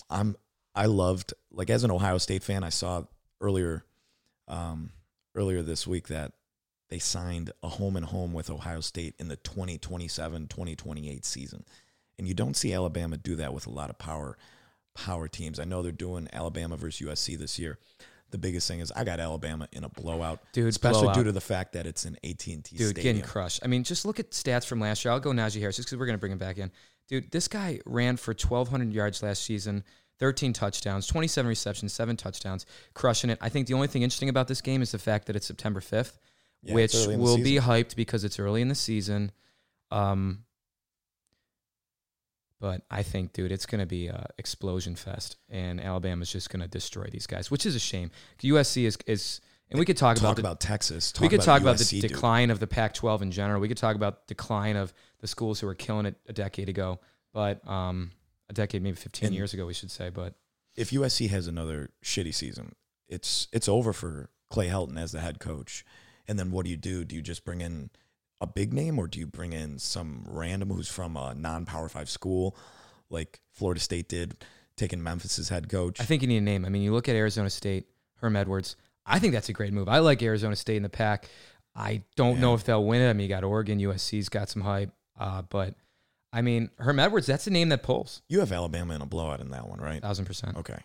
I'm 0.08 0.36
I 0.74 0.86
loved 0.86 1.34
like 1.50 1.70
as 1.70 1.84
an 1.84 1.90
Ohio 1.90 2.18
State 2.18 2.44
fan, 2.44 2.62
I 2.62 2.68
saw 2.68 3.04
earlier 3.40 3.84
um 4.46 4.90
earlier 5.34 5.62
this 5.62 5.86
week 5.86 6.08
that 6.08 6.32
they 6.88 6.98
signed 6.98 7.50
a 7.62 7.68
home 7.68 7.96
and 7.96 8.06
home 8.06 8.32
with 8.32 8.50
Ohio 8.50 8.80
State 8.80 9.14
in 9.18 9.26
the 9.26 9.36
2027-2028 9.38 11.24
season. 11.24 11.64
And 12.18 12.28
you 12.28 12.34
don't 12.34 12.56
see 12.56 12.72
Alabama 12.72 13.16
do 13.16 13.34
that 13.36 13.52
with 13.52 13.66
a 13.66 13.70
lot 13.70 13.90
of 13.90 13.98
power 13.98 14.36
power 14.94 15.26
teams. 15.26 15.58
I 15.58 15.64
know 15.64 15.82
they're 15.82 15.90
doing 15.90 16.28
Alabama 16.32 16.76
versus 16.76 17.04
USC 17.04 17.36
this 17.36 17.58
year. 17.58 17.78
The 18.30 18.38
biggest 18.38 18.66
thing 18.66 18.80
is 18.80 18.90
I 18.90 19.04
got 19.04 19.20
Alabama 19.20 19.68
in 19.72 19.84
a 19.84 19.88
blowout, 19.88 20.40
Dude, 20.52 20.66
especially 20.68 21.02
blowout. 21.02 21.14
due 21.14 21.24
to 21.24 21.32
the 21.32 21.40
fact 21.40 21.72
that 21.74 21.86
it's 21.86 22.04
an 22.04 22.16
AT&T 22.24 22.54
Dude, 22.62 22.62
stadium. 22.64 22.92
getting 22.94 23.22
crushed. 23.22 23.60
I 23.62 23.68
mean, 23.68 23.84
just 23.84 24.04
look 24.04 24.18
at 24.18 24.30
stats 24.32 24.66
from 24.66 24.80
last 24.80 25.04
year. 25.04 25.12
I'll 25.12 25.20
go 25.20 25.30
Najee 25.30 25.60
Harris 25.60 25.76
just 25.76 25.88
because 25.88 25.98
we're 26.00 26.06
going 26.06 26.16
to 26.18 26.20
bring 26.20 26.32
him 26.32 26.38
back 26.38 26.58
in. 26.58 26.72
Dude, 27.08 27.30
this 27.30 27.46
guy 27.48 27.80
ran 27.86 28.16
for 28.16 28.32
1,200 28.32 28.92
yards 28.92 29.22
last 29.22 29.42
season, 29.44 29.84
13 30.18 30.52
touchdowns, 30.52 31.06
27 31.06 31.48
receptions, 31.48 31.92
seven 31.92 32.16
touchdowns, 32.16 32.66
crushing 32.94 33.30
it. 33.30 33.38
I 33.40 33.50
think 33.50 33.66
the 33.68 33.74
only 33.74 33.86
thing 33.88 34.02
interesting 34.02 34.30
about 34.30 34.48
this 34.48 34.60
game 34.60 34.82
is 34.82 34.90
the 34.90 34.98
fact 34.98 35.26
that 35.26 35.36
it's 35.36 35.46
September 35.46 35.80
5th, 35.80 36.18
Yeah, 36.62 36.74
which 36.74 36.94
it's 36.94 37.04
early 37.04 37.14
in 37.14 37.20
the 37.20 37.24
will 37.24 37.36
be 37.36 37.56
hyped 37.56 37.94
because 37.94 38.24
it's 38.24 38.38
early 38.40 38.62
in 38.62 38.68
the 38.68 38.74
season. 38.74 39.30
Um, 39.90 40.44
but 42.64 42.80
I 42.90 43.02
think, 43.02 43.34
dude, 43.34 43.52
it's 43.52 43.66
going 43.66 43.80
to 43.80 43.86
be 43.86 44.06
a 44.06 44.26
explosion 44.38 44.94
fest, 44.96 45.36
and 45.50 45.78
Alabama's 45.78 46.32
just 46.32 46.48
going 46.48 46.62
to 46.62 46.66
destroy 46.66 47.04
these 47.12 47.26
guys, 47.26 47.50
which 47.50 47.66
is 47.66 47.74
a 47.76 47.78
shame. 47.78 48.10
USC 48.40 48.84
is 48.84 48.96
is, 49.06 49.42
and 49.68 49.78
we 49.78 49.84
could 49.84 49.98
talk, 49.98 50.16
Talk 50.16 50.22
about 50.22 50.38
about, 50.38 50.60
the, 50.60 50.66
Texas. 50.66 51.12
Talk 51.12 51.20
we 51.20 51.28
could 51.28 51.42
talk 51.42 51.60
about 51.60 51.76
the 51.76 51.84
dude. 51.84 52.00
decline 52.00 52.48
of 52.48 52.60
the 52.60 52.66
Pac-12 52.66 53.20
in 53.20 53.32
general. 53.32 53.60
We 53.60 53.68
could 53.68 53.76
talk 53.76 53.96
about 53.96 54.26
decline 54.28 54.76
of 54.76 54.94
the 55.20 55.26
schools 55.26 55.60
who 55.60 55.66
were 55.66 55.74
killing 55.74 56.06
it 56.06 56.14
a 56.26 56.32
decade 56.32 56.70
ago, 56.70 57.00
but 57.34 57.60
um, 57.68 58.12
a 58.48 58.54
decade, 58.54 58.82
maybe 58.82 58.96
15 58.96 59.26
And- 59.26 59.36
years 59.36 59.52
ago, 59.52 59.66
we 59.66 59.74
should 59.74 59.90
say. 59.90 60.08
But 60.08 60.32
if 60.74 60.88
USC 60.88 61.28
has 61.28 61.46
another 61.46 61.90
shitty 62.02 62.32
season, 62.32 62.76
it's 63.10 63.46
it's 63.52 63.68
over 63.68 63.92
for 63.92 64.30
Clay 64.48 64.68
Helton 64.68 64.98
as 64.98 65.12
the 65.12 65.20
head 65.20 65.38
coach. 65.38 65.84
And 66.26 66.38
then 66.38 66.50
what 66.50 66.64
do 66.64 66.70
you 66.70 66.78
do? 66.78 67.04
Do 67.04 67.14
you 67.14 67.20
just 67.20 67.44
bring 67.44 67.60
in 67.60 67.90
a 68.44 68.46
big 68.46 68.72
name, 68.72 68.98
or 68.98 69.06
do 69.06 69.18
you 69.18 69.26
bring 69.26 69.52
in 69.52 69.78
some 69.78 70.24
random 70.26 70.70
who's 70.70 70.88
from 70.88 71.16
a 71.16 71.34
non-power 71.34 71.88
five 71.88 72.08
school, 72.08 72.56
like 73.10 73.40
Florida 73.50 73.80
State 73.80 74.08
did, 74.08 74.36
taking 74.76 75.02
Memphis's 75.02 75.48
head 75.48 75.68
coach? 75.68 76.00
I 76.00 76.04
think 76.04 76.22
you 76.22 76.28
need 76.28 76.38
a 76.38 76.42
name. 76.42 76.64
I 76.64 76.68
mean, 76.68 76.82
you 76.82 76.92
look 76.92 77.08
at 77.08 77.16
Arizona 77.16 77.50
State, 77.50 77.86
Herm 78.16 78.36
Edwards. 78.36 78.76
I 79.06 79.18
think 79.18 79.32
that's 79.32 79.48
a 79.48 79.52
great 79.52 79.72
move. 79.72 79.88
I 79.88 79.98
like 79.98 80.22
Arizona 80.22 80.56
State 80.56 80.76
in 80.76 80.82
the 80.82 80.88
pack. 80.88 81.28
I 81.74 82.02
don't 82.16 82.38
know 82.38 82.54
if 82.54 82.64
they'll 82.64 82.84
win 82.84 83.00
it. 83.02 83.10
I 83.10 83.12
mean, 83.14 83.24
you 83.24 83.34
got 83.34 83.42
Oregon, 83.42 83.80
USC's 83.80 84.28
got 84.28 84.48
some 84.48 84.62
hype, 84.62 84.90
uh, 85.18 85.42
but 85.42 85.74
I 86.32 86.42
mean, 86.42 86.70
Herm 86.78 86.98
Edwards, 87.00 87.26
that's 87.26 87.46
a 87.46 87.50
name 87.50 87.68
that 87.70 87.82
pulls. 87.82 88.22
you 88.28 88.40
have 88.40 88.52
Alabama 88.52 88.94
in 88.94 89.00
a 89.02 89.06
blowout 89.06 89.40
in 89.40 89.50
that 89.50 89.68
one, 89.68 89.80
right? 89.80 90.00
Thousand 90.02 90.24
percent. 90.24 90.56
Okay. 90.56 90.78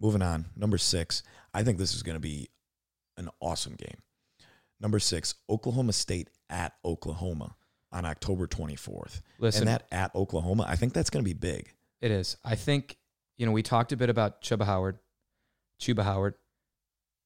Moving 0.00 0.22
on. 0.22 0.46
Number 0.56 0.78
six. 0.78 1.22
I 1.52 1.62
think 1.62 1.78
this 1.78 1.94
is 1.94 2.02
going 2.02 2.16
to 2.16 2.20
be 2.20 2.48
an 3.16 3.28
awesome 3.40 3.74
game. 3.74 3.98
Number 4.84 4.98
six, 4.98 5.34
Oklahoma 5.48 5.94
State 5.94 6.28
at 6.50 6.74
Oklahoma 6.84 7.56
on 7.90 8.04
October 8.04 8.46
24th. 8.46 9.22
Listen, 9.38 9.62
and 9.62 9.68
that 9.68 9.86
at 9.90 10.14
Oklahoma, 10.14 10.66
I 10.68 10.76
think 10.76 10.92
that's 10.92 11.08
going 11.08 11.24
to 11.24 11.28
be 11.28 11.32
big. 11.32 11.72
It 12.02 12.10
is. 12.10 12.36
I 12.44 12.54
think, 12.54 12.98
you 13.38 13.46
know, 13.46 13.52
we 13.52 13.62
talked 13.62 13.92
a 13.92 13.96
bit 13.96 14.10
about 14.10 14.42
Chuba 14.42 14.66
Howard, 14.66 14.98
Chuba 15.80 16.02
Howard, 16.04 16.34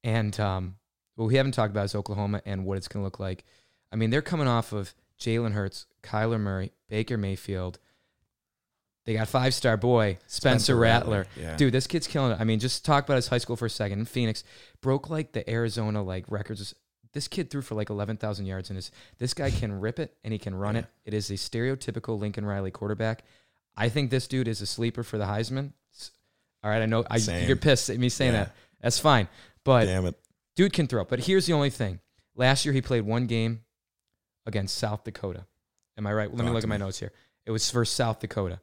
and 0.04 0.38
um, 0.38 0.76
what 1.16 1.24
we 1.26 1.34
haven't 1.34 1.50
talked 1.50 1.72
about 1.72 1.86
is 1.86 1.96
Oklahoma 1.96 2.42
and 2.46 2.64
what 2.64 2.76
it's 2.76 2.86
going 2.86 3.00
to 3.00 3.04
look 3.04 3.18
like. 3.18 3.44
I 3.90 3.96
mean, 3.96 4.10
they're 4.10 4.22
coming 4.22 4.46
off 4.46 4.72
of 4.72 4.94
Jalen 5.18 5.50
Hurts, 5.50 5.86
Kyler 6.04 6.38
Murray, 6.38 6.70
Baker 6.88 7.18
Mayfield. 7.18 7.80
They 9.04 9.14
got 9.14 9.26
five 9.26 9.52
star 9.52 9.76
boy, 9.76 10.18
Spencer, 10.28 10.76
Rattler. 10.76 11.26
Yeah. 11.34 11.56
Dude, 11.56 11.74
this 11.74 11.88
kid's 11.88 12.06
killing 12.06 12.30
it. 12.30 12.38
I 12.40 12.44
mean, 12.44 12.60
just 12.60 12.84
talk 12.84 13.02
about 13.02 13.16
his 13.16 13.26
high 13.26 13.38
school 13.38 13.56
for 13.56 13.66
a 13.66 13.70
second. 13.70 13.98
In 13.98 14.04
Phoenix, 14.04 14.44
broke 14.80 15.10
like 15.10 15.32
the 15.32 15.48
Arizona 15.50 16.04
like 16.04 16.30
records. 16.30 16.72
This 17.12 17.28
kid 17.28 17.50
threw 17.50 17.62
for 17.62 17.74
like 17.74 17.90
eleven 17.90 18.16
thousand 18.16 18.46
yards, 18.46 18.70
and 18.70 18.76
his 18.76 18.90
this 19.18 19.34
guy 19.34 19.50
can 19.50 19.80
rip 19.80 19.98
it 19.98 20.14
and 20.24 20.32
he 20.32 20.38
can 20.38 20.54
run 20.54 20.74
Yeah. 20.74 20.80
it. 20.82 20.86
It 21.06 21.14
is 21.14 21.30
a 21.30 21.34
stereotypical 21.34 22.18
Lincoln 22.18 22.44
Riley 22.44 22.70
quarterback. 22.70 23.24
I 23.76 23.88
think 23.88 24.10
this 24.10 24.26
dude 24.28 24.48
is 24.48 24.60
a 24.60 24.66
sleeper 24.66 25.02
for 25.02 25.18
the 25.18 25.24
Heisman. 25.24 25.72
All 26.62 26.70
right, 26.70 26.82
I 26.82 26.86
know 26.86 27.04
I, 27.08 27.16
you're 27.18 27.56
pissed 27.56 27.88
at 27.90 27.98
me 27.98 28.08
saying 28.08 28.32
Yeah. 28.32 28.44
that. 28.44 28.54
That's 28.80 28.98
fine, 28.98 29.28
but 29.64 29.86
Damn 29.86 30.06
it. 30.06 30.16
dude 30.56 30.72
can 30.72 30.86
throw. 30.86 31.04
But 31.04 31.20
here's 31.20 31.46
the 31.46 31.52
only 31.52 31.70
thing: 31.70 32.00
last 32.34 32.64
year 32.64 32.72
he 32.74 32.82
played 32.82 33.02
one 33.02 33.26
game 33.26 33.60
against 34.46 34.76
South 34.76 35.04
Dakota. 35.04 35.46
Am 35.96 36.06
I 36.06 36.12
right? 36.12 36.32
Let 36.34 36.44
me 36.44 36.50
look 36.52 36.62
at 36.62 36.68
my 36.68 36.76
me. 36.78 36.84
notes 36.84 36.98
here. 36.98 37.12
It 37.46 37.50
was 37.50 37.70
for 37.70 37.84
South 37.84 38.20
Dakota. 38.20 38.60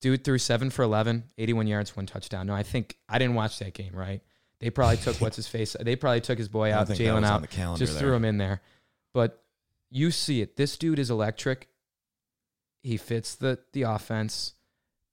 Dude 0.00 0.24
threw 0.24 0.38
seven 0.38 0.70
for 0.70 0.82
11, 0.82 1.24
81 1.36 1.66
yards, 1.66 1.94
one 1.94 2.06
touchdown. 2.06 2.46
No, 2.46 2.54
I 2.54 2.62
think 2.62 2.96
I 3.08 3.18
didn't 3.18 3.34
watch 3.34 3.58
that 3.58 3.74
game, 3.74 3.94
right? 3.94 4.22
They 4.60 4.70
probably 4.70 4.96
took 5.02 5.20
what's 5.20 5.36
his 5.36 5.48
face. 5.48 5.76
They 5.78 5.96
probably 5.96 6.20
took 6.20 6.38
his 6.38 6.48
boy 6.48 6.72
out, 6.72 6.88
Jalen 6.88 7.24
out, 7.24 7.48
just 7.78 7.94
there. 7.94 8.00
threw 8.00 8.14
him 8.14 8.24
in 8.24 8.38
there. 8.38 8.60
But 9.12 9.42
you 9.90 10.10
see 10.10 10.40
it. 10.40 10.56
This 10.56 10.76
dude 10.76 10.98
is 10.98 11.10
electric. 11.10 11.68
He 12.82 12.96
fits 12.96 13.34
the 13.34 13.58
the 13.72 13.82
offense. 13.82 14.54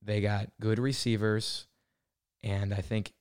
They 0.02 0.22
got 0.22 0.50
good 0.62 0.80
receivers, 0.80 1.68
and 2.44 2.74
I 2.74 2.82
think 2.82 3.14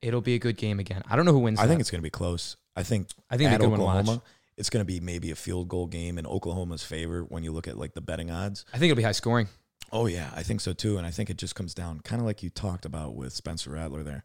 it'll 0.00 0.20
be 0.20 0.34
a 0.34 0.38
good 0.38 0.56
game 0.56 0.78
again. 0.78 1.02
I 1.08 1.16
don't 1.16 1.26
know 1.26 1.32
who 1.32 1.40
wins. 1.40 1.58
I 1.58 1.66
think 1.66 1.80
it's 1.80 1.90
going 1.90 2.00
to 2.00 2.06
be 2.06 2.10
close. 2.10 2.56
I 2.76 2.82
think 2.82 3.08
I 3.28 3.36
think 3.36 3.50
at 3.50 3.60
they're 3.60 3.68
going 3.68 3.80
to 3.80 3.84
watch. 3.84 4.00
Oklahoma, 4.00 4.22
it's 4.56 4.70
going 4.70 4.80
to 4.80 4.86
be 4.86 5.00
maybe 5.00 5.30
a 5.30 5.36
field 5.36 5.68
goal 5.68 5.86
game 5.86 6.18
in 6.18 6.26
Oklahoma's 6.26 6.82
favor 6.82 7.22
when 7.22 7.42
you 7.42 7.52
look 7.52 7.68
at 7.68 7.76
like 7.76 7.94
the 7.94 8.00
betting 8.00 8.30
odds. 8.30 8.64
I 8.72 8.78
think 8.78 8.90
it'll 8.90 8.96
be 8.96 9.02
high 9.02 9.12
scoring. 9.12 9.48
Oh 9.92 10.06
yeah, 10.06 10.30
I 10.34 10.42
think 10.42 10.60
so 10.60 10.72
too, 10.72 10.98
and 10.98 11.06
I 11.06 11.10
think 11.10 11.30
it 11.30 11.36
just 11.38 11.54
comes 11.54 11.74
down 11.74 12.00
kind 12.00 12.20
of 12.20 12.26
like 12.26 12.42
you 12.42 12.50
talked 12.50 12.84
about 12.84 13.14
with 13.14 13.32
Spencer 13.32 13.70
Rattler 13.70 14.02
there. 14.02 14.22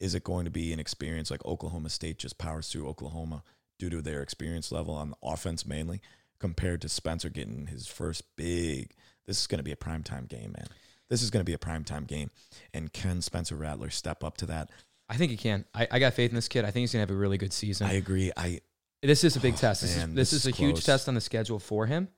Is 0.00 0.14
it 0.14 0.24
going 0.24 0.46
to 0.46 0.50
be 0.50 0.72
an 0.72 0.80
experience 0.80 1.30
like 1.30 1.44
Oklahoma 1.44 1.90
State 1.90 2.18
just 2.18 2.38
powers 2.38 2.68
through 2.68 2.88
Oklahoma 2.88 3.42
due 3.78 3.90
to 3.90 4.02
their 4.02 4.22
experience 4.22 4.72
level 4.72 4.94
on 4.94 5.10
the 5.10 5.16
offense 5.22 5.66
mainly, 5.66 6.00
compared 6.38 6.80
to 6.82 6.88
Spencer 6.88 7.28
getting 7.28 7.66
his 7.66 7.86
first 7.86 8.24
big? 8.36 8.92
This 9.26 9.40
is 9.40 9.46
going 9.46 9.58
to 9.58 9.64
be 9.64 9.72
a 9.72 9.76
primetime 9.76 10.26
game, 10.26 10.52
man. 10.56 10.66
This 11.08 11.22
is 11.22 11.30
going 11.30 11.40
to 11.40 11.44
be 11.44 11.54
a 11.54 11.58
primetime 11.58 12.06
game, 12.06 12.30
and 12.72 12.92
can 12.92 13.20
Spencer 13.20 13.56
Rattler 13.56 13.90
step 13.90 14.24
up 14.24 14.36
to 14.38 14.46
that? 14.46 14.70
I 15.08 15.16
think 15.16 15.32
he 15.32 15.36
can. 15.36 15.64
I, 15.74 15.88
I 15.90 15.98
got 15.98 16.14
faith 16.14 16.30
in 16.30 16.36
this 16.36 16.46
kid. 16.48 16.64
I 16.64 16.70
think 16.70 16.82
he's 16.82 16.92
gonna 16.92 17.02
have 17.02 17.10
a 17.10 17.14
really 17.14 17.36
good 17.36 17.52
season. 17.52 17.88
I 17.88 17.94
agree. 17.94 18.30
I 18.36 18.60
this 19.02 19.24
is 19.24 19.34
a 19.34 19.40
big 19.40 19.54
Oh, 19.54 19.56
test. 19.56 19.82
This 19.82 19.96
man, 19.96 20.10
is 20.10 20.14
this, 20.14 20.30
this 20.30 20.40
is 20.40 20.46
a 20.46 20.50
is 20.50 20.56
huge 20.56 20.84
test 20.84 21.08
on 21.08 21.14
the 21.16 21.20
schedule 21.20 21.58
for 21.58 21.86
him, 21.86 22.08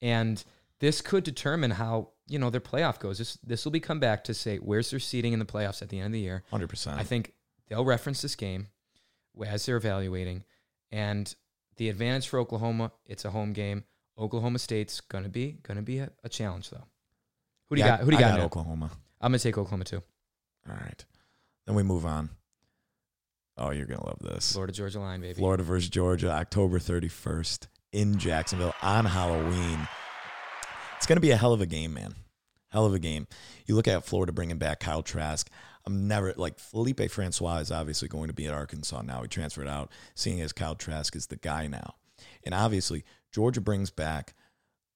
and 0.00 0.42
this 0.80 1.02
could 1.02 1.24
determine 1.24 1.72
how 1.72 2.12
you 2.28 2.38
know 2.38 2.50
their 2.50 2.60
playoff 2.60 2.98
goes. 2.98 3.18
This 3.18 3.38
this 3.44 3.64
will 3.64 3.72
be 3.72 3.80
come 3.80 4.00
back 4.00 4.24
to 4.24 4.34
say 4.34 4.58
where's 4.58 4.90
their 4.90 5.00
seating 5.00 5.32
in 5.32 5.38
the 5.38 5.44
playoffs 5.44 5.82
at 5.82 5.88
the 5.88 5.98
end 5.98 6.06
of 6.06 6.12
the 6.12 6.20
year. 6.20 6.44
hundred 6.50 6.68
percent. 6.68 6.98
I 6.98 7.04
think 7.04 7.32
they'll 7.68 7.84
reference 7.84 8.22
this 8.22 8.36
game 8.36 8.68
as 9.46 9.66
they're 9.66 9.76
evaluating, 9.76 10.44
and 10.90 11.34
the 11.76 11.88
advantage 11.88 12.28
for 12.28 12.38
Oklahoma, 12.40 12.92
it's 13.06 13.24
a 13.24 13.30
home 13.30 13.52
game. 13.52 13.84
Oklahoma 14.18 14.58
State's 14.58 15.00
gonna 15.00 15.28
be 15.28 15.58
gonna 15.62 15.82
be 15.82 15.98
a, 15.98 16.10
a 16.24 16.28
challenge 16.28 16.70
though. 16.70 16.84
Who 17.68 17.76
do 17.76 17.82
you 17.82 17.86
got? 17.86 18.00
Who 18.00 18.10
do 18.10 18.16
you 18.16 18.18
I 18.18 18.28
got? 18.28 18.36
got? 18.38 18.44
Oklahoma. 18.46 18.90
I'm 19.20 19.30
gonna 19.32 19.38
take 19.38 19.56
Oklahoma 19.58 19.84
too. 19.84 20.02
All 20.68 20.74
right, 20.76 21.04
then 21.66 21.74
we 21.76 21.82
move 21.82 22.04
on. 22.04 22.30
Oh, 23.56 23.70
you're 23.70 23.86
gonna 23.86 24.04
love 24.06 24.18
this. 24.20 24.52
Florida 24.52 24.72
Georgia 24.72 25.00
line, 25.00 25.20
baby. 25.20 25.34
Florida 25.34 25.62
versus 25.62 25.88
Georgia, 25.88 26.30
October 26.30 26.78
31st 26.78 27.66
in 27.92 28.18
Jacksonville 28.18 28.74
on 28.82 29.04
Halloween. 29.04 29.88
Going 31.08 31.16
to 31.16 31.22
be 31.22 31.30
a 31.30 31.38
hell 31.38 31.54
of 31.54 31.62
a 31.62 31.66
game, 31.66 31.94
man. 31.94 32.16
Hell 32.68 32.84
of 32.84 32.92
a 32.92 32.98
game. 32.98 33.28
You 33.64 33.74
look 33.74 33.88
at 33.88 34.04
Florida 34.04 34.30
bringing 34.30 34.58
back 34.58 34.80
Kyle 34.80 35.02
Trask. 35.02 35.48
I'm 35.86 36.06
never 36.06 36.34
like 36.36 36.58
Feleipe 36.58 37.10
Francois 37.10 37.60
is 37.60 37.72
obviously 37.72 38.08
going 38.08 38.28
to 38.28 38.34
be 38.34 38.46
at 38.46 38.52
Arkansas 38.52 39.00
now. 39.00 39.22
He 39.22 39.28
transferred 39.28 39.68
out, 39.68 39.90
seeing 40.14 40.42
as 40.42 40.52
Kyle 40.52 40.74
Trask 40.74 41.16
is 41.16 41.28
the 41.28 41.36
guy 41.36 41.66
now. 41.66 41.94
And 42.44 42.54
obviously, 42.54 43.06
Georgia 43.32 43.62
brings 43.62 43.90
back, 43.90 44.34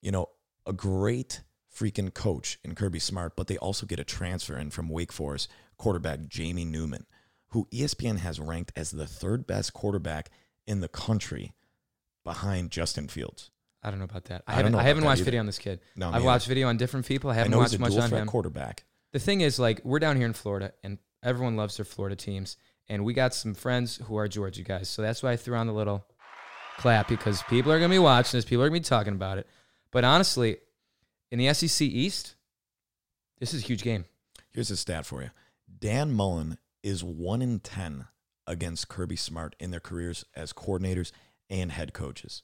you 0.03 0.11
know, 0.11 0.29
a 0.67 0.71
great 0.71 1.41
freaking 1.75 2.13
coach 2.13 2.59
in 2.63 2.75
Kirby 2.75 2.99
Smart, 2.99 3.35
but 3.35 3.47
they 3.47 3.57
also 3.57 3.87
get 3.87 3.99
a 3.99 4.03
transfer 4.03 4.55
in 4.55 4.69
from 4.69 4.89
Wake 4.89 5.11
Forest 5.11 5.49
quarterback 5.77 6.27
Jamie 6.27 6.63
Newman, 6.63 7.07
who 7.47 7.67
ESPN 7.71 8.19
has 8.19 8.39
ranked 8.39 8.71
as 8.75 8.91
the 8.91 9.07
third 9.07 9.47
best 9.47 9.73
quarterback 9.73 10.29
in 10.67 10.79
the 10.79 10.87
country 10.87 11.53
behind 12.23 12.69
Justin 12.69 13.07
Fields. 13.07 13.49
I 13.83 13.89
don't 13.89 13.99
know 13.99 14.05
about 14.05 14.25
that. 14.25 14.43
I, 14.47 14.53
I 14.53 14.55
haven't. 14.55 14.75
I 14.75 14.83
haven't 14.83 15.03
watched 15.03 15.21
either. 15.21 15.25
video 15.25 15.39
on 15.41 15.45
this 15.45 15.59
kid. 15.59 15.79
No, 15.95 16.09
I've 16.09 16.15
either. 16.15 16.25
watched 16.25 16.47
video 16.47 16.67
on 16.69 16.77
different 16.77 17.05
people. 17.05 17.29
I 17.29 17.33
I 17.33 17.35
haven't 17.37 17.53
he's 17.53 17.77
watched 17.77 17.79
much 17.79 18.11
on 18.11 18.21
him. 18.21 18.27
quarterback. 18.27 18.85
The 19.11 19.19
thing 19.19 19.41
is, 19.41 19.59
like, 19.59 19.81
we're 19.83 19.99
down 19.99 20.15
here 20.17 20.25
in 20.25 20.33
Florida, 20.33 20.73
and 20.83 20.97
everyone 21.21 21.55
loves 21.55 21.77
their 21.77 21.85
Florida 21.85 22.15
teams, 22.15 22.57
and 22.87 23.03
we 23.05 23.13
got 23.13 23.33
some 23.33 23.53
friends 23.53 23.97
who 23.97 24.15
are 24.17 24.27
Georgia 24.27 24.63
guys. 24.63 24.89
So 24.89 25.01
that's 25.01 25.21
why 25.21 25.33
I 25.33 25.37
threw 25.37 25.55
on 25.55 25.67
the 25.67 25.73
little 25.73 26.05
clap 26.77 27.07
because 27.07 27.43
people 27.43 27.71
are 27.71 27.79
gonna 27.79 27.89
be 27.93 27.99
watching 27.99 28.37
this. 28.37 28.45
People 28.45 28.63
are 28.63 28.69
gonna 28.69 28.79
be 28.79 28.83
talking 28.83 29.13
about 29.13 29.37
it. 29.37 29.47
But 29.91 30.03
honestly, 30.03 30.57
in 31.31 31.37
the 31.39 31.53
SEC 31.53 31.85
East, 31.85 32.35
this 33.39 33.53
is 33.53 33.63
a 33.63 33.65
huge 33.65 33.83
game. 33.83 34.05
Here's 34.51 34.71
a 34.71 34.77
stat 34.77 35.05
for 35.05 35.21
you. 35.21 35.29
Dan 35.79 36.13
Mullen 36.13 36.57
is 36.81 37.03
1 37.03 37.41
in 37.41 37.59
10 37.59 38.07
against 38.47 38.87
Kirby 38.87 39.15
Smart 39.15 39.55
in 39.59 39.71
their 39.71 39.79
careers 39.79 40.25
as 40.35 40.53
coordinators 40.53 41.11
and 41.49 41.71
head 41.71 41.93
coaches. 41.93 42.43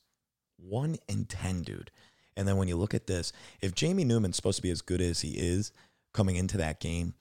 1 0.62 0.98
in 1.08 1.26
10, 1.26 1.62
dude. 1.64 1.92
And 2.36 2.48
then 2.48 2.58
when 2.58 2.68
you 2.68 2.78
look 2.78 2.94
at 2.94 3.08
this, 3.08 3.34
if 3.62 3.76
Jamie 3.76 4.06
Newman's 4.06 4.36
supposed 4.36 4.58
to 4.58 4.62
be 4.62 4.72
as 4.72 4.82
good 4.82 5.02
as 5.02 5.22
he 5.22 5.32
is 5.32 5.72
coming 6.14 6.36
into 6.36 6.58
that 6.58 6.80
game, 6.80 7.14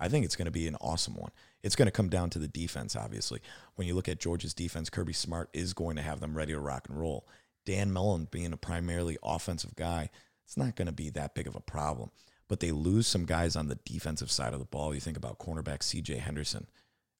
I 0.00 0.08
think 0.08 0.24
it's 0.24 0.36
going 0.36 0.46
to 0.46 0.50
be 0.50 0.66
an 0.66 0.76
awesome 0.80 1.14
one. 1.14 1.30
It's 1.62 1.76
going 1.76 1.86
to 1.86 1.92
come 1.92 2.08
down 2.08 2.30
to 2.30 2.38
the 2.38 2.48
defense, 2.48 2.96
obviously. 2.96 3.40
When 3.76 3.86
you 3.86 3.94
look 3.94 4.08
at 4.08 4.20
Georgia's 4.20 4.52
defense, 4.52 4.90
Kirby 4.90 5.12
Smart 5.12 5.48
is 5.52 5.72
going 5.72 5.96
to 5.96 6.02
have 6.02 6.20
them 6.20 6.36
ready 6.36 6.52
to 6.52 6.60
rock 6.60 6.88
and 6.88 6.98
roll. 6.98 7.26
Dan 7.64 7.92
Mullen 7.92 8.28
being 8.30 8.52
a 8.52 8.58
primarily 8.58 9.16
offensive 9.22 9.74
guy, 9.76 10.10
it's 10.44 10.56
not 10.56 10.76
going 10.76 10.86
to 10.86 10.92
be 10.92 11.08
that 11.10 11.34
big 11.34 11.46
of 11.46 11.54
a 11.54 11.60
problem. 11.60 12.10
But 12.48 12.60
they 12.60 12.72
lose 12.72 13.06
some 13.06 13.24
guys 13.24 13.56
on 13.56 13.68
the 13.68 13.78
defensive 13.86 14.30
side 14.30 14.52
of 14.52 14.58
the 14.58 14.66
ball. 14.66 14.92
You 14.94 15.00
think 15.00 15.16
about 15.16 15.38
cornerback 15.38 15.78
CJ 15.78 16.18
Henderson 16.18 16.66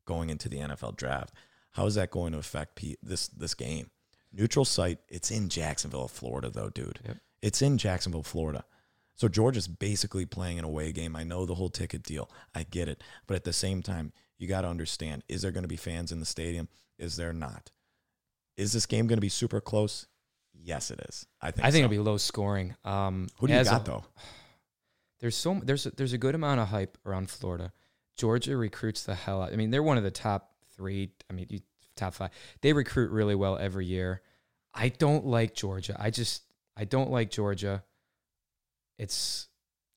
going 0.05 0.29
into 0.29 0.49
the 0.49 0.59
NFL 0.59 0.97
draft. 0.97 1.33
How 1.71 1.87
is 1.87 1.95
that 1.95 2.11
going 2.11 2.33
to 2.33 2.39
affect 2.39 2.77
P- 2.77 2.99
this 3.03 3.29
this 3.29 3.55
game? 3.55 3.91
Neutral 4.37 4.64
site. 4.64 4.99
It's 5.09 5.31
in 5.31 5.49
Jacksonville, 5.49 6.09
Florida, 6.09 6.51
though, 6.51 6.68
dude. 6.70 6.99
Yep. 7.07 7.16
It's 7.42 7.62
in 7.62 7.79
Jacksonville, 7.79 8.23
Florida. 8.23 8.64
So 9.14 9.29
Georgia's 9.29 9.68
basically 9.68 10.27
playing 10.27 10.59
an 10.59 10.64
away 10.64 10.90
game. 10.92 11.14
I 11.14 11.23
know 11.23 11.47
the 11.47 11.55
whole 11.55 11.68
ticket 11.68 12.03
deal. 12.03 12.29
I 12.55 12.64
get 12.64 12.88
it. 12.88 13.03
But 13.29 13.37
at 13.37 13.44
the 13.44 13.53
same 13.53 13.81
time, 13.83 14.12
you 14.38 14.49
got 14.49 14.62
to 14.62 14.68
understand 14.68 15.23
is 15.29 15.42
there 15.42 15.53
going 15.53 15.62
to 15.62 15.68
be 15.68 15.77
fans 15.77 16.11
in 16.11 16.18
the 16.20 16.27
stadium? 16.27 16.68
Is 16.99 17.14
there 17.16 17.33
not? 17.33 17.70
Is 18.57 18.73
this 18.73 18.87
game 18.87 19.07
going 19.07 19.16
to 19.18 19.20
be 19.23 19.29
super 19.29 19.61
close? 19.61 20.07
Yes, 20.53 20.90
it 20.90 21.01
is. 21.09 21.27
I 21.40 21.51
think 21.51 21.64
I 21.66 21.70
think 21.70 21.83
so. 21.83 21.85
it'll 21.87 21.90
be 21.90 21.99
low 22.11 22.16
scoring. 22.16 22.75
Um, 22.85 23.29
Who 23.38 23.47
do 23.47 23.53
you 23.53 23.59
as 23.61 23.68
a- 23.68 23.73
got, 23.73 23.85
though? 23.85 24.05
There's 25.20 25.37
so 25.37 25.61
there's 25.62 25.87
a, 25.87 25.90
there's 25.90 26.12
a 26.12 26.18
good 26.18 26.35
amount 26.35 26.61
of 26.61 26.68
hype 26.68 26.99
around 27.07 27.31
Florida. 27.31 27.73
Georgia 28.16 28.57
recruits 28.57 29.05
the 29.05 29.14
hell 29.14 29.42
out. 29.42 29.53
I 29.53 29.57
mean, 29.57 29.70
they're 29.70 29.83
one 29.83 29.97
of 29.97 30.05
the 30.05 30.11
top 30.11 30.51
three. 30.77 31.11
I 31.31 31.33
mean, 31.33 31.47
you- 31.49 31.61
top 31.96 32.14
five. 32.14 32.30
They 32.62 32.72
recruit 32.72 33.11
really 33.11 33.35
well 33.35 33.57
every 33.59 33.87
year. 33.87 34.22
I 34.74 34.88
don't 34.88 35.26
like 35.26 35.54
Georgia. 35.54 35.96
I 35.98 36.11
just 36.11 36.42
I 36.76 36.85
don't 36.85 37.11
like 37.11 37.30
Georgia. 37.30 37.85
It's 38.98 39.48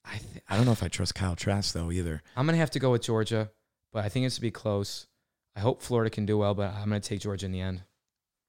I 0.06 0.18
th- 0.18 0.44
I 0.48 0.56
don't 0.56 0.66
know 0.66 0.72
if 0.72 0.84
I 0.84 0.88
trust 0.88 1.16
Kyle 1.16 1.36
Trask, 1.36 1.74
though, 1.74 1.92
either. 1.92 2.22
I'm 2.36 2.46
gonna 2.46 2.58
have 2.58 2.72
to 2.72 2.80
go 2.80 2.92
with 2.92 3.02
Georgia, 3.02 3.50
but 3.94 4.06
I 4.06 4.10
think 4.10 4.26
it's 4.26 4.36
to 4.36 4.42
be 4.42 4.52
close. 4.52 5.08
I 5.56 5.60
hope 5.60 5.82
Florida 5.82 6.10
can 6.10 6.26
do 6.26 6.38
well, 6.38 6.54
but 6.54 6.74
I'm 6.74 6.86
gonna 6.90 7.00
take 7.00 7.20
Georgia 7.20 7.46
in 7.46 7.52
the 7.52 7.62
end. 7.62 7.84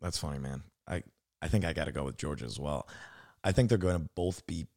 That's 0.01 0.19
funny, 0.19 0.39
man. 0.39 0.63
I, 0.87 1.03
I 1.43 1.49
think 1.49 1.65
I 1.65 1.73
got 1.73 1.87
to 1.87 1.93
go 1.93 2.05
with 2.05 2.17
Georgia 2.17 2.45
as 2.45 2.59
well. 2.59 2.89
I 3.43 3.51
think 3.53 3.69
they're 3.69 3.79
going 3.79 4.01
to 4.01 4.09
both 4.15 4.47
be 4.47 4.69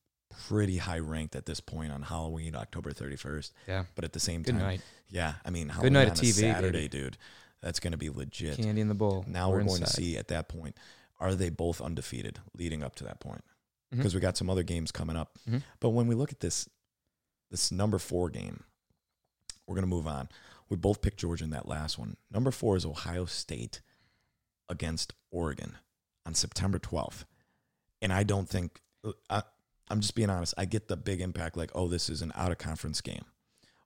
pretty 0.47 0.77
high 0.77 0.97
ranked 0.99 1.35
at 1.35 1.45
this 1.45 1.59
point 1.59 1.91
on 1.91 2.01
Halloween, 2.01 2.55
October 2.55 2.91
31st. 2.91 3.51
Yeah. 3.67 3.83
But 3.93 4.03
at 4.03 4.13
the 4.13 4.19
same 4.19 4.41
Good 4.41 4.53
time, 4.55 4.61
night. 4.61 4.81
yeah, 5.09 5.35
I 5.45 5.51
mean, 5.51 5.71
Good 5.79 5.93
night 5.93 6.09
on 6.09 6.15
TV, 6.15 6.31
Saturday, 6.33 6.87
baby. 6.87 7.03
dude. 7.03 7.17
That's 7.61 7.79
going 7.79 7.91
to 7.91 7.97
be 7.97 8.09
legit. 8.09 8.57
Candy 8.57 8.81
in 8.81 8.87
the 8.87 8.95
bowl. 8.95 9.23
Now 9.27 9.51
we're, 9.51 9.63
going 9.63 9.81
to 9.81 9.87
see 9.87 10.17
at 10.17 10.29
that 10.29 10.49
point, 10.49 10.77
are 11.19 11.35
they 11.35 11.49
both 11.49 11.79
undefeated 11.81 12.39
leading 12.57 12.83
up 12.83 12.95
to 12.95 13.03
that 13.05 13.19
point? 13.19 13.43
Because 13.91 14.15
we 14.15 14.21
got 14.21 14.37
some 14.37 14.49
other 14.49 14.63
games 14.63 14.89
coming 14.91 15.17
up. 15.17 15.37
Mhm. 15.49 15.63
But 15.81 15.89
when 15.89 16.07
we 16.07 16.15
look 16.15 16.31
at 16.31 16.39
this, 16.39 16.69
this 17.49 17.71
number 17.73 17.99
four 17.99 18.29
game, 18.29 18.63
we're 19.67 19.75
going 19.75 19.83
to 19.83 19.87
move 19.89 20.07
on. 20.07 20.29
We 20.69 20.77
both 20.77 21.01
picked 21.01 21.19
Georgia 21.19 21.43
in 21.43 21.49
that 21.49 21.67
last 21.67 21.99
one. 21.99 22.15
Number 22.31 22.51
four 22.51 22.77
is 22.77 22.85
Ohio 22.85 23.25
State 23.25 23.81
against 24.69 25.13
Oregon 25.29 25.77
on 26.25 26.33
September 26.33 26.79
12th. 26.79 27.25
And 28.01 28.13
I 28.13 28.23
don't 28.23 28.47
think, 28.47 28.79
I, 29.29 29.43
I'm 29.89 29.99
just 29.99 30.15
being 30.15 30.29
honest, 30.29 30.53
I 30.57 30.63
get 30.63 30.87
the 30.87 30.95
big 30.95 31.19
impact 31.19 31.57
like, 31.57 31.71
oh, 31.75 31.89
this 31.89 32.09
is 32.09 32.21
an 32.21 32.31
out 32.35 32.51
of 32.53 32.57
conference 32.57 33.01
game. 33.01 33.25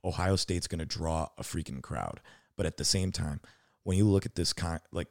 Ohio 0.04 0.36
State's 0.36 0.68
going 0.68 0.80
to 0.80 0.86
draw 0.86 1.30
a 1.40 1.42
freaking 1.42 1.82
crowd. 1.82 2.22
But 2.56 2.68
at 2.68 2.78
the 2.78 2.86
same 2.86 3.12
time, 3.12 3.42
when 3.86 3.98
you 3.98 4.04
look 4.06 4.26
at 4.26 4.36
this 4.36 4.52
con- 4.52 4.82
like 4.92 5.08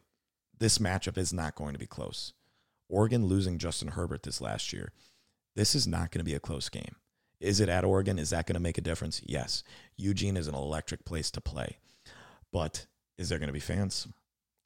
this 0.59 0.77
matchup 0.79 1.17
is 1.17 1.33
not 1.33 1.55
going 1.55 1.73
to 1.73 1.79
be 1.79 1.87
close. 1.87 2.35
Oregon 2.91 3.25
losing 3.25 3.57
Justin 3.57 3.89
Herbert 3.89 4.25
this 4.25 4.43
last 4.43 4.73
year. 4.73 4.93
This 5.57 5.75
is 5.75 5.87
not 5.87 6.11
going 6.11 6.19
to 6.19 6.25
be 6.25 6.35
a 6.35 6.41
close 6.41 6.69
game. 6.69 6.97
Is 7.41 7.61
it 7.61 7.69
at 7.69 7.85
Oregon? 7.85 8.19
Is 8.19 8.31
that 8.31 8.47
going 8.47 8.55
to 8.55 8.61
make 8.61 8.77
a 8.77 8.83
difference? 8.83 9.23
Yes. 9.25 9.63
Eugene 9.97 10.37
is 10.37 10.49
an 10.49 10.55
electric 10.55 11.05
place 11.05 11.31
to 11.33 11.41
play. 11.41 11.79
But 12.53 12.87
is 13.17 13.29
there 13.29 13.39
going 13.39 13.49
to 13.49 13.55
be 13.55 13.61
fans? 13.61 14.07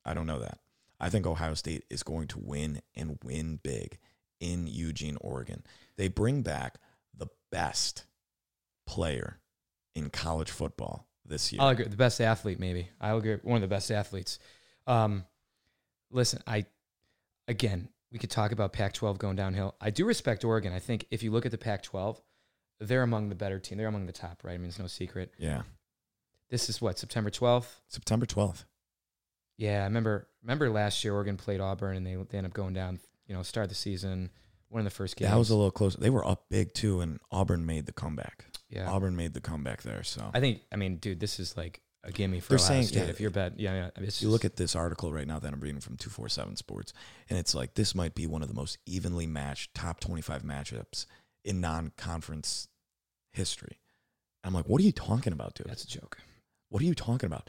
I 0.04 0.14
don't 0.14 0.26
know 0.26 0.40
that. 0.40 0.58
I 1.00 1.10
think 1.10 1.26
Ohio 1.26 1.54
State 1.54 1.84
is 1.90 2.02
going 2.02 2.28
to 2.28 2.38
win 2.38 2.80
and 2.96 3.18
win 3.22 3.60
big 3.62 3.98
in 4.40 4.66
Eugene, 4.66 5.16
Oregon. 5.20 5.62
They 5.96 6.08
bring 6.08 6.42
back 6.42 6.78
the 7.16 7.28
best 7.50 8.04
player 8.86 9.38
in 9.94 10.10
college 10.10 10.50
football 10.50 11.06
this 11.28 11.52
year. 11.52 11.62
I'll 11.62 11.68
agree. 11.68 11.86
The 11.86 11.96
best 11.96 12.20
athlete, 12.20 12.58
maybe. 12.58 12.88
I'll 13.00 13.18
agree. 13.18 13.36
One 13.42 13.56
of 13.56 13.62
the 13.62 13.68
best 13.68 13.90
athletes. 13.90 14.38
Um, 14.86 15.24
listen, 16.10 16.42
I 16.46 16.66
again, 17.46 17.88
we 18.10 18.18
could 18.18 18.30
talk 18.30 18.52
about 18.52 18.72
Pac-12 18.72 19.18
going 19.18 19.36
downhill. 19.36 19.74
I 19.80 19.90
do 19.90 20.04
respect 20.04 20.44
Oregon. 20.44 20.72
I 20.72 20.78
think 20.78 21.06
if 21.10 21.22
you 21.22 21.30
look 21.30 21.44
at 21.44 21.52
the 21.52 21.58
Pac-12, 21.58 22.20
they're 22.80 23.02
among 23.02 23.28
the 23.28 23.34
better 23.34 23.58
team. 23.58 23.78
They're 23.78 23.88
among 23.88 24.06
the 24.06 24.12
top, 24.12 24.42
right? 24.44 24.54
I 24.54 24.58
mean, 24.58 24.68
it's 24.68 24.78
no 24.78 24.86
secret. 24.86 25.32
yeah. 25.38 25.62
This 26.50 26.70
is 26.70 26.80
what 26.80 26.98
September 26.98 27.28
12th. 27.28 27.66
September 27.88 28.24
12th. 28.24 28.64
Yeah, 29.58 29.82
I 29.82 29.84
remember. 29.84 30.28
Remember 30.42 30.70
last 30.70 31.04
year, 31.04 31.12
Oregon 31.12 31.36
played 31.36 31.60
Auburn, 31.60 31.96
and 31.96 32.06
they 32.06 32.14
they 32.14 32.38
ended 32.38 32.46
up 32.46 32.54
going 32.54 32.72
down. 32.72 33.00
You 33.26 33.34
know, 33.34 33.42
start 33.42 33.68
the 33.68 33.74
season, 33.74 34.30
one 34.68 34.80
of 34.80 34.84
the 34.84 34.90
first 34.90 35.16
games. 35.16 35.30
That 35.30 35.36
was 35.36 35.50
a 35.50 35.56
little 35.56 35.70
close. 35.70 35.96
They 35.96 36.08
were 36.08 36.26
up 36.26 36.46
big 36.48 36.72
too, 36.72 37.00
and 37.02 37.20
Auburn 37.30 37.66
made 37.66 37.84
the 37.84 37.92
comeback. 37.92 38.46
Yeah. 38.68 38.90
Auburn 38.90 39.16
made 39.16 39.34
the 39.34 39.40
comeback 39.40 39.82
there. 39.82 40.02
So 40.02 40.30
I 40.34 40.40
think. 40.40 40.62
I 40.72 40.76
mean, 40.76 40.96
dude, 40.96 41.20
this 41.20 41.38
is 41.40 41.56
like 41.56 41.80
a 42.04 42.12
gimme 42.12 42.40
for 42.40 42.50
They're 42.50 42.58
Ohio 42.58 42.68
saying- 42.68 42.86
State. 42.86 43.04
yeah. 43.04 43.10
if 43.10 43.20
you're 43.20 43.30
bad, 43.30 43.54
yeah, 43.56 43.74
yeah. 43.74 43.90
It's 44.04 44.22
you 44.22 44.28
look 44.28 44.44
at 44.44 44.56
this 44.56 44.76
article 44.76 45.12
right 45.12 45.26
now 45.26 45.38
that 45.38 45.52
I'm 45.52 45.60
reading 45.60 45.80
from 45.80 45.96
247 45.96 46.56
Sports, 46.56 46.92
and 47.28 47.38
it's 47.38 47.54
like 47.54 47.74
this 47.74 47.94
might 47.94 48.14
be 48.14 48.26
one 48.26 48.42
of 48.42 48.48
the 48.48 48.54
most 48.54 48.78
evenly 48.86 49.26
matched 49.26 49.74
top 49.74 50.00
25 50.00 50.42
matchups 50.42 51.06
in 51.44 51.60
non 51.60 51.92
conference 51.96 52.68
history. 53.32 53.80
I'm 54.44 54.54
like, 54.54 54.68
what 54.68 54.80
are 54.80 54.84
you 54.84 54.92
talking 54.92 55.32
about, 55.32 55.54
dude? 55.54 55.66
that's 55.68 55.84
a 55.84 55.88
joke. 55.88 56.18
What 56.70 56.80
are 56.82 56.86
you 56.86 56.94
talking 56.94 57.26
about? 57.26 57.48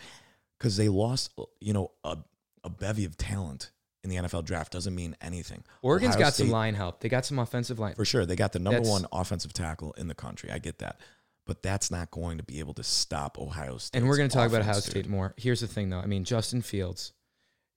Because 0.58 0.78
they 0.78 0.90
lost, 0.90 1.32
you 1.62 1.74
know, 1.74 1.92
a, 2.04 2.18
a 2.64 2.70
bevy 2.70 3.06
of 3.06 3.16
talent 3.18 3.72
in 4.04 4.10
the 4.10 4.16
NFL 4.18 4.46
draft 4.46 4.72
doesn't 4.72 4.96
mean 4.96 5.16
anything. 5.22 5.64
Oregon's 5.82 6.16
Ohio 6.16 6.28
got 6.28 6.34
some 6.34 6.50
line 6.50 6.74
help. 6.76 7.02
They 7.02 7.10
got 7.10 7.26
some 7.26 7.40
offensive 7.40 7.80
line. 7.80 7.96
For 7.96 8.06
sure. 8.06 8.26
They 8.26 8.36
got 8.36 8.54
the 8.54 8.60
number 8.60 8.80
That's- 8.80 8.90
one 8.90 9.06
offensive 9.12 9.54
tackle 9.54 9.94
in 9.94 10.08
the 10.08 10.16
country. 10.16 10.52
I 10.52 10.60
get 10.60 10.80
that. 10.80 11.00
But 11.46 11.64
that's 11.64 11.90
not 11.90 12.12
going 12.12 12.38
to 12.38 12.44
be 12.44 12.60
able 12.60 12.76
to 12.76 12.84
stop 12.84 13.40
Ohio 13.40 13.78
State. 13.78 13.98
And 13.98 14.08
we're 14.08 14.18
going 14.18 14.30
to 14.30 14.36
talk 14.36 14.48
about 14.48 14.62
Ohio 14.62 14.80
State 14.80 15.08
more. 15.10 15.34
Here's 15.36 15.62
the 15.62 15.68
thing, 15.68 15.90
though. 15.90 15.98
I 16.00 16.06
mean, 16.06 16.24
Justin 16.24 16.62
Fields, 16.62 17.12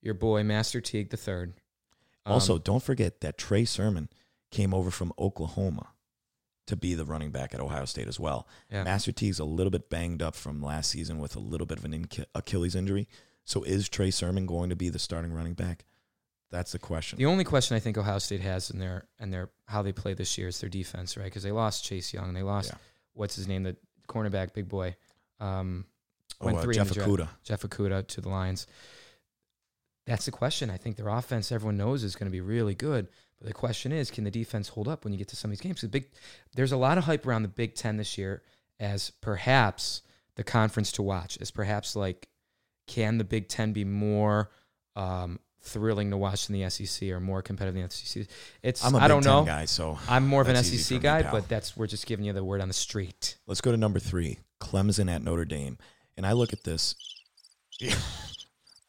your 0.01 0.13
boy, 0.13 0.43
Master 0.43 0.79
Teague 0.79 1.09
the 1.09 1.17
third. 1.17 1.53
Um, 2.25 2.33
Also, 2.33 2.59
don't 2.59 2.83
forget 2.83 3.21
that 3.21 3.37
Trey 3.37 3.65
Sermon 3.65 4.09
came 4.51 4.73
over 4.75 4.91
from 4.91 5.11
Oklahoma 5.17 5.87
to 6.67 6.75
be 6.75 6.93
the 6.93 7.03
running 7.03 7.31
back 7.31 7.53
at 7.55 7.59
Ohio 7.59 7.85
State 7.85 8.07
as 8.07 8.19
well. 8.19 8.47
yeah. 8.71 8.83
Master 8.83 9.11
Teague's 9.11 9.39
a 9.39 9.43
little 9.43 9.71
bit 9.71 9.89
banged 9.89 10.21
up 10.21 10.35
from 10.35 10.61
last 10.61 10.91
season 10.91 11.17
with 11.17 11.35
a 11.35 11.39
little 11.39 11.65
bit 11.67 11.79
of 11.79 11.83
an 11.85 12.07
Achilles 12.35 12.75
injury. 12.75 13.09
So 13.43 13.63
is 13.63 13.89
Trey 13.89 14.11
Sermon 14.11 14.45
going 14.45 14.69
to 14.69 14.75
be 14.75 14.87
the 14.89 14.99
starting 14.99 15.33
running 15.33 15.55
back? 15.55 15.83
That's 16.53 16.71
the 16.71 16.77
question. 16.79 17.17
the 17.17 17.25
only 17.25 17.43
question 17.43 17.75
I 17.75 17.79
think 17.79 17.97
Ohio 17.97 18.19
State 18.19 18.41
has 18.41 18.69
in 18.69 18.77
their 18.77 19.07
and 19.19 19.33
their 19.33 19.49
how 19.65 19.81
they 19.81 19.91
play 19.91 20.13
this 20.13 20.37
year 20.37 20.47
is 20.49 20.61
their 20.61 20.69
defense, 20.69 21.17
right? 21.17 21.25
Because 21.25 21.41
they 21.41 21.51
lost 21.51 21.83
Chase 21.83 22.13
Young 22.13 22.27
and 22.27 22.37
they 22.37 22.43
lost 22.43 22.69
Yeah. 22.69 22.77
what's 23.13 23.35
his 23.35 23.47
name, 23.47 23.63
the 23.63 23.75
cornerback, 24.07 24.53
big 24.53 24.69
boy, 24.69 24.95
um, 25.39 25.85
oh, 26.39 26.45
went 26.45 26.59
uh, 26.59 26.61
three 26.61 26.75
Jeff. 26.75 26.89
Okudah. 26.91 27.29
Jeff 27.43 27.63
Okudah 27.63 28.05
to 28.05 28.21
the 28.21 28.29
Lions. 28.29 28.67
That's 30.05 30.25
the 30.25 30.31
question. 30.31 30.69
I 30.69 30.77
think 30.77 30.95
their 30.95 31.07
offense, 31.07 31.51
everyone 31.51 31.77
knows, 31.77 32.03
is 32.03 32.15
going 32.15 32.27
to 32.27 32.31
be 32.31 32.41
really 32.41 32.75
good. 32.75 33.07
But 33.39 33.47
the 33.47 33.53
question 33.55 33.91
is, 33.91 34.11
can 34.11 34.23
the 34.23 34.29
defense 34.31 34.67
hold 34.69 34.87
up 34.87 35.03
when 35.03 35.11
you 35.13 35.17
get 35.17 35.29
to 35.29 35.35
some 35.35 35.49
of 35.49 35.57
these 35.57 35.61
games? 35.61 35.81
The 35.81 35.87
big, 35.87 36.11
there's 36.55 36.71
a 36.71 36.77
lot 36.77 36.99
of 36.99 37.05
hype 37.05 37.25
around 37.25 37.41
the 37.41 37.47
Big 37.47 37.73
Ten 37.73 37.97
this 37.97 38.15
year 38.15 38.43
as 38.79 39.09
perhaps 39.21 40.03
the 40.35 40.43
conference 40.43 40.91
to 40.93 41.01
watch. 41.01 41.39
As 41.41 41.49
perhaps 41.49 41.95
like, 41.95 42.27
can 42.85 43.17
the 43.17 43.23
Big 43.23 43.47
Ten 43.47 43.73
be 43.73 43.85
more 43.85 44.51
um, 44.95 45.39
thrilling 45.63 46.11
to 46.11 46.17
watch 46.17 46.49
in 46.49 46.59
the 46.59 46.69
SEC 46.69 47.09
or 47.09 47.19
more 47.19 47.41
competitive 47.41 47.75
in 47.75 47.83
the 47.83 47.89
SEC. 47.89 48.27
It's 48.61 48.83
I'm 48.85 48.93
a 48.95 48.97
I 48.97 49.01
Big 49.01 49.07
don't 49.09 49.23
Ten 49.23 49.31
know. 49.33 49.45
guy, 49.45 49.65
so 49.65 49.97
I'm 50.07 50.27
more 50.27 50.41
of 50.41 50.49
an 50.49 50.61
SEC 50.63 50.79
for 50.87 50.93
me, 50.95 50.99
guy, 50.99 51.31
but 51.31 51.47
that's 51.49 51.75
we're 51.75 51.87
just 51.87 52.05
giving 52.05 52.25
you 52.25 52.33
the 52.33 52.43
word 52.43 52.61
on 52.61 52.67
the 52.67 52.73
street. 52.73 53.37
let's 53.47 53.61
go 53.61 53.71
to 53.71 53.77
number 53.77 53.99
three, 53.99 54.39
Clemson 54.61 55.09
at 55.11 55.23
Notre 55.23 55.45
Dame. 55.45 55.77
And 56.15 56.25
I 56.27 56.33
look 56.33 56.53
at 56.53 56.63
this. 56.63 56.95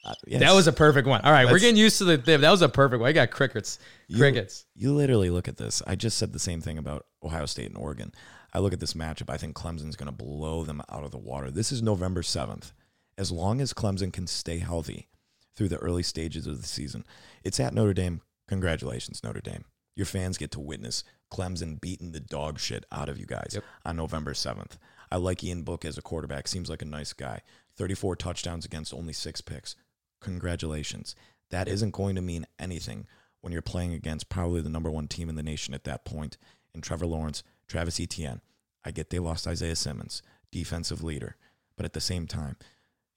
Uh, 0.07 0.13
yes. 0.27 0.41
That 0.41 0.53
was 0.55 0.67
a 0.67 0.73
perfect 0.73 1.09
one. 1.09 1.23
All 1.23 1.33
right, 1.33 1.47
we're 1.51 1.59
getting 1.59 1.79
used 1.79 1.97
to 1.97 2.05
the. 2.05 2.17
That 2.19 2.51
was 2.51 2.61
a 2.61 2.69
perfect 2.69 3.01
one. 3.01 3.09
I 3.09 3.13
got 3.13 3.31
crickets. 3.31 3.79
You- 4.07 4.19
Crickets. 4.19 4.67
You 4.75 4.93
literally 4.93 5.31
look 5.31 5.49
at 5.49 5.57
this. 5.57 5.83
I 5.87 5.95
just 5.95 6.19
said 6.19 6.35
the 6.35 6.39
same 6.39 6.61
thing 6.61 6.77
about 6.77 7.07
Ohio 7.23 7.47
State 7.47 7.69
and 7.69 7.79
Oregon. 7.79 8.13
I 8.53 8.59
look 8.59 8.75
at 8.75 8.81
this 8.81 8.93
matchup. 8.93 9.31
I 9.31 9.39
think 9.39 9.57
Clemson's 9.57 9.97
going 9.97 10.11
to 10.11 10.13
blow 10.13 10.63
them 10.63 10.83
out 10.91 11.05
of 11.05 11.11
the 11.11 11.17
water. 11.17 11.51
This 11.51 11.73
is 11.73 11.83
November 11.83 12.21
7th. 12.21 12.73
As 13.17 13.33
long 13.33 13.63
as 13.63 13.73
Clemson 13.73 14.13
can 14.13 14.27
stay 14.27 14.59
healthy 14.59 15.09
through 15.57 15.69
the 15.69 15.79
early 15.79 16.03
stages 16.03 16.47
of 16.47 16.61
the 16.61 16.67
season, 16.69 17.05
it's 17.43 17.61
at 17.61 17.75
Notre 17.75 17.95
Dame. 17.95 18.21
Congratulations, 18.49 19.23
Notre 19.25 19.41
Dame. 19.41 19.65
Your 19.97 20.07
fans 20.07 20.39
get 20.39 20.51
to 20.53 20.61
witness 20.61 21.05
Clemson 21.33 21.81
beating 21.81 22.13
the 22.13 22.21
dog 22.21 22.59
shit 22.59 22.85
out 22.93 23.09
of 23.09 23.19
you 23.19 23.27
guys 23.27 23.53
Yep. 23.55 23.65
on 23.85 23.97
November 23.97 24.35
7th. 24.35 24.77
I 25.11 25.17
like 25.17 25.43
Ian 25.45 25.63
Book 25.63 25.85
as 25.85 25.97
a 25.99 26.03
quarterback. 26.03 26.49
Seems 26.49 26.69
like 26.69 26.83
a 26.83 26.87
nice 26.87 27.13
guy. 27.13 27.41
34 27.77 28.17
touchdowns 28.17 28.65
against 28.65 28.93
only 28.95 29.13
six 29.13 29.41
picks. 29.41 29.77
Congratulations. 30.21 31.15
That 31.51 31.69
isn't 31.69 31.93
going 31.93 32.17
to 32.17 32.23
mean 32.23 32.47
anything 32.59 33.07
when 33.41 33.53
you're 33.53 33.63
playing 33.63 33.93
against 33.93 34.29
probably 34.29 34.61
the 34.63 34.71
number 34.71 34.91
one 34.91 35.07
team 35.07 35.29
in 35.29 35.35
the 35.37 35.43
nation 35.43 35.75
at 35.75 35.85
that 35.85 36.05
point 36.05 36.39
in 36.75 36.81
Trevor 36.81 37.07
Lawrence, 37.07 37.43
Travis 37.69 38.01
Etienne. 38.01 38.41
I 38.85 38.91
get 38.91 39.11
they 39.11 39.19
lost 39.19 39.47
Isaiah 39.47 39.77
Simmons, 39.77 40.23
defensive 40.51 41.03
leader, 41.05 41.37
but 41.77 41.85
at 41.85 41.93
the 41.93 42.01
same 42.01 42.27
time, 42.27 42.57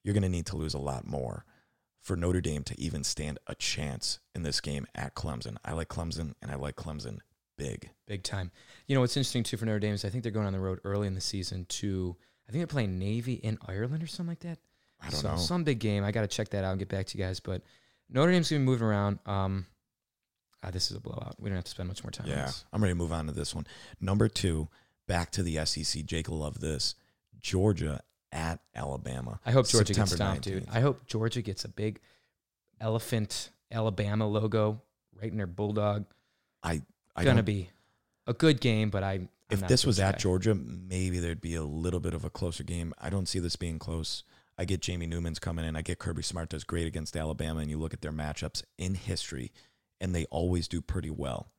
you're 0.04 0.14
going 0.14 0.22
to 0.22 0.28
need 0.28 0.46
to 0.46 0.56
lose 0.56 0.74
a 0.74 0.78
lot 0.78 1.06
more 1.06 1.44
for 2.00 2.16
Notre 2.16 2.40
Dame 2.40 2.64
to 2.64 2.80
even 2.80 3.04
stand 3.04 3.38
a 3.46 3.54
chance 3.54 4.20
in 4.34 4.42
this 4.42 4.60
game 4.60 4.86
at 4.94 5.14
Clemson. 5.14 5.56
I 5.64 5.72
like 5.72 5.88
Clemson, 5.88 6.34
and 6.40 6.50
I 6.50 6.56
like 6.56 6.76
Clemson 6.76 7.18
big. 7.56 7.90
Big 8.06 8.22
time. 8.22 8.50
You 8.86 8.94
know 8.94 9.00
what's 9.02 9.16
interesting 9.16 9.42
too 9.42 9.56
for 9.56 9.66
Notre 9.66 9.80
Dame 9.80 9.94
is 9.94 10.04
I 10.04 10.08
think 10.08 10.22
they're 10.22 10.32
going 10.32 10.46
on 10.46 10.52
the 10.52 10.60
road 10.60 10.80
early 10.84 11.06
in 11.06 11.14
the 11.14 11.20
season 11.20 11.66
to 11.66 12.16
I 12.48 12.52
think 12.52 12.60
they're 12.60 12.66
playing 12.66 12.98
Navy 12.98 13.34
in 13.34 13.58
Ireland 13.66 14.02
or 14.02 14.06
something 14.06 14.30
like 14.30 14.40
that. 14.40 14.58
I 15.00 15.10
don't 15.10 15.20
so, 15.20 15.30
know. 15.30 15.36
Some 15.36 15.64
big 15.64 15.78
game. 15.78 16.02
I 16.02 16.10
got 16.10 16.22
to 16.22 16.26
check 16.26 16.48
that 16.50 16.64
out 16.64 16.70
and 16.70 16.78
get 16.78 16.88
back 16.88 17.06
to 17.06 17.18
you 17.18 17.24
guys. 17.24 17.40
But 17.40 17.62
Notre 18.08 18.32
Dame's 18.32 18.50
gonna 18.50 18.60
be 18.60 18.66
moving 18.66 18.86
around. 18.86 19.18
Um, 19.26 19.66
ah, 20.62 20.70
this 20.70 20.90
is 20.90 20.96
a 20.96 21.00
blowout. 21.00 21.36
We 21.38 21.50
don't 21.50 21.56
have 21.56 21.64
to 21.64 21.70
spend 21.70 21.88
much 21.88 22.02
more 22.02 22.10
time. 22.10 22.26
on 22.26 22.30
Yeah, 22.30 22.46
this. 22.46 22.64
I'm 22.72 22.82
ready 22.82 22.92
to 22.92 22.98
move 22.98 23.12
on 23.12 23.26
to 23.26 23.32
this 23.32 23.54
one. 23.54 23.66
Number 24.00 24.28
two, 24.28 24.68
back 25.06 25.30
to 25.32 25.42
the 25.42 25.64
SEC. 25.66 26.04
Jake 26.04 26.28
will 26.28 26.38
love 26.38 26.60
this. 26.60 26.94
Georgia 27.40 28.00
at 28.32 28.60
Alabama. 28.74 29.40
I 29.44 29.50
hope 29.50 29.68
Georgia 29.68 29.94
gets 29.94 30.10
September 30.10 30.16
stomped, 30.16 30.42
dude. 30.42 30.66
I 30.70 30.80
hope 30.80 31.06
Georgia 31.06 31.42
gets 31.42 31.64
a 31.64 31.68
big 31.68 32.00
elephant 32.80 33.50
Alabama 33.70 34.26
logo 34.26 34.82
right 35.20 35.30
in 35.30 35.36
their 35.36 35.46
bulldog. 35.46 36.06
I, 36.62 36.82
I 37.14 37.24
gonna 37.24 37.42
be 37.42 37.70
a 38.26 38.34
good 38.34 38.60
game, 38.60 38.90
but 38.90 39.02
I. 39.02 39.28
I'm 39.50 39.62
if 39.62 39.66
this 39.66 39.86
was 39.86 39.98
at 39.98 40.12
guy. 40.12 40.18
Georgia, 40.18 40.54
maybe 40.54 41.20
there'd 41.20 41.40
be 41.40 41.54
a 41.54 41.62
little 41.62 42.00
bit 42.00 42.12
of 42.12 42.22
a 42.22 42.28
closer 42.28 42.62
game. 42.62 42.92
I 42.98 43.08
don't 43.08 43.26
see 43.26 43.38
this 43.38 43.56
being 43.56 43.78
close. 43.78 44.22
I 44.58 44.66
get 44.66 44.82
Jamie 44.82 45.06
Newman's 45.06 45.38
coming 45.38 45.64
in. 45.64 45.74
I 45.74 45.80
get 45.80 45.98
Kirby 45.98 46.22
Smart 46.22 46.50
does 46.50 46.64
great 46.64 46.86
against 46.86 47.16
Alabama, 47.16 47.60
and 47.60 47.70
you 47.70 47.78
look 47.78 47.94
at 47.94 48.02
their 48.02 48.12
matchups 48.12 48.62
in 48.76 48.94
history, 48.94 49.52
and 50.00 50.14
they 50.14 50.26
always 50.26 50.68
do 50.68 50.82
pretty 50.82 51.10
well. 51.10 51.50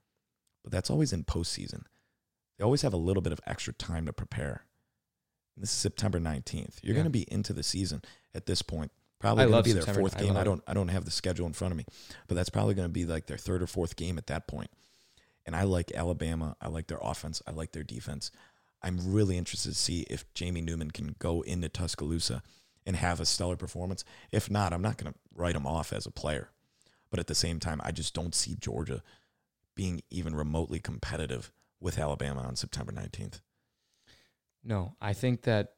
But 0.64 0.72
that's 0.72 0.92
always 0.92 1.14
in 1.14 1.24
postseason. 1.24 1.84
They 2.58 2.66
always 2.66 2.82
have 2.84 2.94
a 2.94 2.98
little 2.98 3.22
bit 3.22 3.34
of 3.34 3.40
extra 3.48 3.74
time 3.74 4.06
to 4.06 4.14
prepare. 4.14 4.66
This 5.60 5.70
is 5.72 5.76
September 5.78 6.20
19th. 6.20 6.78
You're 6.82 6.94
Yeah. 6.96 7.02
going 7.02 7.04
to 7.06 7.10
be 7.10 7.32
into 7.32 7.54
the 7.54 7.64
season 7.64 8.02
at 8.34 8.46
this 8.46 8.62
point. 8.62 8.92
Probably 9.20 9.46
going 9.46 9.58
to 9.58 9.64
be 9.64 9.74
their 9.74 9.82
September. 9.82 10.00
fourth 10.02 10.18
game. 10.18 10.38
I 10.38 10.42
it. 10.42 10.46
don't 10.46 10.64
I 10.66 10.74
don't 10.74 10.88
have 10.88 11.04
the 11.06 11.12
schedule 11.12 11.46
in 11.46 11.54
front 11.54 11.74
of 11.74 11.78
me, 11.78 11.86
but 12.28 12.36
that's 12.36 12.50
probably 12.50 12.74
going 12.74 12.88
to 12.88 12.92
be 12.94 13.06
like 13.06 13.26
their 13.26 13.38
third 13.38 13.62
or 13.62 13.68
fourth 13.68 13.96
game 13.98 14.18
at 14.18 14.28
that 14.28 14.48
point. 14.48 14.72
And 15.46 15.56
I 15.56 15.64
like 15.64 15.92
Alabama. 15.94 16.56
I 16.62 16.70
like 16.70 16.88
their 16.88 17.00
offense. 17.02 17.42
I 17.46 17.52
like 17.52 17.74
their 17.74 17.84
defense. 17.84 18.32
I'm 18.82 19.12
really 19.14 19.38
interested 19.38 19.70
to 19.70 19.76
see 19.76 20.02
if 20.10 20.32
Jamie 20.34 20.62
Newman 20.62 20.92
can 20.92 21.16
go 21.20 21.42
into 21.42 21.68
Tuscaloosa 21.68 22.42
and 22.86 22.96
have 22.96 23.20
a 23.20 23.26
stellar 23.26 23.58
performance. 23.58 24.06
If 24.32 24.50
not, 24.50 24.72
I'm 24.72 24.82
not 24.82 24.98
going 24.98 25.12
to 25.12 25.20
write 25.36 25.56
him 25.56 25.68
off 25.68 25.92
as 25.92 26.06
a 26.06 26.12
player. 26.12 26.50
But 27.10 27.20
at 27.20 27.28
the 27.28 27.36
same 27.36 27.60
time, 27.60 27.82
I 27.84 27.92
just 27.92 28.14
don't 28.14 28.34
see 28.36 28.56
Georgia 28.56 29.04
being 29.76 30.02
even 30.10 30.34
remotely 30.34 30.80
competitive 30.80 31.52
with 31.82 31.98
Alabama 32.00 32.42
on 32.42 32.56
September 32.56 32.92
19th. 32.94 33.42
No, 34.64 34.96
I 35.02 35.14
think 35.14 35.44
that 35.44 35.74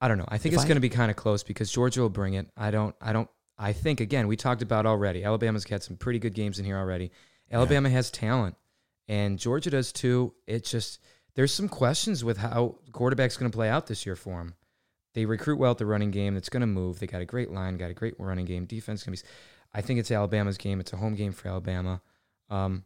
I 0.00 0.08
don't 0.08 0.18
know. 0.18 0.28
I 0.28 0.38
think 0.38 0.52
If 0.52 0.58
it's 0.58 0.64
going 0.64 0.76
to 0.76 0.80
be 0.80 0.88
kind 0.88 1.10
of 1.10 1.16
close 1.16 1.42
because 1.42 1.70
Georgia 1.70 2.00
will 2.00 2.10
bring 2.10 2.34
it. 2.34 2.48
I 2.56 2.70
don't. 2.70 2.94
I 3.00 3.12
don't. 3.12 3.28
I 3.58 3.72
think 3.72 4.00
again 4.00 4.28
we 4.28 4.36
talked 4.36 4.62
about 4.62 4.84
already. 4.84 5.24
Alabama's 5.24 5.64
had 5.64 5.82
some 5.82 5.96
pretty 5.96 6.18
good 6.18 6.34
games 6.34 6.58
in 6.58 6.64
here 6.64 6.76
already. 6.76 7.10
Alabama 7.50 7.88
has 7.88 8.10
talent, 8.10 8.56
and 9.08 9.38
Georgia 9.38 9.70
does 9.70 9.92
too. 9.92 10.34
It 10.46 10.64
just 10.64 11.00
there's 11.34 11.52
some 11.52 11.68
questions 11.68 12.24
with 12.24 12.38
how 12.38 12.76
quarterback's 12.92 13.36
going 13.36 13.50
to 13.50 13.56
play 13.56 13.68
out 13.68 13.86
this 13.86 14.04
year 14.04 14.16
for 14.16 14.38
them. 14.38 14.54
They 15.14 15.24
recruit 15.24 15.58
well 15.58 15.70
at 15.70 15.78
the 15.78 15.86
running 15.86 16.10
game. 16.10 16.34
That's 16.34 16.50
going 16.50 16.60
to 16.60 16.66
move. 16.66 16.98
They 16.98 17.06
got 17.06 17.22
a 17.22 17.26
great 17.26 17.50
line. 17.50 17.78
Got 17.78 17.90
a 17.90 17.94
great 17.94 18.14
running 18.18 18.44
game. 18.44 18.66
Defense 18.66 19.02
going 19.02 19.16
to 19.16 19.22
be. 19.22 19.28
I 19.72 19.80
think 19.80 19.98
it's 19.98 20.10
Alabama's 20.10 20.58
game. 20.58 20.78
It's 20.80 20.92
a 20.92 20.96
home 20.98 21.14
game 21.14 21.32
for 21.32 21.48
Alabama. 21.48 22.02
Um, 22.50 22.84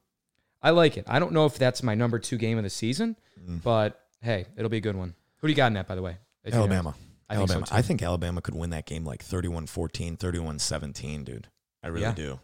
I 0.62 0.70
like 0.70 0.96
it. 0.96 1.04
I 1.08 1.18
don't 1.18 1.32
know 1.32 1.46
if 1.46 1.56
that's 1.58 1.82
my 1.82 1.94
number 1.94 2.18
two 2.18 2.36
game 2.36 2.58
of 2.58 2.64
the 2.64 2.70
season, 2.70 3.16
Mm. 3.40 3.62
but 3.62 4.00
hey, 4.20 4.44
it'll 4.56 4.68
be 4.68 4.76
a 4.76 4.82
good 4.82 4.96
one. 4.96 5.14
Who 5.38 5.46
do 5.48 5.52
you 5.52 5.56
got 5.56 5.68
in 5.68 5.72
that, 5.74 5.88
by 5.88 5.94
the 5.94 6.02
way? 6.02 6.18
If 6.44 6.52
you 6.52 6.58
know? 6.58 6.64
Alabama. 6.66 6.94
I 7.28 7.36
think 7.36 7.48
so, 7.48 7.54
Alabama. 7.54 7.78
I 7.78 7.82
think 7.82 8.02
Alabama 8.02 8.40
could 8.42 8.54
win 8.54 8.70
that 8.70 8.84
game 8.86 9.04
like 9.04 9.24
31-14, 9.24 10.16
31-17, 10.18 11.24
dude. 11.24 11.48
I 11.82 11.88
really 11.88 12.02
Yeah. 12.02 12.12
do. 12.12 12.40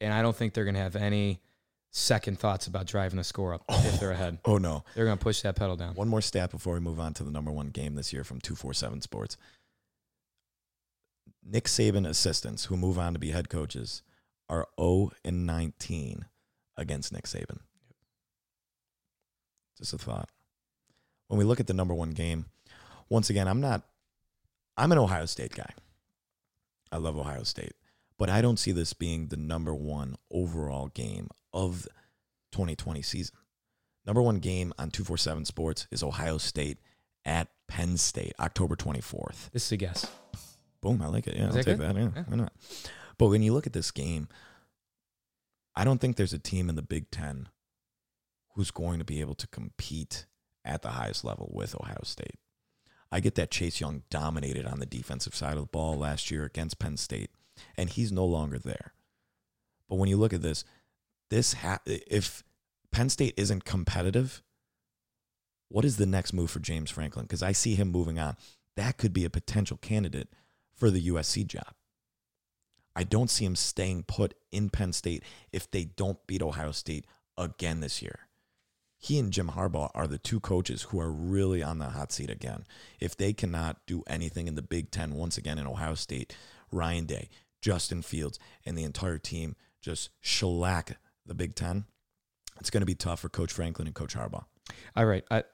And 0.00 0.12
I 0.12 0.22
don't 0.22 0.34
think 0.34 0.54
they're 0.54 0.64
going 0.64 0.74
to 0.74 0.80
have 0.80 0.96
any 0.96 1.40
second 1.92 2.38
thoughts 2.38 2.66
about 2.66 2.86
driving 2.86 3.18
the 3.18 3.24
score 3.24 3.52
up 3.54 3.62
if 3.68 4.00
they're 4.00 4.12
ahead. 4.12 4.38
Oh 4.44 4.56
no. 4.58 4.82
They're 4.94 5.04
going 5.04 5.18
to 5.18 5.22
push 5.22 5.42
that 5.42 5.56
pedal 5.56 5.76
down. 5.76 5.94
One 5.94 6.08
more 6.08 6.22
stat 6.22 6.50
before 6.50 6.74
we 6.74 6.80
move 6.80 6.98
on 6.98 7.14
to 7.14 7.24
the 7.24 7.30
number 7.30 7.50
one 7.52 7.68
game 7.68 7.94
this 7.96 8.12
year 8.12 8.24
from 8.24 8.40
247 8.40 9.02
Sports. 9.02 9.36
Nick 11.44 11.64
Saban 11.64 12.06
assistants 12.08 12.66
who 12.66 12.76
move 12.76 12.98
on 12.98 13.12
to 13.12 13.18
be 13.18 13.30
head 13.30 13.48
coaches 13.48 14.02
are 14.48 14.68
0 14.80 15.10
and 15.24 15.46
19 15.46 16.26
against 16.80 17.12
Nick 17.12 17.24
Saban. 17.24 17.58
Just 19.78 19.94
a 19.94 19.98
thought. 19.98 20.28
When 21.28 21.38
we 21.38 21.44
look 21.44 21.60
at 21.60 21.66
the 21.66 21.74
number 21.74 21.94
one 21.94 22.10
game, 22.10 22.46
once 23.08 23.30
again, 23.30 23.46
I'm 23.48 23.60
not, 23.60 23.82
I'm 24.76 24.92
an 24.92 24.98
Ohio 24.98 25.26
State 25.26 25.54
guy. 25.54 25.70
I 26.92 26.96
love 26.96 27.16
Ohio 27.16 27.44
State, 27.44 27.74
but 28.18 28.28
I 28.28 28.40
don't 28.42 28.58
see 28.58 28.72
this 28.72 28.92
being 28.92 29.28
the 29.28 29.36
number 29.36 29.74
one 29.74 30.16
overall 30.30 30.88
game 30.88 31.28
of 31.52 31.86
2020 32.52 33.00
season. 33.02 33.36
Number 34.06 34.22
one 34.22 34.38
game 34.40 34.72
on 34.78 34.90
247 34.90 35.44
Sports 35.44 35.86
is 35.92 36.02
Ohio 36.02 36.38
State 36.38 36.78
at 37.24 37.48
Penn 37.68 37.96
State, 37.96 38.32
October 38.40 38.74
24th. 38.74 39.50
This 39.52 39.66
is 39.66 39.72
a 39.72 39.76
guess. 39.76 40.06
Boom, 40.80 41.00
I 41.02 41.06
like 41.06 41.26
it. 41.28 41.36
Yeah, 41.36 41.42
Is 41.42 41.48
I'll 41.48 41.52
that 41.52 41.64
take 41.64 41.78
good? 41.78 41.94
that. 41.94 42.00
Yeah, 42.00 42.08
Yeah. 42.16 42.22
why 42.26 42.36
not? 42.36 42.52
But 43.18 43.28
when 43.28 43.42
you 43.42 43.52
look 43.52 43.66
at 43.66 43.72
this 43.74 43.90
game, 43.90 44.28
I 45.74 45.84
don't 45.84 46.00
think 46.00 46.16
there's 46.16 46.32
a 46.32 46.38
team 46.38 46.68
in 46.68 46.76
the 46.76 46.82
Big 46.82 47.10
Ten 47.10 47.48
who's 48.54 48.70
going 48.70 48.98
to 48.98 49.04
be 49.04 49.20
able 49.20 49.34
to 49.36 49.46
compete 49.46 50.26
at 50.64 50.82
the 50.82 50.90
highest 50.90 51.24
level 51.24 51.50
with 51.52 51.74
Ohio 51.74 52.00
State. 52.02 52.38
I 53.12 53.20
get 53.20 53.34
that 53.36 53.50
Chase 53.50 53.80
Young 53.80 54.02
dominated 54.10 54.66
on 54.66 54.78
the 54.78 54.86
defensive 54.86 55.34
side 55.34 55.54
of 55.54 55.60
the 55.60 55.66
ball 55.66 55.96
last 55.96 56.30
year 56.30 56.44
against 56.44 56.78
Penn 56.78 56.96
State, 56.96 57.30
and 57.76 57.90
he's 57.90 58.12
no 58.12 58.24
longer 58.24 58.58
there. 58.58 58.92
But 59.88 59.96
when 59.96 60.08
you 60.08 60.16
look 60.16 60.32
at 60.32 60.42
this, 60.42 60.64
this 61.28 61.54
ha- 61.54 61.80
if 61.86 62.44
Penn 62.92 63.08
State 63.08 63.34
isn't 63.36 63.64
competitive, 63.64 64.42
what 65.68 65.84
is 65.84 65.96
the 65.96 66.06
next 66.06 66.32
move 66.32 66.50
for 66.50 66.60
James 66.60 66.90
Franklin? 66.90 67.24
Because 67.24 67.42
I 67.42 67.52
see 67.52 67.74
him 67.74 67.88
moving 67.88 68.18
on. 68.18 68.36
That 68.76 68.96
could 68.96 69.12
be 69.12 69.24
a 69.24 69.30
potential 69.30 69.76
candidate 69.76 70.28
for 70.74 70.90
the 70.90 71.08
USC 71.08 71.46
job. 71.46 71.74
I 72.94 73.04
don't 73.04 73.30
see 73.30 73.44
him 73.44 73.56
staying 73.56 74.04
put 74.04 74.34
in 74.50 74.70
Penn 74.70 74.92
State 74.92 75.22
if 75.52 75.70
they 75.70 75.84
don't 75.84 76.18
beat 76.26 76.42
Ohio 76.42 76.72
State 76.72 77.06
again 77.38 77.80
this 77.80 78.02
year. 78.02 78.20
He 78.98 79.18
and 79.18 79.32
Jim 79.32 79.48
Harbaugh 79.48 79.90
are 79.94 80.06
the 80.06 80.18
two 80.18 80.40
coaches 80.40 80.82
who 80.82 81.00
are 81.00 81.10
really 81.10 81.62
on 81.62 81.78
the 81.78 81.86
hot 81.86 82.12
seat 82.12 82.28
again. 82.28 82.64
If 83.00 83.16
they 83.16 83.32
cannot 83.32 83.78
do 83.86 84.02
anything 84.06 84.46
in 84.46 84.56
the 84.56 84.62
Big 84.62 84.90
Ten 84.90 85.14
once 85.14 85.38
again 85.38 85.58
in 85.58 85.66
Ohio 85.66 85.94
State, 85.94 86.36
Ryan 86.70 87.06
Day, 87.06 87.30
Justin 87.62 88.02
Fields, 88.02 88.38
and 88.66 88.76
the 88.76 88.84
entire 88.84 89.16
team 89.16 89.56
just 89.80 90.10
shellac 90.20 90.98
the 91.24 91.34
Big 91.34 91.54
Ten, 91.54 91.86
it's 92.58 92.68
going 92.68 92.82
to 92.82 92.86
be 92.86 92.94
tough 92.94 93.20
for 93.20 93.30
Coach 93.30 93.52
Franklin 93.52 93.86
and 93.86 93.94
Coach 93.94 94.14
Harbaugh. 94.14 94.44
All 94.94 95.06
right. 95.06 95.24
I, 95.30 95.44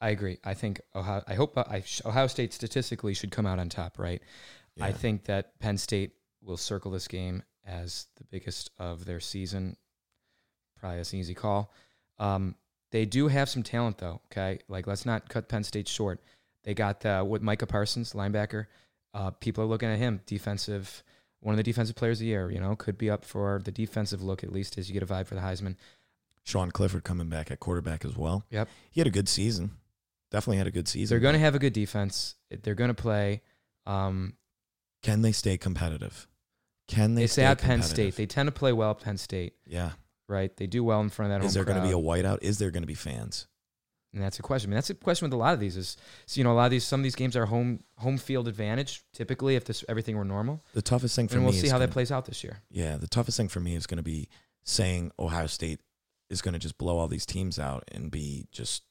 I 0.00 0.08
agree. 0.08 0.38
I 0.42 0.54
think 0.54 0.80
Ohio, 0.94 1.22
I 1.28 1.34
hope 1.34 1.58
I, 1.58 1.84
Ohio 2.06 2.26
State 2.26 2.54
statistically 2.54 3.12
should 3.12 3.30
come 3.30 3.44
out 3.44 3.58
on 3.58 3.68
top, 3.68 3.98
right? 3.98 4.22
I 4.80 4.92
think 4.92 5.24
that 5.24 5.58
Penn 5.60 5.76
State 5.78 6.12
will 6.44 6.56
circle 6.56 6.90
this 6.90 7.08
game 7.08 7.42
as 7.66 8.06
the 8.16 8.24
biggest 8.24 8.70
of 8.78 9.04
their 9.04 9.20
season. 9.20 9.76
Probably 10.78 10.98
that's 10.98 11.12
an 11.12 11.18
easy 11.18 11.34
call. 11.34 11.72
Um, 12.18 12.54
they 12.90 13.06
do 13.06 13.28
have 13.28 13.48
some 13.48 13.62
talent, 13.62 13.98
though. 13.98 14.20
Okay, 14.26 14.60
like 14.68 14.86
let's 14.86 15.06
not 15.06 15.28
cut 15.28 15.48
Penn 15.48 15.64
State 15.64 15.88
short. 15.88 16.20
They 16.62 16.74
got 16.74 17.04
uh, 17.04 17.24
with 17.26 17.42
Micah 17.42 17.66
Parsons, 17.66 18.12
linebacker. 18.12 18.66
Uh, 19.12 19.30
people 19.30 19.64
are 19.64 19.66
looking 19.66 19.88
at 19.88 19.98
him, 19.98 20.20
defensive 20.26 21.02
one 21.44 21.52
of 21.52 21.58
the 21.58 21.62
defensive 21.62 21.94
players 21.94 22.18
of 22.18 22.20
the 22.20 22.26
year. 22.26 22.50
You 22.50 22.58
know, 22.58 22.74
could 22.74 22.98
be 22.98 23.10
up 23.10 23.24
for 23.24 23.60
the 23.62 23.70
defensive 23.70 24.22
look 24.22 24.42
at 24.42 24.50
least 24.50 24.78
as 24.78 24.88
you 24.88 24.94
get 24.94 25.02
a 25.02 25.06
vibe 25.06 25.26
for 25.26 25.34
the 25.34 25.42
Heisman. 25.42 25.76
Sean 26.42 26.70
Clifford 26.70 27.04
coming 27.04 27.28
back 27.28 27.50
at 27.50 27.60
quarterback 27.60 28.04
as 28.04 28.16
well. 28.16 28.44
Yep. 28.50 28.68
He 28.90 29.00
had 29.00 29.06
a 29.06 29.10
good 29.10 29.28
season. 29.28 29.72
Definitely 30.30 30.58
had 30.58 30.66
a 30.66 30.72
good 30.72 30.88
season. 30.88 31.14
They're 31.14 31.22
going 31.22 31.34
to 31.34 31.38
have 31.38 31.54
a 31.54 31.58
good 31.58 31.72
defense. 31.72 32.34
They're 32.62 32.74
going 32.74 32.88
to 32.88 32.94
play. 32.94 33.42
Um, 33.86 34.34
Can 35.02 35.22
they 35.22 35.32
stay 35.32 35.56
competitive? 35.56 36.26
Can 36.88 37.14
they 37.14 37.24
it's 37.24 37.38
at 37.38 37.60
Penn? 37.60 37.82
State. 37.82 38.16
They 38.16 38.26
tend 38.26 38.46
to 38.46 38.52
play 38.52 38.72
well 38.72 38.90
at 38.90 39.00
Penn 39.00 39.16
State, 39.16 39.54
yeah. 39.66 39.92
right? 40.28 40.54
They 40.56 40.66
do 40.66 40.84
well 40.84 41.00
in 41.00 41.10
front 41.10 41.32
of 41.32 41.40
that 41.40 41.46
Is 41.46 41.54
there 41.54 41.64
going 41.64 41.80
to 41.80 41.82
be 41.82 41.92
a 41.92 41.96
whiteout? 41.96 42.38
Is 42.42 42.58
there 42.58 42.70
going 42.70 42.82
to 42.82 42.86
be 42.86 42.94
fans? 42.94 43.46
And 44.12 44.22
that's 44.22 44.38
a 44.38 44.42
question. 44.42 44.68
I 44.68 44.70
mean, 44.70 44.76
that's 44.76 44.90
a 44.90 44.94
question 44.94 45.26
with 45.26 45.32
a 45.32 45.36
lot 45.36 45.54
of 45.54 45.60
these. 45.60 45.76
Is 45.76 45.96
so, 46.26 46.38
you 46.38 46.44
know 46.44 46.52
a 46.52 46.54
lot 46.54 46.66
of 46.66 46.70
these 46.70 46.84
some 46.84 47.00
of 47.00 47.04
these 47.04 47.16
games 47.16 47.36
are 47.36 47.46
home 47.46 47.82
home 47.96 48.16
field 48.16 48.46
advantage 48.46 49.02
typically 49.12 49.56
if 49.56 49.64
this 49.64 49.84
everything 49.88 50.16
were 50.16 50.24
normal, 50.24 50.62
The 50.72 50.82
toughest 50.82 51.16
thing 51.16 51.26
for 51.26 51.34
and 51.34 51.42
me 51.42 51.48
And 51.48 51.54
we'll 51.54 51.60
see 51.60 51.68
how 51.68 51.74
gonna, 51.74 51.88
that 51.88 51.92
plays 51.92 52.12
out 52.12 52.24
this 52.26 52.44
year. 52.44 52.60
Yeah, 52.70 52.96
the 52.96 53.08
toughest 53.08 53.36
thing 53.36 53.48
for 53.48 53.58
me 53.60 53.74
is 53.74 53.86
going 53.86 53.96
to 53.96 54.04
be 54.04 54.28
saying 54.62 55.10
Ohio 55.18 55.48
State 55.48 55.80
is 56.30 56.42
going 56.42 56.54
to 56.54 56.60
just 56.60 56.78
blow 56.78 56.98
all 56.98 57.08
these 57.08 57.26
teams 57.26 57.58
out 57.58 57.84
and 57.92 58.10
be 58.10 58.46
just, 58.52 58.84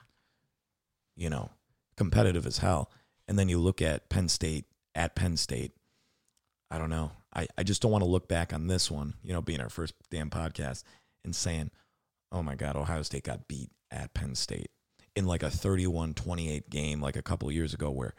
you 1.15 1.29
know, 1.29 1.51
competitive 1.95 2.45
as 2.45 2.57
hell. 2.57 2.91
And 3.27 3.39
then 3.39 3.47
you 3.47 3.59
look 3.59 3.81
at 3.81 4.09
Penn 4.09 4.27
State 4.27 4.65
at 4.93 5.15
Penn 5.15 5.37
State. 5.37 5.71
I 6.69 6.77
don't 6.77 6.89
know. 6.89 7.11
I, 7.35 7.47
I 7.57 7.63
just 7.63 7.81
don't 7.81 7.91
want 7.91 8.03
to 8.03 8.09
look 8.09 8.27
back 8.27 8.53
on 8.53 8.67
this 8.67 8.91
one, 8.91 9.15
you 9.23 9.33
know, 9.33 9.41
being 9.41 9.61
our 9.61 9.69
first 9.69 9.93
damn 10.09 10.29
podcast 10.29 10.83
and 11.23 11.35
saying, 11.35 11.71
oh 12.31 12.43
my 12.43 12.55
God, 12.55 12.75
Ohio 12.75 13.01
State 13.01 13.23
got 13.23 13.47
beat 13.47 13.71
at 13.91 14.13
Penn 14.13 14.35
State 14.35 14.71
in 15.15 15.25
like 15.25 15.43
a 15.43 15.49
31 15.49 16.13
28 16.13 16.69
game, 16.69 17.01
like 17.01 17.15
a 17.15 17.21
couple 17.21 17.51
years 17.51 17.73
ago, 17.73 17.89
where 17.89 18.13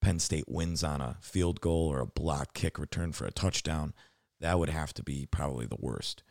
Penn 0.00 0.18
State 0.18 0.48
wins 0.48 0.82
on 0.82 1.00
a 1.00 1.16
field 1.20 1.60
goal 1.60 1.88
or 1.88 2.00
a 2.00 2.06
block 2.06 2.54
kick 2.54 2.78
return 2.78 3.12
for 3.12 3.24
a 3.24 3.32
touchdown. 3.32 3.94
That 4.40 4.58
would 4.58 4.70
have 4.70 4.92
to 4.94 5.02
be 5.02 5.26
probably 5.26 5.66
the 5.66 5.76
worst. 5.78 6.22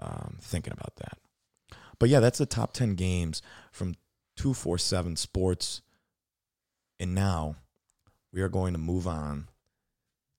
Um, 0.00 0.38
thinking 0.40 0.72
about 0.72 0.96
that. 0.96 1.18
But 1.98 2.08
yeah, 2.08 2.20
that's 2.20 2.38
the 2.38 2.46
top 2.46 2.72
10 2.72 2.94
games 2.94 3.42
from 3.70 3.94
247 4.36 5.16
Sports. 5.16 5.82
And 6.98 7.14
now 7.14 7.56
we 8.32 8.40
are 8.40 8.48
going 8.48 8.72
to 8.72 8.78
move 8.78 9.06
on 9.06 9.48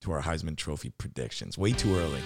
to 0.03 0.11
our 0.11 0.21
Heisman 0.21 0.55
Trophy 0.57 0.89
predictions. 0.91 1.57
Way 1.57 1.71
too 1.71 1.95
early. 1.95 2.21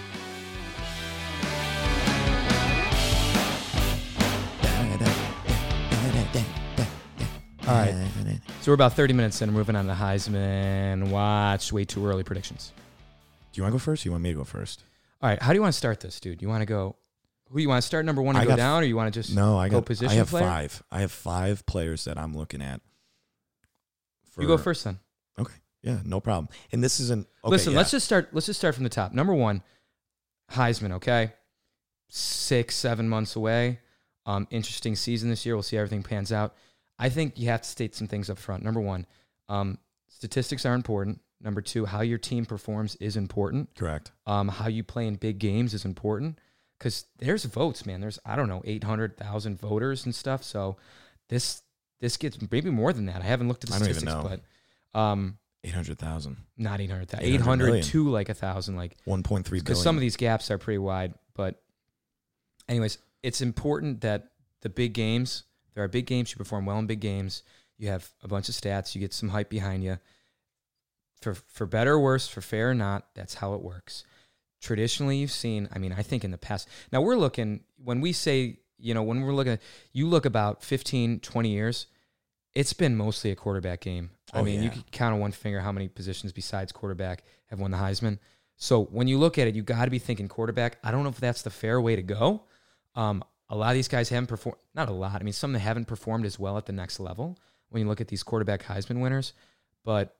All 7.66 7.74
right. 7.74 7.94
So 8.62 8.70
we're 8.70 8.74
about 8.74 8.94
30 8.94 9.12
minutes 9.14 9.42
in, 9.42 9.52
moving 9.52 9.76
on 9.76 9.86
to 9.86 9.92
Heisman. 9.92 11.10
Watch 11.10 11.72
way 11.72 11.84
too 11.84 12.06
early 12.06 12.22
predictions. 12.24 12.72
Do 13.52 13.58
you 13.58 13.62
want 13.62 13.72
to 13.72 13.78
go 13.78 13.78
first? 13.78 14.04
Or 14.04 14.08
you 14.08 14.12
want 14.12 14.22
me 14.24 14.30
to 14.32 14.38
go 14.38 14.44
first? 14.44 14.84
All 15.20 15.28
right, 15.28 15.40
how 15.42 15.52
do 15.52 15.56
you 15.56 15.62
want 15.62 15.72
to 15.74 15.78
start 15.78 16.00
this, 16.00 16.18
dude? 16.20 16.40
You 16.40 16.48
want 16.48 16.62
to 16.62 16.66
go? 16.66 16.96
Who 17.50 17.60
you 17.60 17.68
want 17.68 17.82
to 17.82 17.86
start 17.86 18.04
number 18.04 18.22
one 18.22 18.36
and 18.36 18.42
I 18.42 18.44
go 18.44 18.50
got- 18.50 18.56
down, 18.56 18.82
or 18.82 18.86
you 18.86 18.96
want 18.96 19.12
to 19.12 19.20
just 19.20 19.34
No, 19.34 19.58
I 19.58 19.68
go 19.68 19.78
got. 19.78 19.86
position 19.86 20.12
I 20.12 20.14
have 20.16 20.28
player? 20.28 20.44
five. 20.44 20.82
I 20.90 21.00
have 21.00 21.10
five 21.12 21.66
players 21.66 22.04
that 22.04 22.16
I'm 22.18 22.34
looking 22.36 22.62
at. 22.62 22.80
you 24.38 24.46
go 24.46 24.56
first 24.58 24.84
then? 24.84 25.00
Yeah, 25.82 25.98
no 26.04 26.20
problem. 26.20 26.48
And 26.72 26.82
this 26.82 27.00
isn't. 27.00 27.26
Okay, 27.44 27.50
Listen, 27.50 27.72
yeah. 27.72 27.78
let's 27.78 27.90
just 27.90 28.04
start. 28.06 28.30
Let's 28.32 28.46
just 28.46 28.58
start 28.58 28.74
from 28.74 28.84
the 28.84 28.90
top. 28.90 29.12
Number 29.12 29.34
one, 29.34 29.62
Heisman. 30.52 30.92
Okay, 30.92 31.32
six, 32.08 32.74
seven 32.74 33.08
months 33.08 33.36
away. 33.36 33.80
Um, 34.26 34.46
interesting 34.50 34.96
season 34.96 35.30
this 35.30 35.46
year. 35.46 35.54
We'll 35.54 35.62
see 35.62 35.76
how 35.76 35.82
everything 35.82 36.02
pans 36.02 36.32
out. 36.32 36.54
I 36.98 37.08
think 37.08 37.38
you 37.38 37.48
have 37.48 37.62
to 37.62 37.68
state 37.68 37.94
some 37.94 38.08
things 38.08 38.28
up 38.28 38.38
front. 38.38 38.62
Number 38.64 38.80
one, 38.80 39.06
um, 39.48 39.78
statistics 40.08 40.66
are 40.66 40.74
important. 40.74 41.20
Number 41.40 41.60
two, 41.60 41.86
how 41.86 42.00
your 42.00 42.18
team 42.18 42.44
performs 42.44 42.96
is 42.96 43.16
important. 43.16 43.74
correct. 43.76 44.10
Um, 44.26 44.48
how 44.48 44.68
you 44.68 44.82
play 44.82 45.06
in 45.06 45.14
big 45.14 45.38
games 45.38 45.72
is 45.72 45.84
important 45.84 46.40
because 46.78 47.06
there's 47.18 47.44
votes, 47.44 47.86
man. 47.86 48.00
There's 48.00 48.18
I 48.26 48.34
don't 48.34 48.48
know 48.48 48.62
eight 48.64 48.82
hundred 48.84 49.16
thousand 49.16 49.60
voters 49.60 50.04
and 50.04 50.14
stuff. 50.14 50.42
So 50.42 50.76
this 51.28 51.62
this 52.00 52.16
gets 52.16 52.38
maybe 52.50 52.70
more 52.70 52.92
than 52.92 53.06
that. 53.06 53.22
I 53.22 53.24
haven't 53.24 53.48
looked 53.48 53.64
at 53.64 53.70
the 53.70 53.76
I 53.76 53.78
don't 53.78 53.88
even 53.88 54.00
statistics, 54.00 54.42
but 54.94 54.98
um, 54.98 55.38
Eight 55.68 55.74
hundred 55.74 55.98
thousand. 55.98 56.38
not 56.56 56.80
eight 56.80 56.90
hundred 56.90 57.10
thousand. 57.10 57.26
800 57.26 57.64
Eight 57.66 57.68
hundred 57.70 57.82
to 57.84 58.08
like 58.08 58.30
a 58.30 58.34
thousand, 58.34 58.76
like 58.76 58.96
One 59.04 59.22
point 59.22 59.44
three 59.46 59.58
because 59.60 59.82
some 59.82 59.96
of 59.96 60.00
these 60.00 60.16
gaps 60.16 60.50
are 60.50 60.56
pretty 60.56 60.78
wide. 60.78 61.12
But 61.34 61.60
anyways, 62.70 62.96
it's 63.22 63.42
important 63.42 64.00
that 64.00 64.28
the 64.62 64.70
big 64.70 64.94
games. 64.94 65.44
There 65.74 65.84
are 65.84 65.88
big 65.88 66.06
games. 66.06 66.32
You 66.32 66.38
perform 66.38 66.64
well 66.64 66.78
in 66.78 66.86
big 66.86 67.00
games. 67.00 67.42
You 67.76 67.88
have 67.88 68.08
a 68.24 68.28
bunch 68.28 68.48
of 68.48 68.54
stats. 68.54 68.94
You 68.94 69.00
get 69.02 69.12
some 69.12 69.28
hype 69.28 69.50
behind 69.50 69.84
you. 69.84 69.98
For 71.20 71.34
for 71.34 71.66
better 71.66 71.92
or 71.94 72.00
worse, 72.00 72.26
for 72.26 72.40
fair 72.40 72.70
or 72.70 72.74
not, 72.74 73.08
that's 73.14 73.34
how 73.34 73.52
it 73.52 73.60
works. 73.60 74.04
Traditionally, 74.62 75.18
you've 75.18 75.30
seen. 75.30 75.68
I 75.70 75.78
mean, 75.78 75.92
I 75.92 76.02
think 76.02 76.24
in 76.24 76.30
the 76.30 76.38
past. 76.38 76.66
Now 76.92 77.02
we're 77.02 77.16
looking 77.16 77.60
when 77.84 78.00
we 78.00 78.12
say 78.12 78.60
you 78.78 78.94
know 78.94 79.02
when 79.02 79.20
we're 79.20 79.34
looking. 79.34 79.58
You 79.92 80.08
look 80.08 80.24
about 80.24 80.64
15, 80.64 81.20
20 81.20 81.48
years. 81.50 81.86
It's 82.54 82.72
been 82.72 82.96
mostly 82.96 83.30
a 83.30 83.36
quarterback 83.36 83.80
game. 83.80 84.10
I 84.32 84.40
Oh, 84.40 84.42
mean, 84.44 84.62
you 84.62 84.70
can 84.70 84.84
count 84.90 85.14
on 85.14 85.20
one 85.20 85.32
finger 85.32 85.60
how 85.60 85.72
many 85.72 85.88
positions 85.88 86.32
besides 86.32 86.72
quarterback 86.72 87.22
have 87.46 87.60
won 87.60 87.70
the 87.70 87.76
Heisman. 87.76 88.18
So 88.56 88.84
when 88.86 89.06
you 89.06 89.18
look 89.18 89.38
at 89.38 89.46
it, 89.46 89.54
you 89.54 89.62
got 89.62 89.84
to 89.84 89.90
be 89.90 89.98
thinking 90.00 90.26
quarterback. 90.28 90.78
I 90.82 90.90
don't 90.90 91.04
know 91.04 91.10
if 91.10 91.20
that's 91.20 91.42
the 91.42 91.50
fair 91.50 91.80
way 91.80 91.94
to 91.96 92.02
go. 92.02 92.42
Um, 92.96 93.22
a 93.48 93.56
lot 93.56 93.68
of 93.70 93.74
these 93.74 93.88
guys 93.88 94.08
haven't 94.08 94.26
performed, 94.26 94.58
not 94.74 94.88
a 94.88 94.92
lot. 94.92 95.20
I 95.20 95.24
mean, 95.24 95.32
some 95.32 95.54
haven't 95.54 95.84
performed 95.86 96.26
as 96.26 96.38
well 96.38 96.58
at 96.58 96.66
the 96.66 96.72
next 96.72 96.98
level 97.00 97.38
when 97.68 97.82
you 97.82 97.88
look 97.88 98.00
at 98.00 98.08
these 98.08 98.22
quarterback 98.22 98.64
Heisman 98.64 99.00
winners. 99.00 99.32
But, 99.84 100.16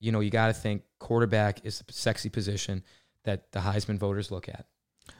you 0.00 0.10
know, 0.10 0.20
you 0.20 0.30
got 0.30 0.46
to 0.46 0.54
think 0.54 0.82
quarterback 0.98 1.64
is 1.66 1.82
a 1.86 1.92
sexy 1.92 2.30
position 2.30 2.82
that 3.24 3.52
the 3.52 3.60
Heisman 3.60 3.98
voters 3.98 4.30
look 4.30 4.48
at 4.48 4.66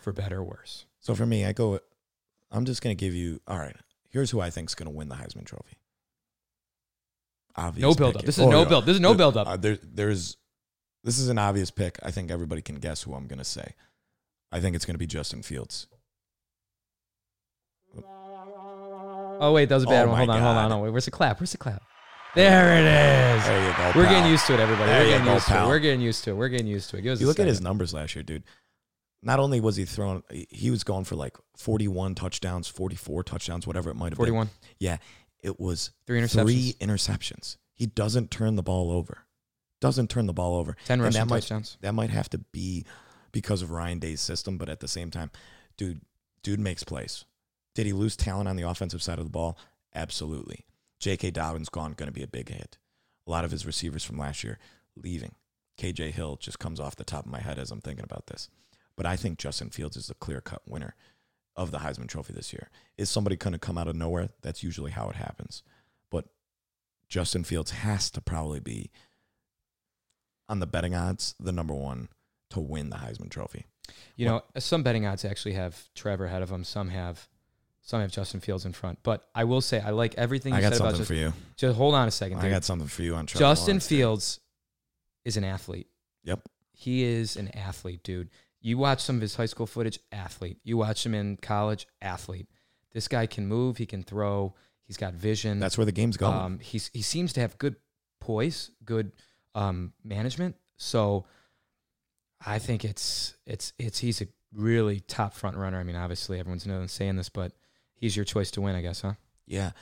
for 0.01 0.13
better 0.13 0.39
or 0.39 0.45
worse. 0.45 0.87
So 1.01 1.15
for 1.15 1.27
me, 1.27 1.45
I 1.45 1.53
go. 1.53 1.79
I'm 2.51 2.65
just 2.65 2.83
going 2.83 2.97
to 2.97 3.01
give 3.01 3.15
you. 3.15 3.41
All 3.47 3.59
right. 3.59 3.77
Here's 4.09 4.31
who 4.31 4.41
I 4.41 4.51
think 4.51 4.69
is 4.71 4.75
going 4.75 4.91
to 4.91 4.97
win 4.97 5.09
the 5.09 5.15
Heisman 5.17 5.45
Trophy. 5.45 5.77
Obvious 7.57 7.83
No 7.83 7.95
build 7.95 8.17
up. 8.17 8.23
This 8.25 8.38
is 8.38 8.45
Oh, 8.45 8.51
no 8.51 8.62
yeah. 8.62 8.69
build. 8.69 8.87
This 8.87 8.95
is 8.95 9.01
no 9.01 9.09
There- 9.11 9.19
build 9.19 9.37
up. 9.37 9.47
uh, 9.47 9.57
there, 9.57 9.79
there's. 9.83 10.37
This 11.05 11.19
is 11.19 11.29
an 11.29 11.38
obvious 11.38 11.71
pick. 11.71 11.99
I 12.03 12.11
think 12.11 12.31
everybody 12.31 12.62
can 12.62 12.77
guess 12.77 13.03
who 13.03 13.15
I'm 13.15 13.27
going 13.27 13.38
to 13.41 13.45
say. 13.45 13.75
I 14.53 14.61
think 14.61 14.77
it's 14.77 14.85
going 14.85 14.95
to 14.95 14.99
be 14.99 15.07
Justin 15.07 15.43
Fields. 15.43 15.87
Oh, 19.41 19.53
wait, 19.53 19.69
that 19.69 19.75
was 19.75 19.85
a 19.85 19.87
bad 19.88 20.07
Oh 20.07 20.11
one. 20.11 20.19
Hold 20.19 20.31
on, 20.31 20.41
hold 20.41 20.57
on. 20.57 20.62
Hold 20.62 20.73
on. 20.73 20.81
Wait, 20.83 20.91
where's 20.91 21.05
the 21.07 21.11
clap? 21.11 21.41
Where's 21.41 21.53
the 21.53 21.59
clap? 21.59 21.83
There 22.35 22.73
it 22.79 23.38
is. 23.38 23.45
There 23.47 23.73
go. 23.77 23.93
We're 23.97 24.09
getting 24.09 24.31
used 24.31 24.47
to 24.47 24.55
it, 24.55 24.61
everybody. 24.61 24.91
There 24.91 25.03
We're 25.05 25.11
getting 25.11 25.25
go, 25.27 25.35
used 25.35 25.49
to 25.49 25.59
it. 25.62 25.67
We're 25.67 25.79
getting 25.81 26.01
used 26.01 26.25
to 26.25 26.31
it. 26.31 26.35
We're 26.35 26.49
getting 26.49 26.67
used 26.67 26.91
to 26.91 26.97
it. 26.97 27.05
You 27.05 27.27
look 27.27 27.41
at 27.41 27.47
his 27.47 27.61
numbers 27.61 27.93
last 27.93 28.15
year, 28.15 28.23
dude. 28.23 28.45
Not 29.23 29.38
only 29.38 29.61
was 29.61 29.77
he 29.77 29.85
throwing, 29.85 30.23
he 30.49 30.71
was 30.71 30.83
going 30.85 31.05
for 31.05 31.15
like 31.17 31.37
41 31.57 32.15
touchdowns, 32.15 32.69
44 32.69 33.23
touchdowns, 33.25 33.67
whatever 33.67 33.91
it 33.91 33.95
might 33.95 34.07
have 34.12 34.19
been. 34.19 34.27
41. 34.27 34.51
Yeah, 34.79 34.99
it 35.42 35.59
was 35.61 35.90
Three 36.07 36.20
interceptions. 36.20 36.42
three 36.42 36.74
interceptions. 36.81 37.57
He 37.74 37.87
doesn't 37.87 38.31
turn 38.31 38.57
the 38.57 38.62
ball 38.62 38.90
over. 38.90 39.18
Doesn't 39.81 40.09
turn 40.11 40.26
the 40.26 40.33
ball 40.33 40.57
over. 40.57 40.76
10 40.85 40.94
And 40.94 41.02
rushing 41.02 41.20
that 41.20 41.28
might, 41.28 41.40
touchdowns. 41.40 41.76
That 41.81 41.94
might 41.94 42.11
have 42.11 42.28
to 42.31 42.38
be 42.38 42.85
because 43.33 43.62
of 43.62 43.70
Ryan 43.70 43.98
Day's 43.98 44.20
system, 44.20 44.57
but 44.59 44.68
at 44.68 44.81
the 44.81 44.87
same 44.88 45.11
time, 45.11 45.31
dude, 45.76 46.00
dude 46.42 46.61
makes 46.61 46.85
plays. 46.85 47.24
Did 47.74 47.87
he 47.87 47.92
lose 47.92 48.14
talent 48.16 48.48
on 48.48 48.57
the 48.57 48.68
offensive 48.68 49.02
side 49.02 49.18
of 49.18 49.24
the 49.24 49.31
ball? 49.31 49.59
Absolutely. 49.94 50.66
J.K. 51.00 51.31
Dobbins 51.33 51.68
gone, 51.68 51.94
going 51.94 52.07
to 52.09 52.12
be 52.12 52.22
a 52.22 52.28
big 52.28 52.48
hit. 52.50 52.78
A 53.26 53.31
lot 53.31 53.44
of 53.44 53.50
his 53.50 53.66
receivers 53.66 54.05
from 54.05 54.18
last 54.18 54.44
year 54.44 54.59
leaving. 54.96 55.35
KJ 55.78 56.12
Hill 56.12 56.37
just 56.37 56.59
comes 56.59 56.78
off 56.78 56.94
the 56.96 57.02
top 57.05 57.24
of 57.24 57.33
my 57.33 57.40
head 57.40 57.59
as 57.59 57.70
I'm 57.70 57.81
thinking 57.81 58.05
about 58.05 58.26
this. 58.26 58.48
But 58.94 59.07
I 59.07 59.16
think 59.16 59.38
Justin 59.38 59.70
Fields 59.70 59.96
is 59.96 60.07
the 60.09 60.14
clear 60.14 60.40
cut 60.40 60.62
winner 60.68 60.94
of 61.57 61.71
the 61.71 61.79
Heisman 61.79 62.09
Trophy 62.09 62.33
this 62.33 62.53
year. 62.53 62.69
Is 62.97 63.11
somebody 63.11 63.37
going 63.37 63.53
to 63.53 63.59
come 63.59 63.79
out 63.79 63.88
of 63.88 63.97
nowhere? 63.97 64.31
That's 64.43 64.62
usually 64.62 64.91
how 64.91 65.09
it 65.09 65.17
happens. 65.17 65.62
But 66.11 66.27
Justin 67.09 67.45
Fields 67.45 67.71
has 67.71 68.11
to 68.12 68.21
probably 68.21 68.61
be 68.61 68.91
on 70.49 70.61
the 70.61 70.67
betting 70.67 70.95
odds 70.95 71.35
the 71.38 71.53
number 71.53 71.75
one 71.75 72.09
to 72.51 72.61
win 72.61 72.91
the 72.91 72.97
Heisman 72.97 73.31
Trophy. 73.31 73.67
You 74.17 74.27
know, 74.27 74.43
some 74.59 74.83
betting 74.83 75.07
odds 75.07 75.25
actually 75.25 75.55
have 75.55 75.88
Trevor 75.95 76.27
ahead 76.27 76.43
of 76.43 76.51
him. 76.51 76.64
Some 76.64 76.89
have, 76.91 77.29
some 77.83 78.01
have 78.01 78.12
Justin 78.12 78.41
Fields 78.41 78.64
in 78.64 78.72
front. 78.72 78.99
But 79.03 79.29
I 79.35 79.45
will 79.45 79.61
say, 79.61 79.81
I 79.81 79.91
like 79.91 80.14
everything 80.16 80.53
you 80.53 80.59
I 80.59 80.62
got 80.62 80.72
said 80.72 80.81
about 80.81 80.97
something 80.97 80.99
just, 80.99 81.09
for 81.09 81.14
you. 81.14 81.33
just 81.57 81.76
hold 81.76 81.95
on 81.95 82.09
a 82.09 82.11
second. 82.11 82.39
I 82.39 82.49
got 82.51 82.64
something 82.64 82.89
for 82.89 83.03
you 83.03 83.14
on 83.14 83.26
Trevor 83.26 83.41
Justin 83.41 83.74
Lawrence. 83.74 83.89
Fields 83.89 84.41
is 85.24 85.37
an 85.37 85.45
athlete. 85.45 85.89
Yep. 86.24 86.41
He 86.72 87.05
is 87.05 87.37
an 87.37 87.49
athlete, 87.49 88.03
dude. 88.03 88.31
You 88.63 88.79
watch 88.79 89.01
some 89.01 89.17
of 89.17 89.23
his 89.23 89.35
high 89.35 89.47
school 89.47 89.67
footage, 89.67 89.99
athlete. 90.13 90.59
You 90.63 90.77
watch 90.77 91.05
him 91.05 91.15
in 91.15 91.37
college, 91.37 91.87
athlete. 92.01 92.49
This 92.93 93.09
guy 93.09 93.27
can 93.27 93.47
move. 93.47 93.77
He 93.77 93.87
can 93.87 94.03
throw. 94.03 94.55
He's 94.85 94.97
got 94.97 95.15
vision. 95.15 95.59
That's 95.59 95.77
where 95.77 95.85
the 95.85 95.93
game's 95.93 96.17
going. 96.17 96.35
Um, 96.35 96.59
he's 96.61 96.91
he 96.93 97.03
seems 97.03 97.33
to 97.35 97.41
have 97.41 97.59
good 97.59 97.77
poise, 98.21 98.71
good 98.85 99.13
um, 99.55 99.93
management. 100.05 100.57
So 100.77 101.27
I 102.45 102.59
think 102.59 102.85
it's 102.85 103.35
it's 103.47 103.73
it's 103.79 103.99
he's 103.99 104.23
a 104.23 104.29
really 104.55 105.01
top 105.01 105.35
front 105.35 105.57
runner. 105.57 105.79
I 105.79 105.83
mean, 105.83 105.97
obviously 105.97 106.39
everyone's 106.39 106.67
known 106.67 106.89
saying 106.89 107.17
this, 107.17 107.29
but 107.29 107.53
he's 107.95 108.15
your 108.15 108.25
choice 108.25 108.51
to 108.53 108.61
win, 108.61 108.77
I 108.77 108.83
guess, 108.83 109.01
huh? 109.01 109.15
yeah. 109.47 109.73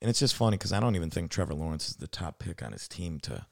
And 0.00 0.10
it's 0.10 0.18
just 0.18 0.34
funny 0.34 0.58
because 0.58 0.72
I 0.72 0.80
don't 0.80 0.96
even 0.96 1.08
think 1.08 1.30
Trevor 1.30 1.54
Lawrence 1.54 1.88
is 1.88 1.96
the 1.96 2.06
top 2.06 2.38
pick 2.38 2.62
on 2.62 2.72
his 2.72 2.88
team 2.88 3.20
to 3.20 3.46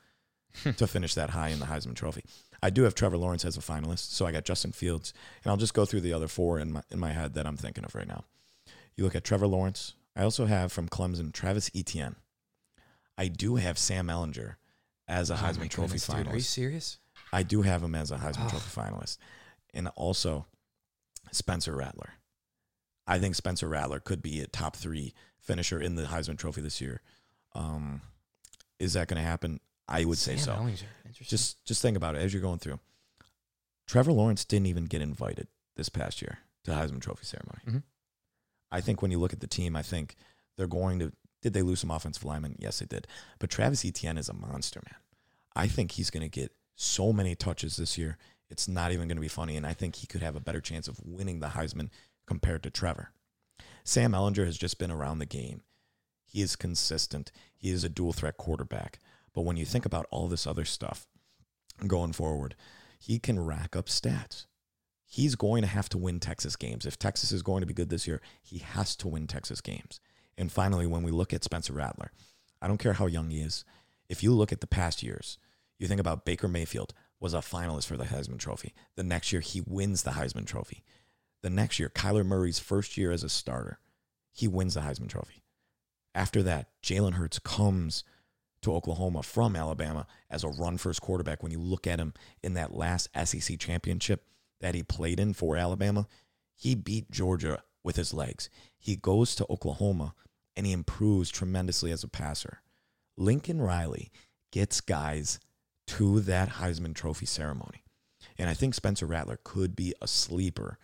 to 0.76 0.86
finish 0.86 1.14
that 1.14 1.30
high 1.30 1.48
in 1.48 1.60
the 1.60 1.66
Heisman 1.66 1.94
Trophy. 1.94 2.24
I 2.62 2.70
do 2.70 2.82
have 2.84 2.94
Trevor 2.94 3.16
Lawrence 3.16 3.44
as 3.44 3.56
a 3.56 3.60
finalist, 3.60 4.12
so 4.12 4.24
I 4.26 4.32
got 4.32 4.44
Justin 4.44 4.72
Fields, 4.72 5.12
and 5.42 5.50
I'll 5.50 5.56
just 5.56 5.74
go 5.74 5.84
through 5.84 6.02
the 6.02 6.12
other 6.12 6.28
four 6.28 6.58
in 6.60 6.72
my 6.72 6.82
in 6.90 6.98
my 7.00 7.10
head 7.12 7.34
that 7.34 7.46
I'm 7.46 7.56
thinking 7.56 7.84
of 7.84 7.94
right 7.94 8.06
now. 8.06 8.24
You 8.96 9.04
look 9.04 9.14
at 9.16 9.24
Trevor 9.24 9.46
Lawrence. 9.46 9.94
I 10.14 10.22
also 10.22 10.46
have 10.46 10.70
from 10.72 10.88
Clemson 10.88 11.32
Travis 11.32 11.70
Etienne. 11.74 12.16
I 13.18 13.28
do 13.28 13.56
have 13.56 13.78
Sam 13.78 14.06
Ehlinger 14.08 14.56
as 15.08 15.30
a 15.30 15.34
Oh 15.34 15.36
Heisman 15.38 15.68
Trophy 15.70 15.98
goodness, 15.98 16.06
dude. 16.06 16.16
finalist. 16.26 16.32
Are 16.32 16.36
you 16.36 16.40
serious? 16.42 16.98
I 17.32 17.42
do 17.42 17.62
have 17.62 17.82
him 17.82 17.94
as 17.94 18.10
a 18.10 18.16
Heisman 18.18 18.46
Oh. 18.46 18.50
Trophy 18.50 18.80
finalist. 18.80 19.18
And 19.74 19.88
also 19.96 20.46
Spencer 21.30 21.74
Rattler. 21.74 22.14
I 23.06 23.18
think 23.18 23.34
Spencer 23.34 23.68
Rattler 23.68 24.00
could 24.00 24.22
be 24.22 24.40
a 24.40 24.46
top 24.46 24.76
three 24.76 25.14
finisher 25.40 25.80
in 25.80 25.94
the 25.96 26.04
Heisman 26.04 26.38
Trophy 26.38 26.60
this 26.60 26.80
year. 26.80 27.00
Um, 27.54 28.02
is 28.78 28.92
that 28.92 29.08
going 29.08 29.20
to 29.20 29.26
happen? 29.28 29.60
I 29.92 30.04
would 30.04 30.18
say 30.18 30.36
so. 30.36 30.52
Ehlinger. 30.52 30.84
Interesting. 31.04 31.26
Just 31.28 31.64
just 31.64 31.82
think 31.82 31.96
about 31.96 32.14
it 32.16 32.22
as 32.22 32.32
you're 32.32 32.42
going 32.42 32.58
through. 32.58 32.80
Trevor 33.86 34.12
Lawrence 34.12 34.44
didn't 34.44 34.66
even 34.66 34.84
get 34.86 35.02
invited 35.02 35.48
this 35.76 35.88
past 35.88 36.22
year 36.22 36.38
to 36.64 36.70
Heisman 36.72 37.00
Trophy 37.00 37.24
ceremony. 37.24 37.60
Mhm. 37.66 37.82
I 38.70 38.80
think 38.80 39.02
when 39.02 39.10
you 39.10 39.18
look 39.18 39.32
at 39.32 39.40
the 39.40 39.46
team, 39.46 39.76
I 39.76 39.82
think 39.82 40.16
they're 40.56 40.66
going 40.66 40.98
to. 41.00 41.12
Did 41.42 41.52
they 41.52 41.62
lose 41.62 41.80
some 41.80 41.90
offensive 41.90 42.24
linemen? 42.24 42.56
Yes, 42.58 42.78
they 42.78 42.86
did. 42.86 43.06
But 43.38 43.50
Travis 43.50 43.84
Etienne 43.84 44.16
is 44.16 44.28
a 44.28 44.32
monster, 44.32 44.80
man. 44.86 45.00
I 45.54 45.66
think 45.66 45.92
he's 45.92 46.08
going 46.10 46.22
to 46.22 46.28
get 46.28 46.52
so 46.76 47.12
many 47.12 47.34
touches 47.34 47.76
this 47.76 47.98
year. 47.98 48.16
It's 48.48 48.68
not 48.68 48.92
even 48.92 49.08
going 49.08 49.16
to 49.16 49.20
be 49.22 49.28
funny. 49.28 49.56
And 49.56 49.66
I 49.66 49.74
think 49.74 49.96
he 49.96 50.06
could 50.06 50.22
have 50.22 50.36
a 50.36 50.40
better 50.40 50.60
chance 50.60 50.86
of 50.88 51.00
winning 51.04 51.40
the 51.40 51.48
Heisman 51.48 51.90
compared 52.26 52.62
to 52.62 52.70
Trevor. 52.70 53.10
Sam 53.84 54.12
Ehlinger 54.12 54.46
has 54.46 54.56
just 54.56 54.78
been 54.78 54.90
around 54.92 55.18
the 55.18 55.26
game. 55.26 55.62
He 56.24 56.40
is 56.40 56.54
consistent. 56.56 57.32
He 57.56 57.70
is 57.70 57.82
a 57.84 57.88
dual 57.88 58.12
threat 58.12 58.36
quarterback. 58.36 59.00
But 59.34 59.42
when 59.42 59.56
you 59.56 59.64
think 59.64 59.86
about 59.86 60.06
all 60.10 60.28
this 60.28 60.46
other 60.46 60.64
stuff 60.64 61.06
going 61.86 62.12
forward, 62.12 62.54
he 62.98 63.18
can 63.18 63.44
rack 63.44 63.74
up 63.74 63.86
stats. 63.86 64.46
He's 65.06 65.34
going 65.34 65.62
to 65.62 65.68
have 65.68 65.88
to 65.90 65.98
win 65.98 66.20
Texas 66.20 66.56
games. 66.56 66.86
If 66.86 66.98
Texas 66.98 67.32
is 67.32 67.42
going 67.42 67.60
to 67.60 67.66
be 67.66 67.74
good 67.74 67.90
this 67.90 68.06
year, 68.06 68.20
he 68.42 68.58
has 68.58 68.96
to 68.96 69.08
win 69.08 69.26
Texas 69.26 69.60
games. 69.60 70.00
And 70.38 70.50
finally, 70.50 70.86
when 70.86 71.02
we 71.02 71.10
look 71.10 71.32
at 71.32 71.44
Spencer 71.44 71.72
Rattler, 71.72 72.12
I 72.60 72.68
don't 72.68 72.78
care 72.78 72.94
how 72.94 73.06
young 73.06 73.30
he 73.30 73.40
is. 73.40 73.64
If 74.08 74.22
you 74.22 74.32
look 74.32 74.52
at 74.52 74.60
the 74.60 74.66
past 74.66 75.02
years, 75.02 75.38
you 75.78 75.86
think 75.86 76.00
about 76.00 76.24
Baker 76.24 76.48
Mayfield 76.48 76.94
was 77.20 77.34
a 77.34 77.38
finalist 77.38 77.86
for 77.86 77.96
the 77.96 78.04
Heisman 78.04 78.38
Trophy. 78.38 78.74
The 78.96 79.02
next 79.02 79.32
year, 79.32 79.40
he 79.40 79.62
wins 79.66 80.02
the 80.02 80.12
Heisman 80.12 80.46
Trophy. 80.46 80.84
The 81.42 81.50
next 81.50 81.78
year, 81.78 81.88
Kyler 81.88 82.24
Murray's 82.24 82.58
first 82.58 82.96
year 82.96 83.12
as 83.12 83.24
a 83.24 83.28
starter, 83.28 83.78
he 84.32 84.48
wins 84.48 84.74
the 84.74 84.80
Heisman 84.80 85.08
Trophy. 85.08 85.42
After 86.14 86.42
that, 86.42 86.68
Jalen 86.82 87.14
Hurts 87.14 87.38
comes 87.38 88.04
to 88.62 88.74
Oklahoma 88.74 89.22
from 89.22 89.54
Alabama 89.54 90.06
as 90.30 90.44
a 90.44 90.48
run 90.48 90.78
first 90.78 91.00
quarterback. 91.02 91.42
When 91.42 91.52
you 91.52 91.60
look 91.60 91.86
at 91.86 91.98
him 91.98 92.14
in 92.42 92.54
that 92.54 92.74
last 92.74 93.08
SEC 93.24 93.58
championship 93.58 94.24
that 94.60 94.74
he 94.74 94.82
played 94.82 95.20
in 95.20 95.34
for 95.34 95.56
Alabama, 95.56 96.06
he 96.54 96.74
beat 96.74 97.10
Georgia 97.10 97.62
with 97.84 97.96
his 97.96 98.14
legs. 98.14 98.48
He 98.78 98.96
goes 98.96 99.34
to 99.36 99.46
Oklahoma 99.50 100.14
and 100.56 100.66
he 100.66 100.72
improves 100.72 101.30
tremendously 101.30 101.90
as 101.90 102.04
a 102.04 102.08
passer. 102.08 102.62
Lincoln 103.16 103.60
Riley 103.60 104.10
gets 104.50 104.80
guys 104.80 105.40
to 105.88 106.20
that 106.20 106.48
Heisman 106.48 106.94
Trophy 106.94 107.26
ceremony. 107.26 107.84
And 108.38 108.48
I 108.48 108.54
think 108.54 108.74
Spencer 108.74 109.06
Rattler 109.06 109.38
could 109.42 109.74
be 109.74 109.94
a 110.00 110.06
sleeper. 110.06 110.78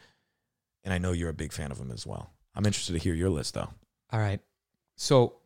And 0.85 0.93
I 0.93 0.99
know 0.99 1.13
you're 1.13 1.29
a 1.29 1.35
big 1.35 1.53
fan 1.53 1.71
of 1.71 1.79
him 1.79 1.91
as 1.91 2.07
well. 2.07 2.33
I'm 2.55 2.67
interested 2.67 2.95
to 2.95 2.99
hear 2.99 3.15
your 3.15 3.31
list, 3.31 3.55
though. 3.55 3.69
All 4.11 4.21
right. 4.21 4.41
So 4.97 5.37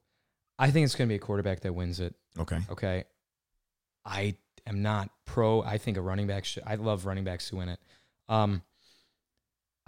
I 0.63 0.71
think 0.71 0.85
it's 0.85 0.95
going 0.95 1.09
to 1.09 1.13
be 1.13 1.17
a 1.17 1.19
quarterback 1.19 1.61
that 1.61 1.75
wins 1.75 1.99
it. 1.99 2.15
Okay. 2.39 2.59
Okay. 2.71 3.05
I 4.05 4.37
am 4.65 4.81
not 4.81 5.11
pro. 5.25 5.61
I 5.61 5.77
think 5.79 5.97
a 5.97 6.01
running 6.01 6.29
back 6.29 6.45
should. 6.45 6.63
I 6.65 6.77
love 6.77 7.05
running 7.05 7.25
backs 7.25 7.49
who 7.49 7.57
win 7.57 7.69
it. 7.69 7.81
Um, 8.29 8.63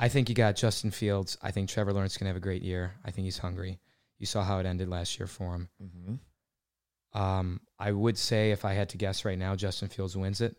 I 0.01 0.09
think 0.09 0.29
you 0.29 0.35
got 0.35 0.57
Justin 0.57 0.91
Fields. 0.91 1.39
I 1.41 1.53
think 1.53 1.69
Trevor 1.69 1.93
Lawrence 1.93 2.17
can 2.17 2.27
have 2.27 2.35
a 2.35 2.41
great 2.41 2.63
year. 2.63 2.97
I 3.05 3.13
think 3.13 3.25
he's 3.25 3.39
hungry. 3.39 3.79
You 4.19 4.27
saw 4.27 4.43
how 4.43 4.59
it 4.59 4.67
ended 4.67 4.89
last 4.89 5.17
year 5.17 5.29
for 5.29 5.55
him. 5.55 5.69
Mm-hmm. 5.81 7.21
Um, 7.23 7.61
I 7.79 7.93
would 7.93 8.19
say 8.19 8.51
if 8.51 8.65
I 8.65 8.73
had 8.73 8.89
to 8.89 8.99
guess 8.99 9.25
right 9.25 9.39
now, 9.39 9.55
Justin 9.55 9.89
Fields 9.89 10.17
wins 10.17 10.41
it. 10.41 10.57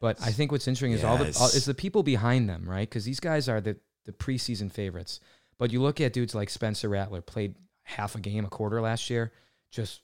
But 0.00 0.20
I 0.20 0.32
think 0.32 0.50
what's 0.50 0.66
interesting 0.66 0.90
is 0.90 1.04
all 1.04 1.16
the 1.16 1.36
all, 1.40 1.46
is 1.46 1.64
the 1.64 1.74
people 1.74 2.02
behind 2.02 2.48
them, 2.48 2.68
right? 2.68 2.88
Because 2.88 3.04
these 3.04 3.20
guys 3.20 3.48
are 3.48 3.60
the 3.60 3.76
the 4.04 4.12
preseason 4.12 4.72
favorites. 4.72 5.20
But 5.58 5.72
you 5.72 5.80
look 5.80 6.00
at 6.00 6.12
dudes 6.12 6.34
like 6.34 6.50
Spencer 6.50 6.88
Rattler, 6.88 7.20
played 7.20 7.54
half 7.84 8.16
a 8.16 8.20
game, 8.20 8.44
a 8.44 8.48
quarter 8.48 8.80
last 8.80 9.08
year, 9.08 9.32
just 9.74 10.00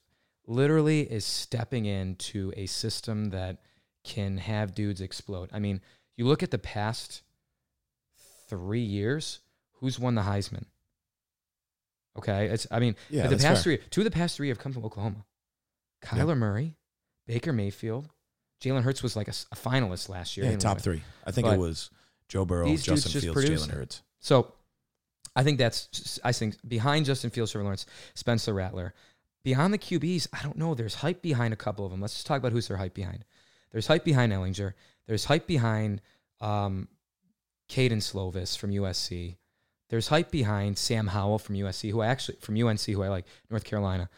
literally 0.47 1.01
is 1.03 1.25
stepping 1.25 1.87
into 1.87 2.53
a 2.57 2.67
system 2.67 3.31
that 3.31 3.59
can 4.05 4.39
have 4.39 4.75
dudes 4.75 5.01
explode. 5.01 5.49
I 5.53 5.59
mean, 5.59 5.81
you 6.17 6.27
look 6.27 6.43
at 6.43 6.51
the 6.51 6.59
past 6.59 7.23
three 8.49 8.81
years, 8.81 9.41
who's 9.75 9.99
won 9.99 10.15
the 10.15 10.23
Heisman? 10.23 10.65
Okay, 12.19 12.47
it's 12.47 12.67
I 12.71 12.81
mean, 12.81 12.97
Yeah, 13.09 13.29
the 13.29 13.37
past 13.37 13.63
fair. 13.65 13.77
three, 13.77 13.79
two 13.91 14.01
of 14.01 14.05
the 14.05 14.11
past 14.11 14.37
three 14.37 14.49
have 14.49 14.59
come 14.59 14.73
from 14.73 14.85
Oklahoma. 14.85 15.25
Kyler 16.03 16.37
Murray, 16.37 16.77
Baker 17.27 17.53
Mayfield, 17.53 18.09
Jalen 18.63 18.83
Hurts 18.83 19.03
was 19.03 19.17
like 19.17 19.29
a 19.29 19.33
finalist 19.55 20.09
last 20.09 20.37
year. 20.37 20.47
Yeah, 20.47 20.57
top 20.57 20.79
win. 20.79 20.83
three. 20.83 21.03
I 21.25 21.31
think 21.31 21.47
But 21.47 21.55
it 21.55 21.59
was 21.61 21.91
Joe 22.29 22.45
Burrow, 22.45 22.69
Justin 22.77 22.97
just 22.97 23.21
Fields, 23.25 23.67
Jalen. 23.67 23.71
Hurts. 23.71 24.03
So 24.19 24.53
I 25.37 25.45
think 25.45 25.59
that's 25.59 26.19
I 26.25 26.33
think 26.33 26.57
behind 26.67 27.07
Justin 27.07 27.31
Fields, 27.31 27.53
Trevor 27.53 27.65
Lawrence, 27.65 27.87
Spencer 28.15 28.53
Rattler. 28.53 28.95
Beyond 29.43 29.73
the 29.73 29.79
QBs, 29.79 30.29
I 30.33 30.43
don't 30.43 30.57
know. 30.57 30.75
There's 30.75 30.97
hype 30.97 31.23
behind 31.23 31.53
a 31.53 31.57
couple 31.57 31.85
of 31.85 31.91
them. 31.91 32.01
Let's 32.01 32.15
just 32.15 32.27
talk 32.27 32.39
about 32.39 32.53
who's 32.53 32.69
their 32.69 32.77
hype 32.77 32.95
behind. 32.95 33.25
There's 33.73 33.87
hype 33.87 34.05
behind 34.05 34.33
Ehlinger. 34.33 34.75
There's 35.07 35.25
hype 35.27 35.47
behind 35.47 36.03
um, 36.41 36.89
Kedon 37.69 38.01
Slovis 38.01 38.57
from 38.59 38.71
USC. 38.71 39.37
There's 39.89 40.09
hype 40.09 40.31
behind 40.31 40.79
Sam 40.79 41.09
Howell 41.09 41.39
from 41.39 41.57
USC, 41.57 41.91
who 41.91 42.01
I 42.01 42.07
actually 42.09 42.39
from 42.41 42.61
UNC, 42.61 42.83
who 42.83 43.03
I 43.03 43.09
like, 43.09 43.27
North 43.51 43.65
Carolina. 43.65 44.09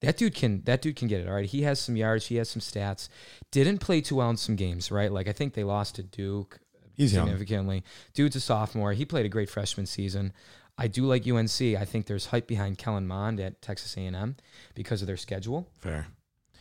That 0.00 0.16
dude 0.16 0.34
can 0.34 0.62
that 0.64 0.82
dude 0.82 0.96
can 0.96 1.08
get 1.08 1.20
it. 1.20 1.28
All 1.28 1.34
right, 1.34 1.46
he 1.46 1.62
has 1.62 1.78
some 1.78 1.96
yards, 1.96 2.26
he 2.26 2.36
has 2.36 2.50
some 2.50 2.60
stats. 2.60 3.08
Didn't 3.50 3.78
play 3.78 4.00
too 4.00 4.16
well 4.16 4.30
in 4.30 4.36
some 4.36 4.56
games, 4.56 4.90
right? 4.90 5.12
Like 5.12 5.28
I 5.28 5.32
think 5.32 5.54
they 5.54 5.64
lost 5.64 5.94
to 5.94 6.02
Duke 6.02 6.58
He's 6.94 7.14
young. 7.14 7.26
significantly. 7.26 7.84
Dude's 8.12 8.36
a 8.36 8.40
sophomore. 8.40 8.92
He 8.92 9.04
played 9.04 9.26
a 9.26 9.30
great 9.30 9.48
freshman 9.48 9.86
season. 9.86 10.32
I 10.78 10.88
do 10.88 11.04
like 11.06 11.26
UNC. 11.26 11.60
I 11.60 11.84
think 11.84 12.06
there's 12.06 12.26
hype 12.26 12.46
behind 12.46 12.78
Kellen 12.78 13.06
Mond 13.06 13.38
at 13.40 13.60
Texas 13.62 13.96
A&M 13.96 14.36
because 14.74 15.00
of 15.02 15.06
their 15.06 15.16
schedule, 15.16 15.68
Fair. 15.78 16.06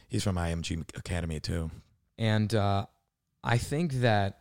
He's 0.07 0.23
from 0.23 0.35
IMG 0.35 0.83
Academy 0.97 1.39
too. 1.39 1.71
and 2.17 2.53
uh, 2.53 2.85
I 3.43 3.57
think 3.57 3.93
that 4.01 4.39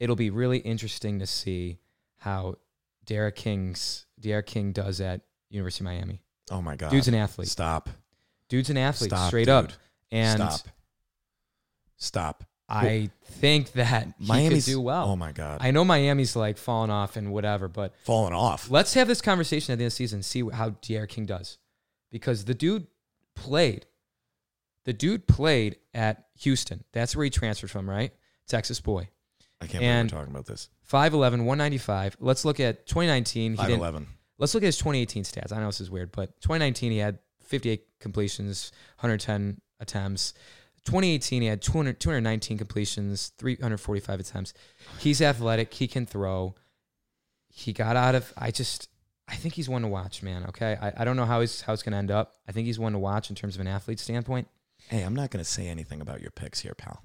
it'll 0.00 0.16
be 0.16 0.30
really 0.30 0.58
interesting 0.58 1.18
to 1.20 1.26
see 1.26 1.78
how 2.18 2.56
D'Eriq 3.04 3.34
King's 3.34 4.06
D'Eriq 4.18 4.46
King 4.46 4.72
does 4.72 5.00
at 5.00 5.20
University 5.50 5.82
of 5.82 5.86
Miami. 5.86 6.22
Oh 6.50 6.62
my 6.62 6.74
God. 6.76 6.90
Dude's 6.90 7.08
an 7.08 7.14
athlete. 7.14 7.48
Stop. 7.48 7.90
Dude's 8.48 8.70
an 8.70 8.78
athlete, 8.78 9.10
Stop, 9.10 9.28
straight 9.28 9.44
dude. 9.44 9.50
up. 9.54 9.72
And 10.10 10.40
Stop. 10.40 10.68
Stop. 11.98 12.44
I 12.68 13.10
think 13.24 13.72
that 13.72 14.08
could 14.26 14.64
do 14.64 14.80
well. 14.80 15.06
Oh 15.10 15.16
my 15.16 15.32
God. 15.32 15.58
I 15.60 15.70
know 15.70 15.84
Miami's 15.84 16.34
like 16.34 16.58
falling 16.58 16.90
off 16.90 17.16
and 17.16 17.32
whatever, 17.32 17.68
but 17.68 17.94
Falling 18.04 18.32
off. 18.34 18.70
Let's 18.70 18.94
have 18.94 19.06
this 19.06 19.20
conversation 19.20 19.72
at 19.72 19.78
the 19.78 19.84
end 19.84 19.88
of 19.88 19.92
the 19.92 19.96
season 19.96 20.22
see 20.22 20.42
how 20.52 20.70
D'Eriq 20.70 21.08
King 21.08 21.26
does. 21.26 21.58
Because 22.10 22.44
the 22.44 22.54
dude 22.54 22.86
played. 23.36 23.86
The 24.84 24.92
dude 24.92 25.26
played 25.26 25.76
at 25.94 26.26
Houston. 26.40 26.84
That's 26.92 27.14
where 27.14 27.24
he 27.24 27.30
transferred 27.30 27.70
from, 27.70 27.88
right? 27.88 28.12
Texas 28.48 28.80
boy. 28.80 29.08
I 29.60 29.66
can't 29.66 29.82
and- 29.82 30.08
believe 30.08 30.12
we're 30.12 30.18
talking 30.24 30.34
about 30.34 30.46
this. 30.46 30.68
5'11, 30.90 31.44
195. 31.44 32.16
Let's 32.20 32.44
look 32.44 32.60
at 32.60 32.86
2019. 32.86 33.52
He 33.52 33.56
Five 33.56 33.66
didn't, 33.66 33.80
eleven. 33.80 34.06
let's 34.38 34.54
look 34.54 34.62
at 34.62 34.66
his 34.66 34.78
2018 34.78 35.24
stats. 35.24 35.52
I 35.52 35.58
know 35.58 35.66
this 35.66 35.80
is 35.80 35.90
weird, 35.90 36.12
but 36.12 36.40
2019 36.40 36.92
he 36.92 36.98
had 36.98 37.18
58 37.44 37.82
completions, 38.00 38.70
110 38.98 39.60
attempts. 39.80 40.34
2018 40.86 41.42
he 41.42 41.48
had 41.48 41.60
200, 41.60 42.00
219 42.00 42.58
completions, 42.58 43.32
345 43.38 44.20
attempts. 44.20 44.54
He's 44.98 45.20
athletic. 45.20 45.74
He 45.74 45.86
can 45.86 46.06
throw. 46.06 46.54
He 47.48 47.72
got 47.72 47.96
out 47.96 48.14
of. 48.14 48.32
I 48.36 48.50
just. 48.50 48.88
I 49.28 49.34
think 49.34 49.54
he's 49.54 49.68
one 49.68 49.82
to 49.82 49.88
watch, 49.88 50.22
man. 50.22 50.44
Okay, 50.48 50.78
I, 50.80 50.92
I 50.98 51.04
don't 51.04 51.16
know 51.16 51.24
how 51.24 51.40
he's 51.40 51.60
how 51.60 51.72
it's 51.72 51.82
gonna 51.82 51.96
end 51.96 52.10
up. 52.10 52.34
I 52.48 52.52
think 52.52 52.66
he's 52.66 52.78
one 52.78 52.92
to 52.92 52.98
watch 52.98 53.28
in 53.28 53.36
terms 53.36 53.56
of 53.56 53.60
an 53.60 53.66
athlete 53.66 53.98
standpoint, 53.98 54.46
Hey, 54.88 55.02
I'm 55.02 55.14
not 55.14 55.30
going 55.30 55.44
to 55.44 55.50
say 55.50 55.68
anything 55.68 56.00
about 56.00 56.20
your 56.20 56.30
picks 56.30 56.60
here, 56.60 56.74
pal. 56.74 57.02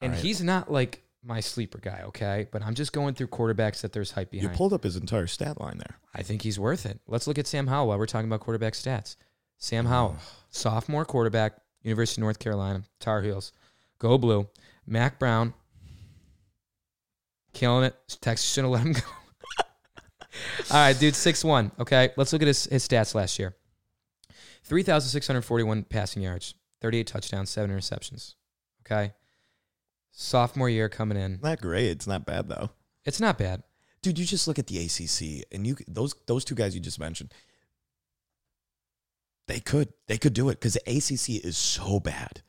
and 0.00 0.12
right. 0.12 0.20
he's 0.20 0.42
not 0.42 0.70
like 0.72 1.02
my 1.22 1.40
sleeper 1.40 1.78
guy. 1.78 2.02
Okay, 2.06 2.48
but 2.50 2.62
I'm 2.62 2.74
just 2.74 2.92
going 2.92 3.14
through 3.14 3.28
quarterbacks 3.28 3.82
that 3.82 3.92
there's 3.92 4.10
hype 4.10 4.30
behind. 4.30 4.50
You 4.50 4.56
pulled 4.56 4.72
up 4.72 4.82
his 4.82 4.96
entire 4.96 5.28
stat 5.28 5.60
line 5.60 5.78
there. 5.78 5.98
I 6.14 6.22
think 6.22 6.42
he's 6.42 6.58
worth 6.58 6.84
it. 6.84 7.00
Let's 7.06 7.26
look 7.26 7.38
at 7.38 7.46
Sam 7.46 7.68
Howell 7.68 7.88
while 7.88 7.98
we're 7.98 8.06
talking 8.06 8.28
about 8.28 8.40
quarterback 8.40 8.72
stats. 8.72 9.16
Sam 9.58 9.86
Howell, 9.86 10.16
sophomore 10.50 11.04
quarterback, 11.04 11.52
University 11.82 12.20
of 12.20 12.24
North 12.24 12.38
Carolina, 12.38 12.82
Tar 13.00 13.22
Heels. 13.22 13.52
Go 13.98 14.18
blue. 14.18 14.48
Mack 14.86 15.18
Brown, 15.18 15.54
killing 17.52 17.84
it. 17.84 17.94
Texas 18.20 18.50
shouldn't 18.50 18.74
have 18.74 18.84
let 18.84 18.86
him 18.86 19.00
go. 19.00 19.64
All 20.74 20.86
right, 20.86 20.98
dude, 20.98 21.14
6 21.14 21.44
1. 21.44 21.72
Okay, 21.80 22.10
let's 22.16 22.32
look 22.32 22.42
at 22.42 22.48
his, 22.48 22.64
his 22.64 22.86
stats 22.86 23.14
last 23.14 23.38
year 23.38 23.54
3,641 24.64 25.84
passing 25.84 26.22
yards, 26.22 26.54
38 26.80 27.06
touchdowns, 27.06 27.50
7 27.50 27.70
interceptions. 27.70 28.34
Okay. 28.84 29.12
Sophomore 30.12 30.68
year 30.68 30.88
coming 30.88 31.16
in. 31.16 31.38
Not 31.42 31.60
great. 31.60 31.88
It's 31.88 32.06
not 32.06 32.26
bad 32.26 32.48
though. 32.48 32.70
It's 33.04 33.20
not 33.20 33.38
bad. 33.38 33.62
Dude, 34.02 34.18
you 34.18 34.24
just 34.24 34.46
look 34.46 34.58
at 34.58 34.66
the 34.66 34.78
ACC 34.78 35.46
and 35.52 35.66
you 35.66 35.76
those 35.88 36.14
those 36.26 36.44
two 36.44 36.54
guys 36.54 36.74
you 36.74 36.80
just 36.80 37.00
mentioned. 37.00 37.32
They 39.52 39.60
could 39.60 39.92
they 40.08 40.16
could 40.16 40.32
do 40.32 40.48
it 40.48 40.54
because 40.60 40.74
the 40.74 40.80
ACC 40.90 41.44
is 41.44 41.58
so 41.58 42.00
bad. 42.00 42.40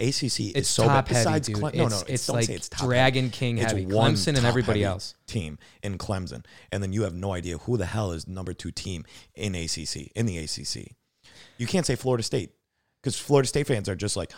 ACC 0.00 0.40
is 0.56 0.68
so 0.68 0.82
top 0.82 1.06
bad. 1.06 1.14
heavy, 1.14 1.24
Besides, 1.24 1.46
dude. 1.46 1.56
Cle- 1.58 1.68
it's, 1.68 1.76
no, 1.76 1.86
no, 1.86 2.02
it's 2.08 2.26
don't 2.26 2.36
like 2.36 2.48
it's 2.48 2.68
top 2.68 2.80
heavy. 2.80 2.88
Dragon 2.88 3.30
King 3.30 3.58
It's 3.58 3.70
heavy. 3.70 3.86
one 3.86 4.14
Clemson 4.14 4.36
and 4.36 4.44
everybody 4.44 4.82
else. 4.82 5.14
team 5.28 5.58
in 5.84 5.96
Clemson, 5.96 6.44
and 6.72 6.82
then 6.82 6.92
you 6.92 7.02
have 7.04 7.14
no 7.14 7.32
idea 7.32 7.58
who 7.58 7.76
the 7.76 7.86
hell 7.86 8.10
is 8.10 8.26
number 8.26 8.52
two 8.52 8.72
team 8.72 9.04
in 9.36 9.54
ACC 9.54 10.08
in 10.16 10.26
the 10.26 10.38
ACC. 10.38 10.96
You 11.56 11.68
can't 11.68 11.86
say 11.86 11.94
Florida 11.94 12.24
State 12.24 12.50
because 13.00 13.16
Florida 13.16 13.46
State 13.46 13.68
fans 13.68 13.88
are 13.88 13.94
just 13.94 14.16
like, 14.16 14.32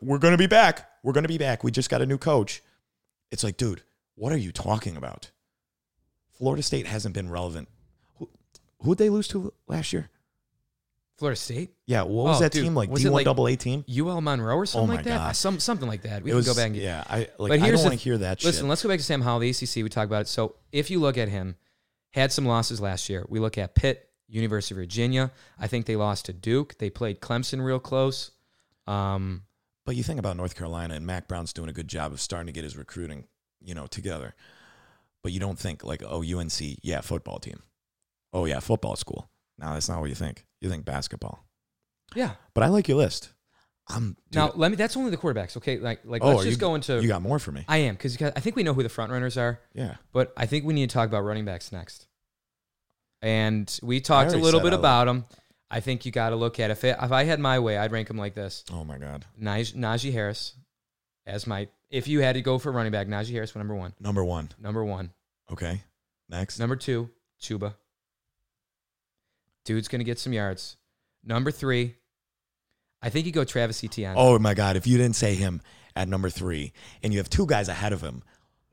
"We're 0.00 0.18
going 0.18 0.30
to 0.34 0.38
be 0.38 0.46
back. 0.46 0.88
We're 1.02 1.12
going 1.12 1.24
to 1.24 1.28
be 1.28 1.38
back. 1.38 1.64
We 1.64 1.72
just 1.72 1.90
got 1.90 2.02
a 2.02 2.06
new 2.06 2.18
coach." 2.18 2.62
It's 3.32 3.42
like, 3.42 3.56
dude, 3.56 3.82
what 4.14 4.32
are 4.32 4.36
you 4.38 4.52
talking 4.52 4.96
about? 4.96 5.32
Florida 6.38 6.62
State 6.62 6.86
hasn't 6.86 7.12
been 7.16 7.28
relevant. 7.28 7.66
Who 8.18 8.28
who'd 8.82 8.98
they 8.98 9.10
lose 9.10 9.26
to 9.28 9.52
last 9.66 9.92
year? 9.92 10.10
Florida 11.18 11.36
State, 11.36 11.70
Yeah, 11.86 12.02
what 12.02 12.24
was 12.26 12.36
Oh, 12.36 12.40
that 12.40 12.52
dude, 12.52 12.64
team 12.64 12.74
like? 12.74 12.90
was 12.90 13.00
D 13.00 13.06
it 13.06 13.10
one 13.10 13.20
like- 13.20 13.24
double 13.24 13.48
A 13.48 13.56
team. 13.56 13.84
UL 13.88 14.20
Monroe 14.20 14.54
or 14.56 14.66
something 14.66 14.84
Oh 14.84 14.86
my 14.86 14.96
like 14.96 15.04
that. 15.06 15.16
God. 15.16 15.36
Some 15.36 15.58
something 15.60 15.88
like 15.88 16.02
that. 16.02 16.22
We 16.22 16.30
It 16.30 16.32
can 16.32 16.36
was 16.36 16.46
go 16.46 16.54
back 16.54 16.66
and 16.66 16.74
get 16.74 16.82
yeah. 16.84 17.04
I 17.08 17.28
like. 17.38 17.52
I 17.52 17.56
don't 17.58 17.76
the- 17.76 17.82
want 17.82 17.92
to 17.92 17.98
hear 17.98 18.18
that 18.18 18.44
Listen, 18.44 18.64
shit. 18.64 18.68
let's 18.68 18.82
go 18.82 18.88
back 18.90 18.98
to 18.98 19.04
Sam 19.04 19.22
Howell, 19.22 19.40
the 19.40 19.48
ACC. 19.50 19.76
We 19.82 19.88
talk 19.88 20.06
about 20.06 20.22
it. 20.22 20.28
So 20.28 20.56
if 20.72 20.90
you 20.90 21.00
look 21.00 21.16
at 21.16 21.28
him, 21.28 21.56
had 22.12 22.32
some 22.32 22.44
losses 22.46 22.80
last 22.80 23.08
year. 23.08 23.24
We 23.28 23.40
look 23.40 23.56
at 23.58 23.74
Pitt, 23.74 24.08
University 24.28 24.74
of 24.74 24.76
Virginia. 24.78 25.30
I 25.58 25.66
think 25.68 25.86
they 25.86 25.96
lost 25.96 26.26
to 26.26 26.32
Duke. 26.32 26.76
They 26.78 26.90
played 26.90 27.20
Clemson 27.20 27.64
real 27.64 27.78
close. 27.80 28.30
Um, 28.86 29.42
But 29.84 29.96
you 29.96 30.02
think 30.02 30.18
about 30.18 30.36
North 30.36 30.54
Carolina 30.56 30.94
and 30.94 31.06
Mack 31.06 31.28
Brown's 31.28 31.52
doing 31.52 31.68
a 31.68 31.72
good 31.72 31.88
job 31.88 32.12
of 32.12 32.20
starting 32.20 32.46
to 32.46 32.52
get 32.52 32.64
his 32.64 32.76
recruiting, 32.76 33.26
you 33.62 33.74
know, 33.74 33.86
together. 33.86 34.34
But 35.22 35.32
you 35.32 35.40
don't 35.40 35.58
think 35.58 35.82
like, 35.84 36.02
oh, 36.06 36.22
UNC, 36.22 36.78
yeah, 36.82 37.00
football 37.00 37.38
team. 37.38 37.62
Oh 38.32 38.44
yeah, 38.44 38.60
football 38.60 38.96
school. 38.96 39.28
No, 39.58 39.72
that's 39.74 39.88
not 39.88 40.00
what 40.00 40.08
you 40.08 40.14
think. 40.14 40.44
You 40.60 40.70
think 40.70 40.84
basketball. 40.84 41.44
yeah. 42.14 42.32
But 42.54 42.64
I 42.64 42.68
like 42.68 42.88
your 42.88 42.96
list. 42.98 43.32
I'm 43.88 44.16
dude, 44.30 44.34
now 44.34 44.52
let 44.56 44.70
me. 44.72 44.76
That's 44.76 44.96
only 44.96 45.10
the 45.10 45.16
quarterbacks. 45.16 45.56
Okay, 45.58 45.78
like 45.78 46.00
like 46.04 46.20
Oh, 46.24 46.30
let's 46.30 46.42
just 46.44 46.50
you- 46.52 46.56
go 46.60 46.74
into. 46.74 47.00
you 47.00 47.06
got 47.08 47.22
more 47.22 47.38
for 47.38 47.52
me. 47.52 47.64
I 47.68 47.76
am 47.78 47.94
because 47.94 48.20
I 48.20 48.30
think 48.40 48.56
we 48.56 48.62
know 48.64 48.74
who 48.74 48.82
the 48.82 48.88
front 48.88 49.12
runners 49.12 49.36
are, 49.38 49.60
Yeah. 49.74 49.96
but 50.12 50.32
I 50.36 50.46
think 50.46 50.64
we 50.64 50.74
need 50.74 50.90
to 50.90 50.94
talk 50.94 51.06
about 51.08 51.22
running 51.22 51.44
backs 51.44 51.70
next. 51.70 52.08
And 53.22 53.78
we 53.82 54.00
talked 54.00 54.32
a 54.32 54.36
little 54.38 54.60
bit 54.60 54.68
I 54.68 54.70
like- 54.70 54.78
about 54.80 55.04
them. 55.06 55.24
I 55.70 55.80
think 55.80 56.06
you 56.06 56.12
got 56.12 56.30
to 56.30 56.36
look 56.36 56.60
at 56.60 56.70
if 56.70 56.84
it, 56.84 56.96
if 57.00 57.10
I 57.10 57.24
had 57.24 57.40
my 57.40 57.58
way, 57.58 57.76
I'd 57.76 57.90
rank 57.90 58.08
them 58.08 58.18
like 58.18 58.34
this: 58.34 58.64
Oh 58.72 58.84
my 58.84 58.98
God. 58.98 59.24
Naj, 59.40 59.74
Najee 59.74 60.12
Harris 60.12 60.54
as 61.26 61.46
my. 61.46 61.68
If 61.90 62.06
you 62.08 62.20
had 62.20 62.34
to 62.34 62.42
go 62.42 62.58
for 62.58 62.70
running 62.72 62.92
back, 62.92 63.06
Najee 63.08 63.32
Harris 63.32 63.50
for 63.50 63.58
number 63.58 63.74
one. 63.74 63.92
Number 64.00 64.24
one. 64.24 64.50
Number 64.60 64.84
one. 64.84 65.12
Okay. 65.50 65.82
Next. 66.28 66.58
Number 66.58 66.76
two, 66.76 67.10
Chuba. 67.40 67.74
Dude's 69.66 69.88
gonna 69.88 70.04
get 70.04 70.18
some 70.18 70.32
yards. 70.32 70.76
Number 71.22 71.50
three, 71.50 71.96
I 73.02 73.10
think 73.10 73.26
you 73.26 73.32
go 73.32 73.44
Travis 73.44 73.84
Etienne. 73.84 74.14
Oh 74.16 74.38
my 74.38 74.54
God. 74.54 74.76
If 74.76 74.86
you 74.86 74.96
didn't 74.96 75.16
say 75.16 75.34
him 75.34 75.60
at 75.94 76.08
number 76.08 76.30
three, 76.30 76.72
and 77.02 77.12
you 77.12 77.18
have 77.18 77.28
two 77.28 77.46
guys 77.46 77.68
ahead 77.68 77.92
of 77.92 78.00
him, 78.00 78.22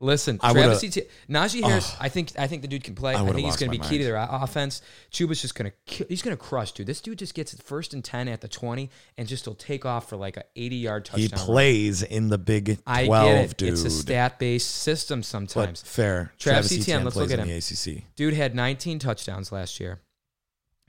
Listen, 0.00 0.38
I 0.42 0.52
Travis 0.52 0.84
Etienne, 0.84 1.06
Najee 1.30 1.62
Harris. 1.62 1.92
Oh. 1.94 1.98
I 2.00 2.08
think 2.08 2.32
I 2.38 2.46
think 2.46 2.62
the 2.62 2.68
dude 2.68 2.84
can 2.84 2.94
play. 2.94 3.14
I 3.14 3.22
I, 3.22 3.24
think 3.24 3.38
he's 3.46 3.56
going 3.56 3.70
to 3.70 3.78
be 3.78 3.82
my 3.82 3.88
key 3.88 3.98
to 3.98 4.04
their 4.04 4.16
offense. 4.16 4.82
Chuba's 5.10 5.40
just 5.40 5.54
going 5.54 5.70
to 5.86 6.04
he's 6.08 6.20
going 6.20 6.36
to 6.36 6.42
crush, 6.42 6.72
dude. 6.72 6.86
This 6.88 7.00
dude 7.00 7.18
just 7.18 7.32
gets 7.32 7.54
first 7.62 7.94
and 7.94 8.04
ten 8.04 8.28
at 8.28 8.40
the 8.40 8.48
twenty, 8.48 8.90
and 9.16 9.26
just 9.26 9.46
will 9.46 9.54
take 9.54 9.86
off 9.86 10.08
for 10.08 10.16
like 10.16 10.36
a 10.36 10.44
eighty 10.56 10.76
yard 10.76 11.04
touchdown. 11.06 11.28
he 11.30 11.34
run. 11.34 11.46
plays 11.46 12.02
in 12.02 12.28
the 12.28 12.38
Big 12.38 12.78
I 12.86 13.06
Twelve, 13.06 13.28
get 13.28 13.50
it. 13.52 13.56
dude. 13.56 13.68
It's 13.70 13.84
a 13.84 13.90
stat 13.90 14.38
based 14.38 14.68
system 14.70 15.20
But 15.20 15.26
sometimes. 15.26 15.82
fair. 15.82 16.32
Travis 16.38 16.68
Travis 16.68 16.82
Etienne, 16.82 17.04
let's 17.04 17.14
plays 17.14 17.30
look 17.30 17.38
at 17.38 17.42
in 17.42 17.48
him. 17.48 17.60
the 17.60 17.96
ACC. 17.96 18.04
Dude 18.16 18.34
had 18.34 18.54
19 18.54 18.98
touchdowns 18.98 19.52
last 19.52 19.80
year, 19.80 20.00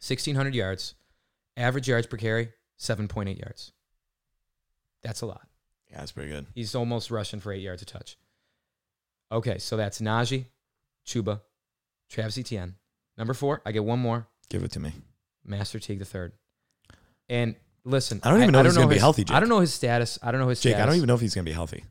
1,600 0.07 0.53
yards, 0.53 0.95
average 1.57 1.87
yards 1.87 2.07
per 2.07 2.17
carry, 2.17 2.49
7.8 2.79 3.39
yards. 3.39 3.71
That's 5.03 5.21
a 5.21 5.25
lot. 5.25 5.47
Yeah, 5.89 5.99
that's 5.99 6.11
pretty 6.11 6.31
good. 6.31 6.45
He's 6.53 6.75
almost 6.75 7.11
rushing 7.11 7.39
for 7.39 7.51
eight 7.51 7.61
yards 7.61 7.81
a 7.81 7.85
touch. 7.85 8.17
Okay, 9.31 9.57
so 9.57 9.77
that's 9.77 9.99
Najee, 10.01 10.45
Chuba, 11.07 11.41
Travis 12.09 12.37
Etienne. 12.37 12.75
Number 13.17 13.33
four, 13.33 13.61
I 13.65 13.71
get 13.71 13.83
one 13.83 13.99
more, 13.99 14.27
Give 14.49 14.63
it 14.63 14.71
to 14.73 14.79
me. 14.79 14.91
Master 15.43 15.79
Teague 15.79 15.99
the 15.99 16.05
third. 16.05 16.33
And 17.29 17.55
listen, 17.83 18.19
I 18.23 18.29
don't 18.29 18.41
even 18.41 18.51
know 18.51 18.59
if 18.59 18.65
he's 18.67 18.75
gonna 18.75 18.87
be 18.87 18.95
his- 18.95 19.01
healthy, 19.01 19.25
I 19.29 19.39
don't 19.39 19.49
know 19.49 19.59
his 19.59 19.73
status. 19.73 20.19
I 20.21 20.31
don't 20.31 20.39
know 20.41 20.49
his 20.49 20.59
Jake, 20.61 20.71
status. 20.73 20.83
I 20.83 20.85
don't 20.85 20.95
even 20.97 21.07
know 21.07 21.15
if 21.15 21.21
he's 21.21 21.33
going 21.33 21.45
to 21.45 21.49
be 21.49 21.53
healthy. 21.53 21.85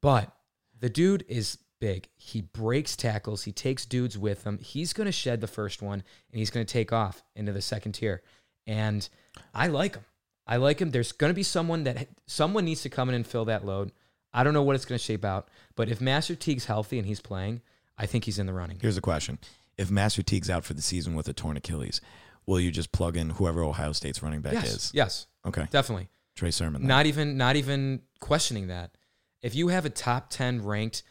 But 0.00 0.34
the 0.80 0.88
dude 0.88 1.24
is 1.28 1.58
big. 1.84 2.08
He 2.16 2.40
breaks 2.40 2.96
tackles. 2.96 3.44
He 3.44 3.52
takes 3.52 3.84
dudes 3.84 4.16
with 4.16 4.44
him. 4.44 4.56
He's 4.56 4.94
going 4.94 5.04
to 5.04 5.12
shed 5.12 5.42
the 5.42 5.46
first 5.46 5.82
one 5.82 6.02
and 6.30 6.38
he's 6.38 6.48
going 6.48 6.64
to 6.64 6.72
take 6.72 6.94
off 6.94 7.22
into 7.36 7.52
the 7.52 7.60
second 7.60 7.92
tier. 7.92 8.22
And 8.66 9.06
I 9.52 9.66
like 9.66 9.96
him. 9.96 10.04
I 10.46 10.56
like 10.56 10.80
him. 10.80 10.92
There's 10.92 11.12
going 11.12 11.28
to 11.28 11.34
be 11.34 11.42
someone 11.42 11.84
that 11.84 12.08
someone 12.26 12.64
needs 12.64 12.80
to 12.82 12.88
come 12.88 13.10
in 13.10 13.14
and 13.14 13.26
fill 13.26 13.44
that 13.46 13.66
load. 13.66 13.92
I 14.32 14.44
don't 14.44 14.54
know 14.54 14.62
what 14.62 14.76
it's 14.76 14.86
going 14.86 14.98
to 14.98 15.04
shape 15.04 15.26
out, 15.26 15.48
but 15.76 15.90
if 15.90 16.00
Master 16.00 16.34
Teague's 16.34 16.64
healthy 16.64 16.96
and 16.98 17.06
he's 17.06 17.20
playing, 17.20 17.60
I 17.98 18.06
think 18.06 18.24
he's 18.24 18.38
in 18.38 18.46
the 18.46 18.54
running. 18.54 18.78
Here's 18.80 18.96
a 18.96 19.02
question: 19.02 19.38
If 19.76 19.90
Master 19.90 20.22
Teague's 20.22 20.48
out 20.48 20.64
for 20.64 20.72
the 20.72 20.82
season 20.82 21.14
with 21.14 21.28
a 21.28 21.34
torn 21.34 21.58
Achilles, 21.58 22.00
will 22.46 22.58
you 22.58 22.70
just 22.70 22.92
plug 22.92 23.16
in 23.16 23.30
whoever 23.30 23.62
Ohio 23.62 23.92
State's 23.92 24.22
running 24.22 24.40
back 24.40 24.54
yes, 24.54 24.74
is? 24.74 24.90
yes, 24.94 25.26
Okay, 25.46 25.66
definitely. 25.70 26.08
Trey 26.34 26.50
Sermon. 26.50 26.80
then. 26.80 26.88
Not 26.88 27.06
even 27.06 27.36
not 27.36 27.56
even 27.56 28.00
questioning 28.20 28.68
that. 28.68 28.96
If 29.42 29.54
you 29.54 29.68
have 29.68 29.84
a 29.84 29.90
top 29.90 30.30
10 30.30 30.64
ranked, 30.64 31.02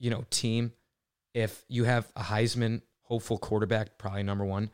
you 0.00 0.10
know, 0.10 0.24
team, 0.30 0.72
if 1.34 1.64
you 1.68 1.84
have 1.84 2.10
a 2.16 2.22
Heisman 2.22 2.82
hopeful 3.02 3.38
quarterback, 3.38 3.98
probably 3.98 4.24
number 4.24 4.44
1 4.44 4.68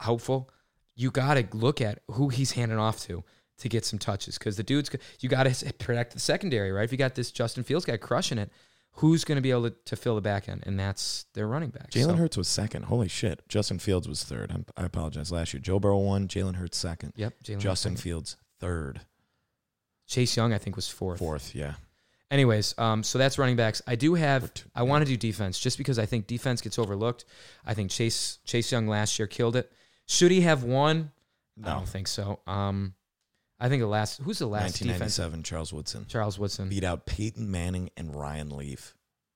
hopeful, 0.00 0.50
you 0.94 1.10
got 1.10 1.34
to 1.34 1.46
look 1.52 1.80
at 1.80 2.00
who 2.12 2.28
he's 2.28 2.52
handing 2.52 2.78
off 2.78 3.00
to 3.06 3.24
to 3.58 3.68
get 3.68 3.84
some 3.86 3.98
touches 3.98 4.36
cuz 4.36 4.56
the 4.56 4.62
dude's 4.62 4.90
you 5.20 5.28
got 5.28 5.44
to 5.44 5.72
protect 5.74 6.12
the 6.12 6.20
secondary, 6.20 6.70
right? 6.70 6.84
If 6.84 6.92
you 6.92 6.98
got 6.98 7.14
this 7.14 7.32
Justin 7.32 7.64
Fields 7.64 7.84
guy 7.86 7.96
crushing 7.96 8.38
it, 8.38 8.50
who's 8.96 9.24
going 9.24 9.36
to 9.36 9.42
be 9.42 9.50
able 9.50 9.70
to, 9.70 9.76
to 9.86 9.96
fill 9.96 10.14
the 10.14 10.20
back 10.20 10.48
end? 10.48 10.62
And 10.66 10.78
that's 10.78 11.26
their 11.34 11.46
running 11.46 11.70
back. 11.70 11.90
Jalen 11.90 12.04
So, 12.04 12.14
Hurts 12.14 12.36
was 12.36 12.48
second. 12.48 12.84
Holy 12.84 13.08
shit! 13.08 13.42
Justin 13.48 13.78
Fields 13.78 14.08
was 14.08 14.24
third. 14.24 14.50
I'm, 14.52 14.66
I 14.76 14.84
apologize. 14.84 15.32
Last 15.32 15.54
year, 15.54 15.60
Joe 15.60 15.78
Burrow 15.78 15.98
won. 15.98 16.28
Jalen 16.28 16.56
Hurts 16.56 16.76
second. 16.76 17.12
Yep, 17.16 17.34
Jalen 17.44 17.58
Justin 17.58 17.92
Hurts. 17.92 18.02
Fields 18.02 18.36
third. 18.58 19.00
Chase 20.06 20.36
Young 20.36 20.52
I 20.52 20.58
think 20.58 20.76
was 20.76 20.86
4th. 20.86 21.18
Fourth. 21.18 21.54
Yeah. 21.54 21.74
Anyways, 22.30 22.74
um, 22.78 23.02
so 23.04 23.18
that's 23.18 23.38
running 23.38 23.54
backs. 23.56 23.80
I 23.86 23.94
do 23.94 24.14
have. 24.14 24.50
I 24.74 24.82
want 24.82 25.04
to 25.04 25.08
do 25.08 25.16
defense 25.16 25.58
just 25.60 25.78
because 25.78 25.98
I 25.98 26.06
think 26.06 26.26
defense 26.26 26.60
gets 26.60 26.78
overlooked. 26.78 27.24
I 27.64 27.74
think 27.74 27.90
Chase 27.90 28.38
Chase 28.44 28.72
Young 28.72 28.88
last 28.88 29.18
year 29.18 29.28
killed 29.28 29.54
it. 29.54 29.70
Should 30.06 30.32
he 30.32 30.40
have 30.40 30.64
won? 30.64 31.12
I 31.64 31.72
don't 31.74 31.88
think 31.88 32.08
so. 32.08 32.40
Um, 32.46 32.94
I 33.60 33.68
think 33.68 33.80
the 33.80 33.86
last. 33.86 34.20
Who's 34.22 34.40
the 34.40 34.46
last 34.48 34.74
defense? 34.78 35.00
1997. 35.18 35.42
Charles 35.44 35.72
Woodson 35.72 36.06
Charles 36.08 36.38
Woodson 36.38 36.68
beat 36.68 36.84
out 36.84 37.06
Peyton 37.06 37.48
Manning 37.50 37.90
and 37.96 38.14
Ryan 38.14 38.50
Leaf. 38.56 38.94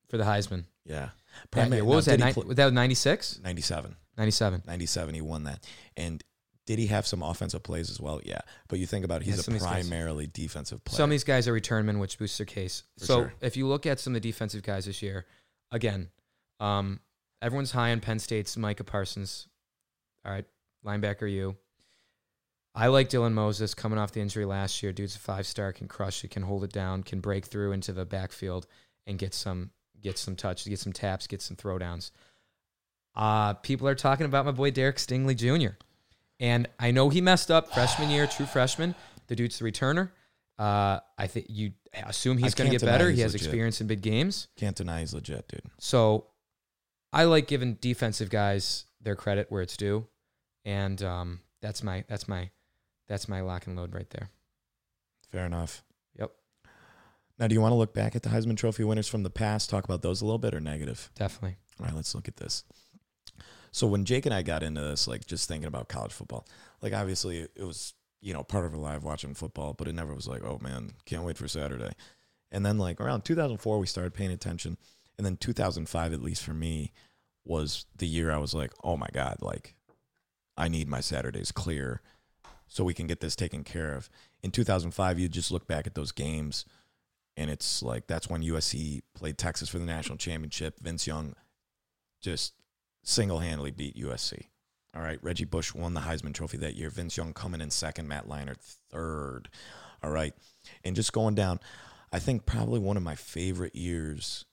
for 0.09 0.17
the 0.17 0.25
Heisman. 0.25 0.65
Yeah. 0.85 1.09
That 1.09 1.51
Peyton- 1.51 1.71
year. 1.71 1.81
now, 1.81 1.87
What 1.87 1.95
was 1.95 2.05
that? 2.05 2.19
he 2.19 2.41
was 2.41 2.55
that 2.57 2.73
96? 2.73 3.39
97. 3.41 3.95
97. 4.17 4.63
97. 4.67 5.15
He 5.15 5.21
won 5.21 5.45
that. 5.45 5.65
And 5.95 6.21
did 6.67 6.77
he 6.79 6.87
have 6.87 7.05
some 7.07 7.21
offensive 7.23 7.63
plays 7.63 7.89
as 7.89 7.99
well? 7.99 8.21
Yeah. 8.23 8.41
But 8.67 8.79
you 8.79 8.85
think 8.85 9.03
about 9.03 9.21
it, 9.21 9.27
Yeah, 9.27 9.33
he's 9.35 9.45
some 9.45 9.53
a 9.53 9.57
of 9.57 9.61
these 9.61 9.67
guys- 9.69 9.87
primarily 9.87 10.27
defensive 10.27 10.83
player. 10.83 10.97
Some 10.97 11.05
of 11.05 11.11
these 11.11 11.23
guys 11.23 11.47
are 11.47 11.53
return 11.53 11.85
men, 11.85 11.99
which 11.99 12.17
boosts 12.17 12.37
their 12.37 12.45
case. 12.45 12.83
For 12.99 13.05
so 13.05 13.15
sure. 13.23 13.33
if 13.41 13.57
you 13.57 13.67
look 13.67 13.85
at 13.85 13.99
some 13.99 14.15
of 14.15 14.21
the 14.21 14.29
defensive 14.29 14.61
guys 14.63 14.85
this 14.85 15.01
year, 15.01 15.25
again, 15.71 16.09
um, 16.59 16.99
everyone's 17.41 17.71
high 17.71 17.91
on 17.91 17.99
Penn 17.99 18.19
State's 18.19 18.55
Micah 18.57 18.83
Parsons. 18.83 19.47
All 20.23 20.31
right, 20.31 20.45
linebacker, 20.85 21.29
you. 21.31 21.55
I 22.73 22.87
like 22.87 23.09
Dylan 23.09 23.33
Moses 23.33 23.73
coming 23.73 23.99
off 23.99 24.11
the 24.13 24.21
injury 24.21 24.45
last 24.45 24.81
year. 24.81 24.93
Dude's 24.93 25.15
a 25.15 25.19
five 25.19 25.45
star, 25.47 25.73
can 25.73 25.87
crush 25.89 26.23
it, 26.23 26.29
can 26.31 26.43
hold 26.43 26.63
it 26.63 26.71
down, 26.71 27.03
can 27.03 27.19
break 27.19 27.45
through 27.45 27.73
into 27.73 27.91
the 27.91 28.05
backfield 28.05 28.65
and 29.07 29.17
get 29.19 29.33
some 29.33 29.71
get 29.99 30.17
some 30.17 30.35
touches, 30.35 30.67
get 30.67 30.79
some 30.79 30.93
taps, 30.93 31.27
get 31.27 31.41
some 31.41 31.57
throwdowns. 31.57 32.11
Uh, 33.13 33.53
people 33.55 33.87
are 33.87 33.95
talking 33.95 34.25
about 34.25 34.45
my 34.45 34.51
boy 34.51 34.71
Derek 34.71 34.95
Stingley 34.97 35.35
Jr. 35.35 35.73
And 36.41 36.67
I 36.79 36.89
know 36.89 37.09
he 37.09 37.21
messed 37.21 37.51
up 37.51 37.71
freshman 37.71 38.09
year, 38.09 38.25
true 38.25 38.47
freshman. 38.47 38.95
The 39.27 39.35
dude's 39.35 39.59
the 39.59 39.65
returner. 39.65 40.09
Uh, 40.57 40.99
I 41.17 41.27
think 41.27 41.45
you 41.49 41.71
assume 41.93 42.37
he's 42.37 42.55
going 42.55 42.69
to 42.69 42.77
get 42.77 42.85
better. 42.85 43.09
He 43.11 43.21
has 43.21 43.33
legit. 43.33 43.47
experience 43.47 43.79
in 43.79 43.87
big 43.87 44.01
games. 44.01 44.47
Can't 44.57 44.75
deny 44.75 45.01
he's 45.01 45.13
legit, 45.13 45.47
dude. 45.47 45.61
So 45.77 46.25
I 47.13 47.25
like 47.25 47.47
giving 47.47 47.75
defensive 47.75 48.29
guys 48.29 48.85
their 48.99 49.15
credit 49.15 49.47
where 49.49 49.61
it's 49.61 49.77
due. 49.77 50.07
And 50.65 51.01
um, 51.03 51.41
that's 51.61 51.83
my 51.83 52.03
that's 52.07 52.27
my 52.27 52.49
that's 53.07 53.29
my 53.29 53.41
lock 53.41 53.67
and 53.67 53.75
load 53.75 53.93
right 53.93 54.09
there. 54.09 54.29
Fair 55.31 55.45
enough. 55.45 55.83
Yep. 56.19 56.31
Now, 57.39 57.47
do 57.47 57.53
you 57.53 57.61
want 57.61 57.71
to 57.71 57.77
look 57.77 57.93
back 57.93 58.15
at 58.15 58.23
the 58.23 58.29
Heisman 58.29 58.57
Trophy 58.57 58.83
winners 58.83 59.07
from 59.07 59.23
the 59.23 59.29
past, 59.29 59.69
talk 59.69 59.83
about 59.85 60.01
those 60.01 60.21
a 60.21 60.25
little 60.25 60.39
bit, 60.39 60.53
or 60.53 60.59
negative? 60.59 61.09
Definitely. 61.15 61.57
All 61.79 61.85
right, 61.85 61.95
let's 61.95 62.13
look 62.13 62.27
at 62.27 62.37
this. 62.37 62.63
So 63.71 63.87
when 63.87 64.05
Jake 64.05 64.25
and 64.25 64.35
I 64.35 64.41
got 64.41 64.63
into 64.63 64.81
this, 64.81 65.07
like 65.07 65.25
just 65.25 65.47
thinking 65.47 65.67
about 65.67 65.87
college 65.87 66.11
football, 66.11 66.45
like 66.81 66.93
obviously 66.93 67.39
it 67.39 67.63
was 67.63 67.93
you 68.21 68.33
know, 68.33 68.43
part 68.43 68.65
of 68.65 68.73
our 68.73 68.79
life 68.79 69.01
watching 69.01 69.33
football, 69.33 69.73
but 69.73 69.87
it 69.87 69.95
never 69.95 70.13
was 70.13 70.27
like, 70.27 70.43
oh 70.43 70.59
man, 70.61 70.91
can't 71.05 71.23
wait 71.23 71.37
for 71.37 71.47
Saturday. 71.47 71.91
And 72.51 72.65
then 72.65 72.77
like 72.77 73.01
around 73.01 73.25
2004, 73.25 73.79
we 73.79 73.87
started 73.87 74.13
paying 74.13 74.31
attention, 74.31 74.77
and 75.17 75.25
then 75.25 75.37
2005, 75.37 76.13
at 76.13 76.21
least 76.21 76.43
for 76.43 76.53
me, 76.53 76.91
was 77.43 77.85
the 77.97 78.07
year 78.07 78.31
I 78.31 78.37
was 78.37 78.53
like, 78.53 78.71
oh 78.83 78.95
my 78.95 79.07
god, 79.11 79.37
like 79.41 79.75
I 80.55 80.67
need 80.67 80.87
my 80.87 80.99
Saturdays 81.01 81.51
clear 81.51 82.01
so 82.67 82.83
we 82.83 82.93
can 82.93 83.07
get 83.07 83.19
this 83.19 83.35
taken 83.35 83.63
care 83.63 83.95
of. 83.95 84.09
In 84.43 84.51
2005, 84.51 85.19
you 85.19 85.27
just 85.27 85.51
look 85.51 85.67
back 85.67 85.87
at 85.87 85.95
those 85.95 86.11
games, 86.11 86.65
and 87.35 87.49
it's 87.49 87.81
like 87.81 88.05
that's 88.05 88.29
when 88.29 88.43
USC 88.43 89.01
played 89.15 89.39
Texas 89.39 89.69
for 89.69 89.79
the 89.79 89.85
national 89.85 90.17
championship. 90.17 90.79
Vince 90.79 91.07
Young 91.07 91.33
just 92.21 92.53
single 93.03 93.39
handedly 93.39 93.71
beat 93.71 93.95
USC. 93.95 94.47
All 94.95 95.01
right, 95.01 95.19
Reggie 95.21 95.45
Bush 95.45 95.73
won 95.73 95.93
the 95.93 96.01
Heisman 96.01 96.33
Trophy 96.33 96.57
that 96.57 96.75
year. 96.75 96.89
Vince 96.89 97.15
Young 97.15 97.33
coming 97.33 97.61
in 97.61 97.69
second, 97.69 98.07
Matt 98.07 98.27
Leinart 98.27 98.57
third. 98.89 99.49
All 100.03 100.11
right, 100.11 100.33
and 100.83 100.95
just 100.95 101.13
going 101.13 101.35
down, 101.35 101.59
I 102.11 102.19
think 102.19 102.45
probably 102.45 102.79
one 102.79 102.97
of 102.97 103.03
my 103.03 103.15
favorite 103.15 103.75
years. 103.75 104.45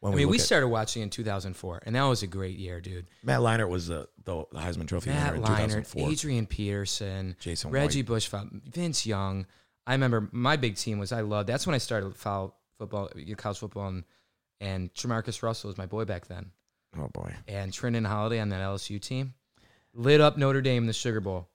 When 0.00 0.12
I 0.12 0.16
mean, 0.16 0.28
we 0.28 0.38
started 0.38 0.68
watching 0.68 1.02
in 1.02 1.08
2004, 1.08 1.82
and 1.86 1.96
that 1.96 2.02
was 2.02 2.22
a 2.22 2.26
great 2.26 2.58
year, 2.58 2.82
dude. 2.82 3.06
Matt 3.22 3.40
Leinart 3.40 3.70
was 3.70 3.86
the, 3.86 4.06
the 4.24 4.44
Heisman 4.54 4.86
Trophy 4.86 5.10
Matt 5.10 5.32
winner 5.32 5.46
in 5.46 5.50
Leinart, 5.50 5.90
2004. 5.90 6.10
Adrian 6.10 6.46
Peterson, 6.46 7.34
Jason 7.40 7.70
Reggie 7.70 8.00
White. 8.00 8.06
Bush, 8.06 8.30
Vince 8.66 9.06
Young. 9.06 9.46
I 9.86 9.92
remember 9.92 10.28
my 10.32 10.56
big 10.56 10.76
team 10.76 10.98
was 10.98 11.12
I 11.12 11.22
loved. 11.22 11.48
That's 11.48 11.66
when 11.66 11.74
I 11.74 11.78
started 11.78 12.14
to 12.14 12.52
football, 12.78 13.10
college 13.38 13.58
football, 13.58 13.88
and 13.88 14.04
and 14.60 14.92
JaMarcus 14.94 15.42
Russell 15.42 15.68
was 15.68 15.78
my 15.78 15.86
boy 15.86 16.04
back 16.04 16.26
then, 16.26 16.50
Oh 16.98 17.08
boy, 17.08 17.34
and 17.48 17.72
Trindon 17.72 18.06
Holliday 18.06 18.40
on 18.40 18.48
that 18.50 18.60
LSU 18.60 19.00
team 19.00 19.34
lit 19.94 20.20
up 20.20 20.36
Notre 20.36 20.60
Dame 20.60 20.82
in 20.84 20.86
the 20.86 20.92
Sugar 20.92 21.20
Bowl. 21.20 21.48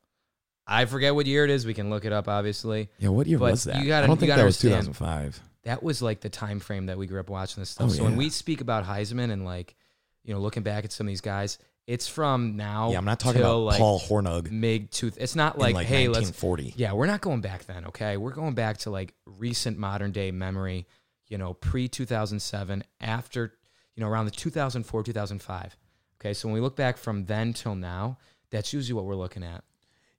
I 0.67 0.85
forget 0.85 1.13
what 1.15 1.25
year 1.25 1.43
it 1.43 1.49
is. 1.49 1.65
We 1.65 1.73
can 1.73 1.89
look 1.89 2.05
it 2.05 2.13
up, 2.13 2.27
obviously. 2.27 2.89
yeah. 2.99 3.09
What 3.09 3.27
year 3.27 3.39
But 3.39 3.51
was 3.51 3.63
that? 3.65 3.81
you 3.81 3.87
gotta- 3.87 4.05
I 4.05 4.07
don't 4.07 4.17
think 4.19 4.31
that 4.33 4.43
was 4.43 4.59
2005. 4.59 5.41
That 5.63 5.83
was 5.83 6.01
like 6.01 6.21
the 6.21 6.29
time 6.29 6.59
frame 6.59 6.87
that 6.87 6.97
we 6.97 7.07
grew 7.07 7.19
up 7.19 7.29
watching 7.29 7.61
this 7.61 7.69
stuff. 7.71 7.89
Oh, 7.89 7.93
so 7.93 8.03
when 8.03 8.15
we 8.15 8.29
speak 8.29 8.61
about 8.61 8.85
Heisman 8.85 9.31
and 9.31 9.45
like, 9.45 9.75
you 10.23 10.33
know, 10.33 10.39
looking 10.39 10.63
back 10.63 10.85
at 10.85 10.91
some 10.91 11.05
of 11.07 11.09
these 11.09 11.21
guys, 11.21 11.57
it's 11.87 12.07
from 12.07 12.55
now. 12.55 12.91
Yeah, 12.91 12.97
I'm 12.99 13.05
not 13.05 13.19
talking 13.19 13.41
about 13.41 13.57
like 13.59 13.79
Paul 13.79 13.99
Hornung 13.99 14.49
Mig 14.51 14.91
tooth. 14.91 15.17
It's 15.19 15.35
not 15.35 15.57
like, 15.59 15.73
like 15.75 15.87
hey, 15.87 16.07
let's 16.07 16.27
1940. 16.29 16.73
Yeah, 16.77 16.93
we're 16.93 17.07
not 17.07 17.21
going 17.21 17.41
back 17.41 17.65
then, 17.65 17.85
okay? 17.87 18.17
We're 18.17 18.31
going 18.31 18.53
back 18.53 18.77
to 18.79 18.91
like 18.91 19.13
recent 19.25 19.77
modern 19.77 20.11
day 20.11 20.31
memory, 20.31 20.87
you 21.27 21.37
know, 21.37 21.53
pre 21.53 21.87
2007, 21.87 22.83
after, 22.99 23.53
you 24.01 24.07
know, 24.07 24.11
around 24.11 24.25
the 24.25 24.31
2004, 24.31 25.03
2005. 25.03 25.77
Okay, 26.19 26.33
so 26.33 26.47
when 26.47 26.55
we 26.55 26.59
look 26.59 26.75
back 26.75 26.97
from 26.97 27.25
then 27.25 27.53
till 27.53 27.75
now, 27.75 28.17
that's 28.49 28.73
usually 28.73 28.95
what 28.95 29.05
we're 29.05 29.15
looking 29.15 29.43
at. 29.43 29.63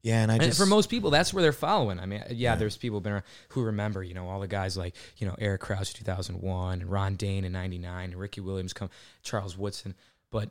Yeah, 0.03 0.23
and 0.23 0.31
I 0.31 0.37
And 0.37 0.45
just 0.45 0.59
for 0.59 0.67
most 0.67 0.89
people, 0.89 1.11
that's 1.11 1.35
where 1.35 1.43
they're 1.43 1.53
following. 1.53 1.99
I 1.99 2.07
mean, 2.07 2.23
yeah, 2.31 2.55
there's 2.55 2.77
people 2.77 3.01
been 3.01 3.15
around 3.15 3.25
who 3.49 3.63
remember, 3.65 4.05
you 4.05 4.15
know, 4.15 4.29
all 4.29 4.39
the 4.39 4.47
guys 4.47 4.77
like, 4.77 4.95
you 5.17 5.27
know, 5.27 5.35
Eric 5.37 5.63
Crouch 5.63 5.95
2001 5.95 6.81
and 6.81 6.91
Ron 6.91 7.17
Dayne 7.17 7.45
in 7.45 7.51
99 7.51 8.11
and 8.11 8.21
Ricky 8.21 8.41
Williams 8.41 8.73
come, 8.73 8.89
Charles 9.25 9.59
Woodson. 9.59 9.97
But 10.31 10.51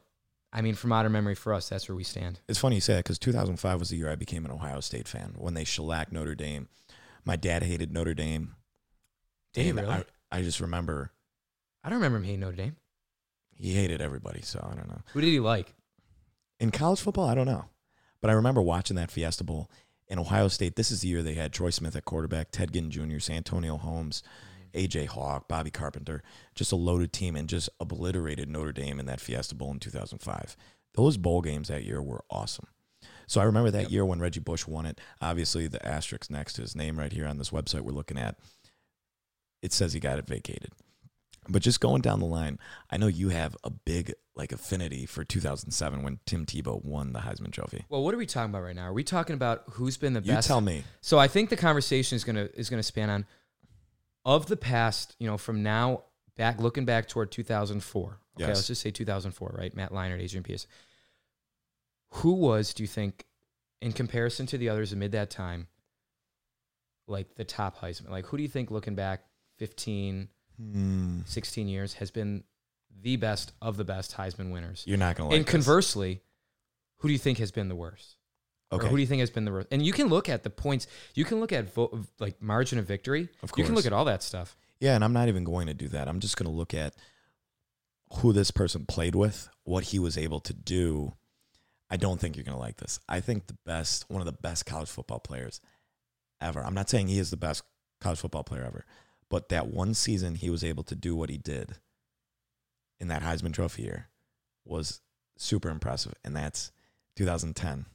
I 0.52 0.62
mean, 0.62 0.76
for 0.76 0.88
modern 0.88 1.14
memory 1.14 1.36
for 1.36 1.54
us, 1.54 1.70
that's 1.70 1.88
where 1.88 1.96
we 1.96 2.04
stand. 2.04 2.42
It's 2.50 2.60
funny 2.60 2.76
you 2.76 2.82
say 2.82 2.96
that 2.96 3.06
because 3.06 3.20
2005 3.20 3.80
was 3.80 3.90
the 3.90 3.96
year 3.96 4.10
I 4.10 4.16
became 4.16 4.44
an 4.44 4.52
Ohio 4.52 4.82
State 4.82 5.08
fan 5.08 5.36
when 5.38 5.54
they 5.54 5.64
shellacked 5.64 6.12
Notre 6.12 6.36
Dame. 6.36 6.68
My 7.24 7.38
dad 7.38 7.64
hated 7.64 7.94
Notre 7.94 8.14
Dame. 8.14 8.56
Did 9.54 9.66
he 9.66 9.72
really? 9.72 9.88
I, 9.88 10.04
I 10.32 10.42
just 10.42 10.60
remember 10.60 11.12
I 11.84 11.90
don't 11.90 11.98
remember 11.98 12.18
him 12.18 12.24
hating 12.24 12.40
Notre 12.42 12.56
Dame. 12.56 12.76
He 13.62 13.74
hated 13.74 14.02
everybody. 14.02 14.42
So 14.42 14.60
I 14.60 14.76
don't 14.76 14.90
know. 14.90 15.02
Who 15.14 15.22
did 15.22 15.28
he 15.28 15.40
like? 15.40 15.74
In 16.60 16.72
college 16.72 17.00
football, 17.00 17.28
I 17.28 17.36
don't 17.36 17.48
know. 17.48 17.66
But 18.22 18.30
I 18.30 18.34
remember 18.34 18.62
watching 18.62 18.96
that 18.98 19.12
Fiesta 19.12 19.44
Bowl 19.44 19.70
in 20.08 20.20
Ohio 20.20 20.48
State. 20.48 20.76
This 20.76 20.92
is 20.92 21.02
the 21.02 21.08
year 21.08 21.24
they 21.24 21.34
had 21.34 21.54
Troy 21.54 21.70
Smith 21.70 21.96
at 21.96 22.06
quarterback, 22.06 22.52
Ted 22.52 22.74
Ginn 22.74 22.92
Jr., 22.92 23.20
Santonio 23.20 23.78
Holmes, 23.78 24.22
mm-hmm. 24.76 24.86
AJ 24.86 25.08
Hawk, 25.08 25.48
Bobby 25.48 25.72
Carpenter. 25.72 26.22
Just 26.54 26.72
a 26.72 26.76
loaded 26.76 27.14
team 27.14 27.36
and 27.36 27.50
just 27.50 27.70
obliterated 27.80 28.50
Notre 28.50 28.72
Dame 28.72 29.00
in 29.00 29.06
that 29.08 29.22
Fiesta 29.22 29.56
Bowl 29.56 29.72
in 29.72 29.80
2005. 29.80 30.56
Those 30.94 31.18
bowl 31.18 31.42
games 31.42 31.70
that 31.70 31.84
year 31.84 32.02
were 32.02 32.24
awesome. 32.30 32.68
So 33.28 33.40
I 33.40 33.46
remember 33.46 33.72
that 33.72 33.92
year 33.92 34.06
when 34.06 34.20
Reggie 34.20 34.42
Bush 34.42 34.68
won 34.68 34.86
it. 34.86 35.00
Obviously, 35.22 35.68
the 35.68 35.84
asterisk 35.88 36.30
next 36.30 36.54
to 36.54 36.62
his 36.62 36.76
name 36.76 37.00
right 37.00 37.14
here 37.14 37.26
on 37.26 37.38
this 37.38 37.52
website 37.52 37.82
we're 37.82 37.94
looking 37.94 38.20
at, 38.20 38.38
it 39.62 39.72
says 39.72 39.94
he 39.94 40.02
got 40.02 40.20
it 40.20 40.28
vacated. 40.28 40.72
But 41.50 41.64
just 41.64 41.80
going 41.82 42.02
down 42.02 42.20
the 42.20 42.26
line, 42.28 42.60
I 42.90 42.98
know 42.98 43.08
you 43.08 43.30
have 43.30 43.58
a 43.64 43.70
big 43.72 44.14
like 44.36 44.52
affinity 44.52 45.06
for 45.06 45.24
2007 45.24 46.04
when 46.04 46.20
Tim 46.26 46.46
Tebow 46.46 46.84
won 46.86 47.14
the 47.14 47.20
Heisman 47.20 47.52
Trophy. 47.52 47.86
Well, 47.90 48.04
what 48.04 48.14
are 48.14 48.18
we 48.18 48.26
talking 48.28 48.52
about 48.52 48.64
right 48.64 48.76
now? 48.76 48.84
Are 48.86 48.94
we 48.94 49.04
talking 49.04 49.34
about 49.34 49.64
who's 49.72 49.98
been 49.98 50.14
the 50.14 50.22
You 50.22 50.34
best? 50.34 50.48
tell 50.48 50.62
me. 50.62 50.84
So 51.02 51.18
I 51.20 51.28
think 51.28 51.50
the 51.50 51.58
conversation 51.58 52.16
is 52.16 52.24
gonna 52.24 52.48
is 52.54 52.70
gonna 52.70 52.84
span 52.84 53.10
on 53.10 53.26
of 54.24 54.46
the 54.46 54.56
past, 54.56 55.16
you 55.20 55.28
know, 55.28 55.38
from 55.38 55.64
now 55.64 56.04
back 56.38 56.60
looking 56.60 56.86
back 56.86 57.08
toward 57.08 57.32
2004. 57.32 58.20
Okay, 58.38 58.48
Yes. 58.48 58.48
let's 58.58 58.68
just 58.68 58.82
say 58.82 58.92
2004, 58.92 59.56
right? 59.58 59.76
Matt 59.76 59.92
Leinart, 59.92 60.22
Adrian 60.22 60.44
Peterson. 60.44 60.70
Who 62.16 62.34
was, 62.34 62.74
do 62.74 62.84
you 62.84 62.88
think, 62.88 63.26
in 63.82 63.92
comparison 63.94 64.46
to 64.48 64.58
the 64.58 64.70
others 64.70 64.94
amid 64.94 65.12
that 65.14 65.30
time, 65.30 65.68
like 67.08 67.36
the 67.36 67.44
top 67.46 67.80
Heisman? 67.80 68.10
Like, 68.10 68.26
who 68.28 68.38
do 68.38 68.44
you 68.44 68.50
think, 68.50 68.70
looking 68.72 68.96
back 68.96 69.26
15, 69.58 70.30
Hmm, 70.62 71.22
16 71.26 71.68
years, 71.68 71.96
has 71.96 72.12
been 72.12 72.44
the 73.02 73.16
best 73.16 73.54
of 73.62 73.78
the 73.78 73.84
best 73.84 74.16
Heisman 74.16 74.52
winners? 74.52 74.84
you're 74.86 74.98
not 74.98 75.16
gonna 75.16 75.30
like 75.30 75.38
and 75.38 75.46
this. 75.46 75.52
conversely, 75.52 76.22
who 76.98 77.08
do 77.08 77.14
you 77.14 77.20
think 77.20 77.40
has 77.40 77.52
been 77.52 77.68
the 77.68 77.76
worst? 77.76 78.18
Okay. 78.72 78.86
Or 78.86 78.90
who 78.90 78.96
do 78.96 79.02
you 79.02 79.08
think 79.08 79.20
has 79.20 79.30
been 79.30 79.44
the 79.46 79.52
worst? 79.52 79.68
And 79.72 79.86
you 79.86 79.92
can 79.92 80.08
look 80.08 80.30
at 80.30 80.44
the 80.44 80.50
points. 80.50 80.88
You 81.14 81.26
can 81.26 81.40
look 81.40 81.52
at 81.52 81.74
vo- 81.74 82.06
like 82.20 82.42
margin 82.42 82.80
of 82.80 82.86
victory. 82.86 83.28
Of 83.44 83.52
course. 83.52 83.58
You 83.58 83.66
can 83.66 83.76
look 83.76 83.86
at 83.86 83.92
all 83.92 84.06
that 84.06 84.24
stuff. 84.24 84.56
Yeah, 84.80 84.96
and 84.96 85.04
I'm 85.04 85.14
not 85.14 85.28
even 85.28 85.44
going 85.44 85.68
to 85.68 85.74
do 85.74 85.90
that. 85.90 86.08
I'm 86.08 86.20
just 86.20 86.38
going 86.38 86.50
to 86.50 86.56
look 86.56 86.74
at 86.74 86.96
who 88.16 88.32
this 88.34 88.50
person 88.50 88.86
played 88.86 89.16
with, 89.16 89.50
what 89.64 89.86
he 89.86 90.00
was 90.00 90.18
able 90.18 90.40
to 90.42 90.54
do. 90.54 91.14
I 91.90 91.98
don't 91.98 92.20
think 92.20 92.36
you're 92.36 92.46
going 92.46 92.56
to 92.56 92.62
like 92.62 92.78
this. 92.78 93.00
I 93.10 93.20
think 93.20 93.48
the 93.48 93.58
best, 93.66 94.06
one 94.10 94.22
of 94.22 94.26
the 94.26 94.32
best 94.32 94.66
college 94.66 94.90
football 94.90 95.20
players 95.20 95.60
ever. 96.40 96.62
I'm 96.64 96.74
not 96.74 96.90
saying 96.90 97.08
he 97.08 97.20
is 97.20 97.30
the 97.30 97.38
best 97.38 97.64
college 98.00 98.20
football 98.20 98.44
player 98.44 98.64
ever, 98.64 98.86
but 99.32 99.50
that 99.50 99.68
one 99.68 99.94
season 99.96 100.36
he 100.36 100.50
was 100.52 100.64
able 100.64 100.84
to 100.84 100.94
do 100.94 101.16
what 101.16 101.30
he 101.32 101.38
did 101.38 101.78
in 103.00 103.08
that 103.08 103.24
Heisman 103.24 103.54
Trophy 103.54 103.84
year 103.84 104.10
was 104.66 105.02
super 105.38 105.70
impressive, 105.70 106.14
and 106.24 106.36
that's 106.36 106.72
2010 107.16 107.86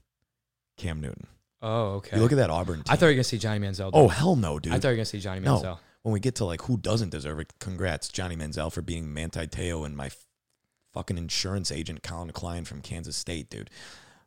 Cam 0.78 1.00
Newton. 1.00 1.26
Oh, 1.62 1.84
okay. 1.96 2.16
You 2.16 2.22
look 2.22 2.32
at 2.32 2.36
that 2.38 2.50
Auburn 2.50 2.76
team. 2.78 2.84
I 2.88 2.96
thought 2.96 3.06
you 3.06 3.10
were 3.10 3.14
gonna 3.16 3.24
see 3.24 3.38
Johnny 3.38 3.60
Manziel. 3.60 3.90
oh 3.92 4.08
hell 4.08 4.34
no, 4.34 4.58
dude! 4.58 4.72
I 4.72 4.78
thought 4.78 4.88
you 4.88 4.92
were 4.92 4.96
gonna 4.96 5.04
see 5.04 5.20
Johnny 5.20 5.40
No. 5.40 5.58
Manziel. 5.58 5.78
when 6.02 6.12
we 6.12 6.20
get 6.20 6.34
to 6.36 6.44
like 6.44 6.62
who 6.62 6.76
doesn't 6.76 7.10
deserve 7.10 7.38
it, 7.40 7.52
congrats, 7.60 8.08
Johnny 8.08 8.34
Manziel 8.36 8.72
for 8.72 8.82
being 8.82 9.12
Manti 9.12 9.46
Te'o 9.46 9.84
and 9.84 9.96
my 9.96 10.10
fucking 10.92 11.18
insurance 11.18 11.70
agent 11.70 12.02
Collin 12.02 12.30
Klein 12.32 12.64
from 12.64 12.80
Kansas 12.80 13.16
State, 13.16 13.50
dude. 13.50 13.70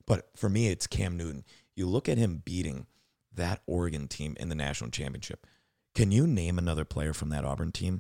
But 0.06 0.30
for 0.36 0.50
me, 0.50 0.70
it's 0.70 0.86
Cam 0.88 1.18
Newton. 1.18 1.44
You 1.76 1.88
look 1.88 2.08
at 2.08 2.18
him 2.18 2.42
beating 2.46 2.86
that 3.36 3.62
Oregon 3.66 4.08
team 4.08 4.36
in 4.40 4.50
the 4.50 4.56
national 4.56 4.90
championship. 4.92 5.46
Can 6.00 6.14
you 6.14 6.26
name 6.26 6.58
another 6.58 6.86
player 6.86 7.12
from 7.12 7.28
that 7.32 7.44
Auburn 7.44 7.74
team? 7.74 8.00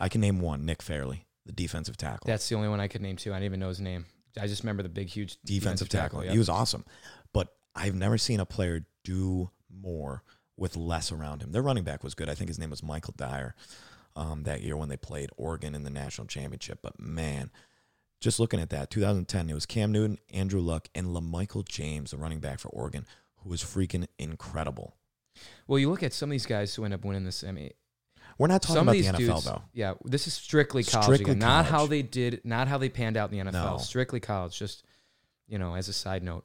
I 0.00 0.08
can 0.08 0.20
name 0.20 0.40
one, 0.40 0.66
Nick 0.66 0.82
Fairley, 0.82 1.28
the 1.46 1.52
defensive 1.52 1.96
tackle. 1.96 2.26
That's 2.26 2.48
the 2.48 2.56
only 2.56 2.68
one 2.68 2.80
I 2.80 2.88
could 2.88 3.02
name 3.02 3.14
too. 3.14 3.30
I 3.30 3.36
didn't 3.36 3.44
even 3.44 3.60
know 3.60 3.68
his 3.68 3.80
name. 3.80 4.06
I 4.36 4.48
just 4.48 4.64
remember 4.64 4.82
the 4.82 4.88
big, 4.88 5.06
huge 5.06 5.36
defensive 5.44 5.88
tackle. 5.88 6.24
yep. 6.24 6.32
He 6.32 6.38
was 6.38 6.48
awesome. 6.48 6.84
But 7.32 7.54
I've 7.76 7.94
never 7.94 8.18
seen 8.18 8.40
a 8.40 8.46
player 8.46 8.84
do 9.04 9.50
more 9.72 10.24
with 10.56 10.76
less 10.76 11.12
around 11.12 11.40
him. 11.40 11.52
Their 11.52 11.62
running 11.62 11.84
back 11.84 12.02
was 12.02 12.16
good. 12.16 12.28
I 12.28 12.34
think 12.34 12.48
his 12.48 12.58
name 12.58 12.70
was 12.70 12.82
Michael 12.82 13.14
Dyer 13.16 13.54
um, 14.16 14.42
that 14.42 14.60
year 14.60 14.76
when 14.76 14.88
they 14.88 14.96
played 14.96 15.30
Oregon 15.36 15.76
in 15.76 15.84
the 15.84 15.90
national 15.90 16.26
championship. 16.26 16.80
But 16.82 16.98
man, 16.98 17.52
just 18.20 18.40
looking 18.40 18.58
at 18.58 18.70
that, 18.70 18.90
2010, 18.90 19.50
it 19.50 19.54
was 19.54 19.66
Cam 19.66 19.92
Newton, 19.92 20.18
Andrew 20.34 20.60
Luck, 20.60 20.88
and 20.96 21.14
LaMichael 21.14 21.64
James, 21.64 22.10
the 22.10 22.16
running 22.16 22.40
back 22.40 22.58
for 22.58 22.70
Oregon, 22.70 23.06
who 23.36 23.50
was 23.50 23.62
freaking 23.62 24.08
incredible. 24.18 24.96
Well, 25.66 25.78
you 25.78 25.90
look 25.90 26.02
at 26.02 26.12
some 26.12 26.28
of 26.28 26.32
these 26.32 26.46
guys 26.46 26.74
who 26.74 26.84
end 26.84 26.94
up 26.94 27.04
winning 27.04 27.24
this. 27.24 27.44
I 27.44 27.52
mean, 27.52 27.70
We're 28.38 28.48
not 28.48 28.62
talking 28.62 28.74
some 28.76 28.88
about 28.88 28.96
of 28.96 29.02
the 29.04 29.12
these 29.12 29.28
NFL 29.28 29.34
dudes. 29.34 29.44
though. 29.44 29.62
Yeah, 29.72 29.94
this 30.04 30.26
is 30.26 30.34
strictly 30.34 30.82
college. 30.84 31.04
Strictly 31.04 31.32
again. 31.32 31.38
Not 31.38 31.66
how 31.66 31.86
they 31.86 32.02
did. 32.02 32.40
Not 32.44 32.68
how 32.68 32.78
they 32.78 32.88
panned 32.88 33.16
out 33.16 33.32
in 33.32 33.38
the 33.38 33.50
NFL. 33.50 33.72
No. 33.72 33.78
Strictly 33.78 34.20
college. 34.20 34.58
Just 34.58 34.84
you 35.48 35.58
know, 35.58 35.74
as 35.74 35.88
a 35.88 35.92
side 35.92 36.22
note, 36.22 36.44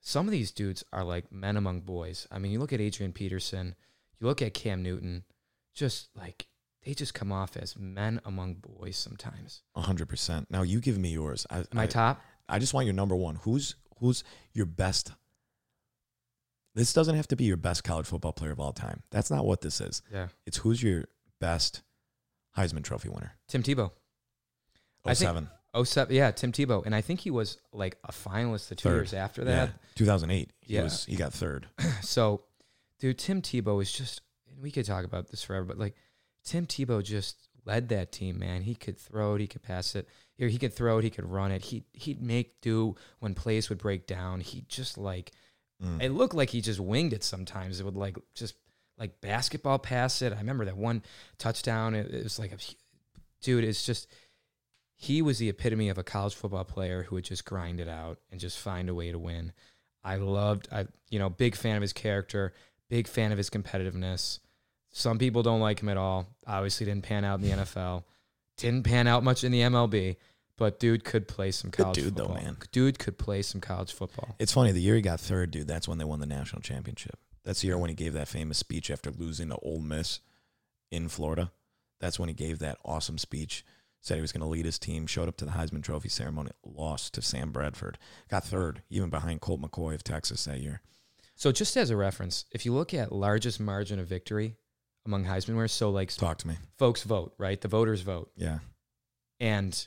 some 0.00 0.26
of 0.26 0.32
these 0.32 0.50
dudes 0.50 0.84
are 0.92 1.04
like 1.04 1.30
men 1.32 1.56
among 1.56 1.80
boys. 1.82 2.26
I 2.30 2.38
mean, 2.38 2.52
you 2.52 2.58
look 2.58 2.72
at 2.72 2.80
Adrian 2.80 3.12
Peterson. 3.12 3.74
You 4.20 4.26
look 4.26 4.42
at 4.42 4.54
Cam 4.54 4.82
Newton. 4.82 5.24
Just 5.74 6.08
like 6.16 6.46
they 6.84 6.94
just 6.94 7.14
come 7.14 7.32
off 7.32 7.56
as 7.56 7.76
men 7.76 8.20
among 8.24 8.54
boys 8.54 8.96
sometimes. 8.96 9.62
100%. 9.76 10.46
Now 10.50 10.62
you 10.62 10.80
give 10.80 10.98
me 10.98 11.10
yours. 11.10 11.46
I, 11.50 11.64
My 11.72 11.84
I, 11.84 11.86
top. 11.86 12.20
I 12.48 12.58
just 12.58 12.74
want 12.74 12.86
your 12.86 12.94
number 12.94 13.16
one. 13.16 13.36
Who's 13.42 13.74
who's 13.98 14.22
your 14.52 14.66
best? 14.66 15.12
This 16.74 16.92
doesn't 16.92 17.14
have 17.14 17.28
to 17.28 17.36
be 17.36 17.44
your 17.44 17.56
best 17.56 17.84
college 17.84 18.06
football 18.06 18.32
player 18.32 18.50
of 18.52 18.58
all 18.60 18.72
time. 18.72 19.02
That's 19.10 19.30
not 19.30 19.44
what 19.46 19.60
this 19.60 19.80
is. 19.80 20.02
Yeah, 20.12 20.28
It's 20.46 20.58
who's 20.58 20.82
your 20.82 21.04
best 21.40 21.82
Heisman 22.56 22.82
Trophy 22.82 23.08
winner. 23.08 23.36
Tim 23.48 23.62
Tebow. 23.62 23.90
I 25.04 25.14
think- 25.14 25.28
07. 25.28 25.48
Oh 25.76 25.82
seven, 25.82 26.14
yeah, 26.14 26.30
Tim 26.30 26.52
Tebow, 26.52 26.86
and 26.86 26.94
I 26.94 27.00
think 27.00 27.18
he 27.18 27.30
was 27.32 27.58
like 27.72 27.98
a 28.04 28.12
finalist 28.12 28.68
the 28.68 28.76
two 28.76 28.88
Third. 28.88 28.94
years 28.94 29.12
after 29.12 29.42
Yeah, 29.42 29.66
that. 29.66 29.74
2008. 29.96 30.52
He 30.60 30.74
Yeah. 30.74 30.84
was 30.84 31.04
he 31.04 31.16
got 31.16 31.32
third. 31.32 31.66
So, 32.02 32.44
dude, 33.00 33.18
Tim 33.18 33.42
Tebow 33.42 33.82
is 33.82 33.90
just. 33.90 34.20
And 34.48 34.60
we 34.62 34.70
could 34.70 34.84
talk 34.86 35.04
about 35.04 35.28
this 35.28 35.42
forever, 35.42 35.64
but 35.64 35.76
like, 35.78 35.96
Tim 36.44 36.64
Tebow 36.66 37.02
just 37.02 37.48
led 37.64 37.88
that 37.88 38.12
team. 38.12 38.38
Man, 38.38 38.62
he 38.62 38.76
could 38.76 38.96
throw 38.96 39.34
it, 39.34 39.40
he 39.40 39.48
could 39.48 39.62
pass 39.64 39.96
it. 39.96 40.08
Here, 40.36 40.46
he 40.48 40.58
could 40.58 40.72
throw 40.72 40.98
it, 40.98 41.04
he 41.04 41.10
could 41.10 41.24
run 41.26 41.50
it. 41.50 41.62
He 41.62 41.84
he'd 41.92 42.22
make 42.22 42.60
do 42.60 42.94
when 43.18 43.34
plays 43.34 43.68
would 43.68 43.78
break 43.78 44.06
down. 44.06 44.42
He 44.42 44.64
just 44.68 44.96
like 44.96 45.32
Mm. 45.84 46.02
it 46.02 46.10
looked 46.10 46.34
like 46.34 46.50
he 46.50 46.60
just 46.60 46.80
winged 46.80 47.12
it 47.12 47.22
sometimes. 47.22 47.80
It 47.80 47.84
would 47.84 47.96
like 47.96 48.16
just 48.34 48.54
like 48.98 49.20
basketball 49.20 49.78
pass 49.78 50.22
it. 50.22 50.32
I 50.32 50.38
remember 50.38 50.64
that 50.64 50.76
one 50.76 51.02
touchdown. 51.38 51.94
It, 51.94 52.12
it 52.12 52.22
was 52.22 52.38
like 52.38 52.52
a 52.52 52.58
dude. 53.42 53.64
It's 53.64 53.84
just 53.84 54.08
he 54.96 55.22
was 55.22 55.38
the 55.38 55.48
epitome 55.48 55.88
of 55.88 55.98
a 55.98 56.04
college 56.04 56.34
football 56.34 56.64
player 56.64 57.02
who 57.02 57.16
would 57.16 57.24
just 57.24 57.44
grind 57.44 57.80
it 57.80 57.88
out 57.88 58.18
and 58.30 58.40
just 58.40 58.58
find 58.58 58.88
a 58.88 58.94
way 58.94 59.10
to 59.10 59.18
win. 59.18 59.52
I 60.02 60.16
loved, 60.16 60.68
I 60.70 60.86
you 61.10 61.18
know, 61.18 61.30
big 61.30 61.56
fan 61.56 61.76
of 61.76 61.82
his 61.82 61.92
character, 61.92 62.52
big 62.88 63.08
fan 63.08 63.32
of 63.32 63.38
his 63.38 63.50
competitiveness. 63.50 64.38
Some 64.92 65.18
people 65.18 65.42
don't 65.42 65.60
like 65.60 65.80
him 65.80 65.88
at 65.88 65.96
all. 65.96 66.28
Obviously, 66.46 66.86
didn't 66.86 67.04
pan 67.04 67.24
out 67.24 67.40
in 67.40 67.46
the 67.48 67.56
NFL, 67.62 68.04
didn't 68.56 68.84
pan 68.84 69.06
out 69.06 69.24
much 69.24 69.44
in 69.44 69.52
the 69.52 69.60
MLB. 69.60 70.16
But 70.56 70.78
dude 70.78 71.04
could 71.04 71.26
play 71.26 71.50
some 71.50 71.70
college 71.72 71.96
dude, 71.96 72.14
though, 72.16 72.26
football. 72.26 72.42
man. 72.44 72.56
Dude 72.70 72.98
could 72.98 73.18
play 73.18 73.42
some 73.42 73.60
college 73.60 73.92
football. 73.92 74.36
It's 74.38 74.52
funny. 74.52 74.70
The 74.70 74.80
year 74.80 74.94
he 74.94 75.02
got 75.02 75.18
third, 75.20 75.50
dude, 75.50 75.66
that's 75.66 75.88
when 75.88 75.98
they 75.98 76.04
won 76.04 76.20
the 76.20 76.26
national 76.26 76.62
championship. 76.62 77.18
That's 77.44 77.60
the 77.60 77.66
year 77.68 77.76
when 77.78 77.90
he 77.90 77.96
gave 77.96 78.12
that 78.12 78.28
famous 78.28 78.58
speech 78.58 78.90
after 78.90 79.10
losing 79.10 79.48
to 79.48 79.56
Ole 79.56 79.80
Miss 79.80 80.20
in 80.92 81.08
Florida. 81.08 81.50
That's 82.00 82.18
when 82.18 82.28
he 82.28 82.34
gave 82.34 82.60
that 82.60 82.78
awesome 82.84 83.18
speech. 83.18 83.64
Said 84.00 84.14
he 84.16 84.20
was 84.20 84.32
going 84.32 84.42
to 84.42 84.46
lead 84.46 84.64
his 84.66 84.78
team. 84.78 85.06
Showed 85.06 85.28
up 85.28 85.36
to 85.38 85.44
the 85.44 85.52
Heisman 85.52 85.82
Trophy 85.82 86.08
ceremony. 86.10 86.50
Lost 86.64 87.14
to 87.14 87.22
Sam 87.22 87.50
Bradford. 87.50 87.98
Got 88.30 88.44
third, 88.44 88.82
even 88.90 89.08
behind 89.10 89.40
Colt 89.40 89.60
McCoy 89.62 89.94
of 89.94 90.04
Texas 90.04 90.44
that 90.44 90.60
year. 90.60 90.82
So 91.34 91.50
just 91.52 91.76
as 91.76 91.90
a 91.90 91.96
reference, 91.96 92.44
if 92.52 92.64
you 92.64 92.72
look 92.74 92.94
at 92.94 93.10
largest 93.12 93.58
margin 93.60 93.98
of 93.98 94.06
victory 94.06 94.56
among 95.04 95.24
Heisman 95.24 95.48
winners, 95.56 95.72
so 95.72 95.90
like 95.90 96.14
Talk 96.14 96.38
to 96.38 96.48
me. 96.48 96.56
folks 96.78 97.02
vote, 97.02 97.34
right? 97.38 97.60
The 97.60 97.66
voters 97.68 98.02
vote, 98.02 98.30
Yeah. 98.36 98.58
and 99.40 99.86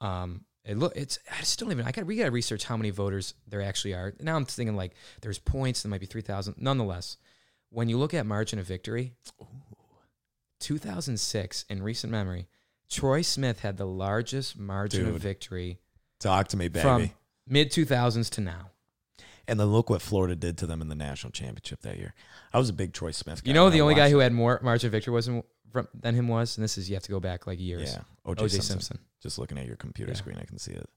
um, 0.00 0.44
it 0.64 0.76
look 0.76 0.92
it's 0.96 1.18
I 1.30 1.38
just 1.40 1.58
don't 1.58 1.70
even 1.72 1.86
I 1.86 1.92
got 1.92 2.04
we 2.04 2.16
got 2.16 2.24
to 2.24 2.30
research 2.30 2.64
how 2.64 2.76
many 2.76 2.90
voters 2.90 3.34
there 3.46 3.62
actually 3.62 3.94
are. 3.94 4.14
Now 4.20 4.36
I'm 4.36 4.44
thinking 4.44 4.76
like 4.76 4.92
there's 5.22 5.38
points, 5.38 5.82
there 5.82 5.90
might 5.90 6.00
be 6.00 6.06
three 6.06 6.20
thousand. 6.22 6.56
Nonetheless, 6.58 7.16
when 7.70 7.88
you 7.88 7.96
look 7.98 8.12
at 8.14 8.26
margin 8.26 8.58
of 8.58 8.66
victory, 8.66 9.14
2006 10.60 11.64
in 11.68 11.82
recent 11.82 12.10
memory, 12.10 12.48
Troy 12.90 13.22
Smith 13.22 13.60
had 13.60 13.76
the 13.76 13.86
largest 13.86 14.58
margin 14.58 15.06
of 15.06 15.16
victory 15.16 15.78
Talk 16.20 16.48
to 16.48 16.56
me, 16.56 16.68
baby. 16.68 16.82
from 16.82 17.10
mid 17.46 17.70
2000s 17.70 18.28
to 18.30 18.40
now. 18.40 18.70
and 19.46 19.58
then 19.60 19.68
look 19.68 19.88
what 19.88 20.02
Florida 20.02 20.34
did 20.36 20.58
to 20.58 20.66
them 20.66 20.82
in 20.82 20.88
the 20.88 20.94
national 20.94 21.30
championship 21.30 21.80
that 21.82 21.96
year. 21.96 22.12
I 22.52 22.58
was 22.58 22.68
a 22.68 22.72
big 22.72 22.92
Troy 22.92 23.12
Smith 23.12 23.44
guy. 23.44 23.48
You 23.48 23.54
know, 23.54 23.70
the 23.70 23.80
only 23.80 23.94
guy 23.94 24.10
who 24.10 24.18
had 24.18 24.32
more 24.32 24.60
margin 24.62 24.88
of 24.88 24.92
victory 24.92 25.12
wasn't 25.12 25.44
from, 25.72 25.88
than 25.94 26.14
him 26.14 26.28
was, 26.28 26.56
and 26.56 26.64
this 26.64 26.78
is 26.78 26.88
you 26.88 26.96
have 26.96 27.02
to 27.04 27.10
go 27.10 27.20
back 27.20 27.46
like 27.46 27.60
years. 27.60 27.92
Yeah. 27.94 28.02
OJ, 28.26 28.40
Simpson. 28.50 28.62
Simpson. 28.62 28.98
Just 29.22 29.38
looking 29.38 29.58
at 29.58 29.66
your 29.66 29.76
computer 29.76 30.12
Yeah. 30.12 30.18
screen, 30.18 30.38
I 30.38 30.44
can 30.44 30.58
see 30.58 30.72
it. 30.72 30.88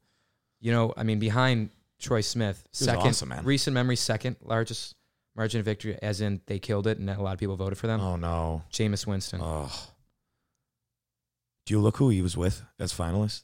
You 0.60 0.72
know, 0.72 0.94
I 0.96 1.04
mean, 1.04 1.20
behind 1.20 1.72
Troy 2.00 2.22
Smith, 2.22 2.68
second 2.72 3.08
awesome, 3.08 3.34
recent 3.44 3.74
memory, 3.74 3.96
second 3.96 4.36
largest 4.42 4.96
margin 5.36 5.60
of 5.60 5.66
victory, 5.66 5.98
as 6.02 6.22
in 6.22 6.42
they 6.46 6.60
killed 6.60 6.88
it, 6.88 6.98
and 7.00 7.10
a 7.10 7.22
lot 7.22 7.34
of 7.34 7.40
people 7.40 7.56
voted 7.56 7.78
for 7.78 7.88
them. 7.88 8.00
Oh 8.00 8.16
no. 8.16 8.64
Jameis 8.72 9.08
Winston. 9.08 9.40
Oh. 9.42 9.72
Do 11.66 11.74
you 11.74 11.80
look 11.80 11.98
who 11.98 12.10
he 12.10 12.22
was 12.22 12.36
with 12.36 12.64
as 12.80 12.94
finalist? 12.94 13.44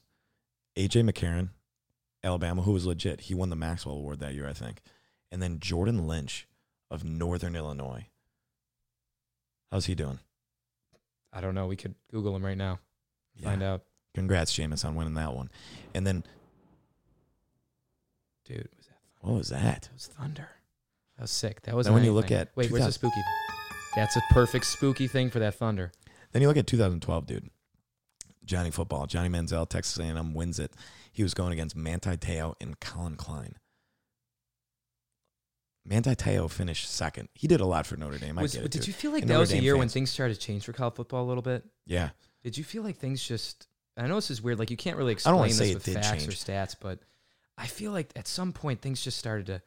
AJ 0.76 1.10
McCarron, 1.10 1.50
Alabama, 2.24 2.62
who 2.64 2.72
was 2.72 2.86
legit. 2.86 3.22
He 3.22 3.34
won 3.34 3.50
the 3.50 3.56
Maxwell 3.56 3.96
Award 3.96 4.20
that 4.20 4.34
year, 4.34 4.48
I 4.48 4.54
think. 4.54 4.82
And 5.32 5.42
then 5.42 5.60
Jordan 5.60 6.08
Lynch 6.08 6.48
of 6.90 7.04
Northern 7.04 7.56
Illinois. 7.56 8.08
How's 9.72 9.86
he 9.86 9.96
doing? 9.96 10.20
I 11.34 11.42
don't 11.42 11.56
know. 11.56 11.68
We 11.68 11.76
could 11.76 11.96
Google 12.12 12.36
him 12.36 12.46
right 12.46 12.58
now. 12.58 12.80
Yeah. 13.36 13.50
Find 13.50 13.64
out, 13.64 13.84
Congrats, 14.14 14.54
Jameis, 14.54 14.84
on 14.84 14.96
winning 14.96 15.14
that 15.16 15.34
one. 15.34 15.50
And 15.94 16.06
then 16.06 16.24
dude. 18.46 18.70
Was 18.78 18.88
that, 18.88 18.98
what 19.22 19.38
was 19.38 19.50
that? 19.50 19.82
that 19.84 19.94
was 19.94 20.08
thunder. 20.08 20.50
That 21.18 21.24
was 21.24 21.32
sick. 21.32 21.62
That 21.64 21.76
was. 21.76 21.86
Then 21.86 21.94
when 21.94 22.04
you 22.04 22.14
look 22.14 22.32
at 22.32 22.52
wait, 22.56 22.72
where's 22.72 22.86
the 22.86 22.92
spooky? 22.92 23.22
That's 23.96 24.16
a 24.16 24.22
perfect 24.32 24.66
spooky 24.66 25.08
thing 25.08 25.30
for 25.30 25.40
that 25.40 25.56
thunder. 25.56 25.92
Then 26.32 26.42
you 26.42 26.48
look 26.48 26.58
at 26.58 26.68
2012, 26.68 27.26
dude. 27.26 27.50
Johnny 28.46 28.72
football. 28.72 29.08
Johnny 29.08 29.30
Manziel, 29.30 29.68
Texas 29.68 29.98
A&M 29.98 30.34
wins 30.34 30.60
it. 30.60 30.74
He 31.12 31.24
was 31.24 31.34
going 31.34 31.52
against 31.52 31.76
Manti 31.76 32.16
Te'o 32.16 32.54
and 32.62 32.80
Collin 32.80 33.16
Klein. 33.16 33.56
Manti 35.88 36.16
Te'o 36.16 36.50
finished 36.50 36.90
second. 36.92 37.30
He 37.34 37.48
did 37.48 37.62
a 37.62 37.66
lot 37.66 37.86
for 37.88 37.96
Notre 37.98 38.18
Dame. 38.18 38.38
I 38.38 38.42
Was, 38.42 38.54
get 38.54 38.66
it, 38.66 38.72
did 38.72 38.80
dude. 38.82 38.88
you 38.88 38.94
feel 38.94 39.12
like 39.12 39.22
And 39.22 39.30
that 39.30 39.34
Notre 39.36 39.42
was 39.42 39.52
a 39.52 39.56
Dame 39.56 39.64
year 39.64 39.78
when 39.78 39.88
things 39.90 40.10
started 40.10 40.34
to 40.36 40.40
change 40.40 40.66
for 40.66 40.74
college 40.74 40.96
football 40.96 41.24
a 41.24 41.28
little 41.28 41.42
bit? 41.42 41.64
Yeah. 41.86 42.10
Did 42.44 42.58
you 42.58 42.64
feel 42.64 42.84
like 42.84 42.98
things 42.98 43.24
just? 43.26 43.68
I 43.96 44.06
know 44.08 44.16
this 44.16 44.30
is 44.30 44.42
weird. 44.42 44.60
Like 44.60 44.70
you 44.70 44.78
can't 44.78 44.98
really 44.98 45.14
explain 45.14 45.48
this 45.48 45.74
with 45.74 45.86
facts 45.86 46.10
change. 46.12 46.28
or 46.28 46.32
stats, 46.32 46.76
but 46.80 47.00
I 47.58 47.66
feel 47.68 47.92
like 47.92 48.12
at 48.16 48.28
some 48.28 48.54
point 48.54 48.82
things 48.82 49.04
just 49.04 49.18
started 49.18 49.46
to 49.48 49.62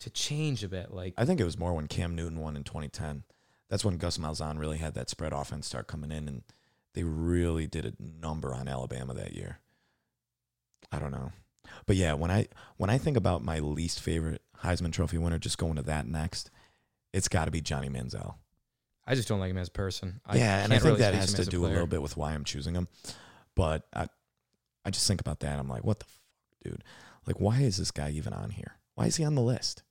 to 0.00 0.10
change 0.10 0.64
a 0.64 0.68
bit. 0.68 0.92
Like 0.92 1.14
I 1.16 1.24
think 1.24 1.40
it 1.40 1.44
was 1.44 1.56
more 1.58 1.72
when 1.72 1.86
Cam 1.86 2.14
Newton 2.16 2.40
won 2.40 2.56
in 2.56 2.64
2010. 2.64 3.22
That's 3.70 3.84
when 3.84 3.96
Gus 3.96 4.18
Malzahn 4.18 4.58
really 4.58 4.78
had 4.78 4.94
that 4.94 5.08
spread 5.08 5.32
offense 5.32 5.66
start 5.66 5.86
coming 5.86 6.10
in, 6.12 6.28
and 6.28 6.42
they 6.92 7.04
really 7.04 7.66
did 7.66 7.86
a 7.86 7.92
number 7.98 8.52
on 8.54 8.68
Alabama 8.68 9.14
that 9.14 9.32
year. 9.32 9.60
I 10.90 10.98
don't 10.98 11.12
know, 11.12 11.32
but 11.86 11.96
yeah, 11.96 12.12
when 12.14 12.30
I 12.30 12.48
when 12.76 12.90
I 12.90 12.98
think 12.98 13.16
about 13.16 13.44
my 13.44 13.58
least 13.58 14.00
favorite 14.00 14.42
Heisman 14.62 14.92
Trophy 14.92 15.18
winner, 15.18 15.38
just 15.38 15.58
going 15.58 15.76
to 15.76 15.82
that 15.82 16.06
next, 16.06 16.50
it's 17.12 17.28
got 17.28 17.46
to 17.46 17.50
be 17.50 17.60
Johnny 17.60 17.88
Manziel. 17.88 18.34
I 19.06 19.14
just 19.14 19.28
don't 19.28 19.40
like 19.40 19.50
him 19.50 19.58
as 19.58 19.68
a 19.68 19.72
person. 19.72 20.20
I 20.24 20.36
yeah, 20.36 20.62
and 20.62 20.72
I 20.72 20.76
think 20.76 20.84
really 20.84 21.00
that 21.00 21.14
has 21.14 21.34
to 21.34 21.44
do 21.44 21.58
a 21.58 21.60
player. 21.60 21.72
little 21.72 21.86
bit 21.88 22.02
with 22.02 22.16
why 22.16 22.32
I'm 22.32 22.44
choosing 22.44 22.74
him. 22.74 22.88
But 23.56 23.82
I, 23.92 24.06
I 24.84 24.90
just 24.90 25.06
think 25.06 25.20
about 25.20 25.40
that. 25.40 25.58
I'm 25.58 25.68
like, 25.68 25.84
what 25.84 25.98
the 25.98 26.06
fuck, 26.06 26.62
dude? 26.64 26.84
Like, 27.26 27.40
why 27.40 27.60
is 27.60 27.76
this 27.76 27.90
guy 27.90 28.10
even 28.10 28.32
on 28.32 28.50
here? 28.50 28.76
Why 28.94 29.06
is 29.06 29.16
he 29.16 29.24
on 29.24 29.34
the 29.34 29.42
list? 29.42 29.82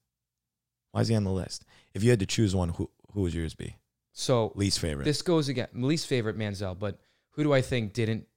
Why 0.91 1.01
is 1.01 1.07
he 1.09 1.15
on 1.15 1.23
the 1.23 1.31
list? 1.31 1.65
If 1.93 2.03
you 2.03 2.09
had 2.09 2.19
to 2.19 2.25
choose 2.25 2.55
one, 2.55 2.69
who 2.69 2.89
who 3.13 3.21
would 3.21 3.33
yours 3.33 3.53
be? 3.53 3.75
So 4.13 4.51
Least 4.55 4.79
favorite. 4.79 5.05
this 5.05 5.21
goes 5.21 5.49
again. 5.49 5.67
Least 5.73 6.07
favorite 6.07 6.37
Manziel, 6.37 6.77
but 6.77 6.99
who 7.31 7.43
do 7.43 7.53
I 7.53 7.61
think 7.61 7.93
didn't 7.93 8.27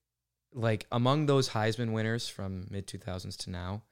like 0.55 0.86
among 0.92 1.26
those 1.26 1.50
Heisman 1.50 1.92
winners 1.92 2.28
from 2.28 2.66
mid 2.70 2.86
two 2.86 2.98
thousands 2.98 3.36
to 3.38 3.50
now? 3.50 3.82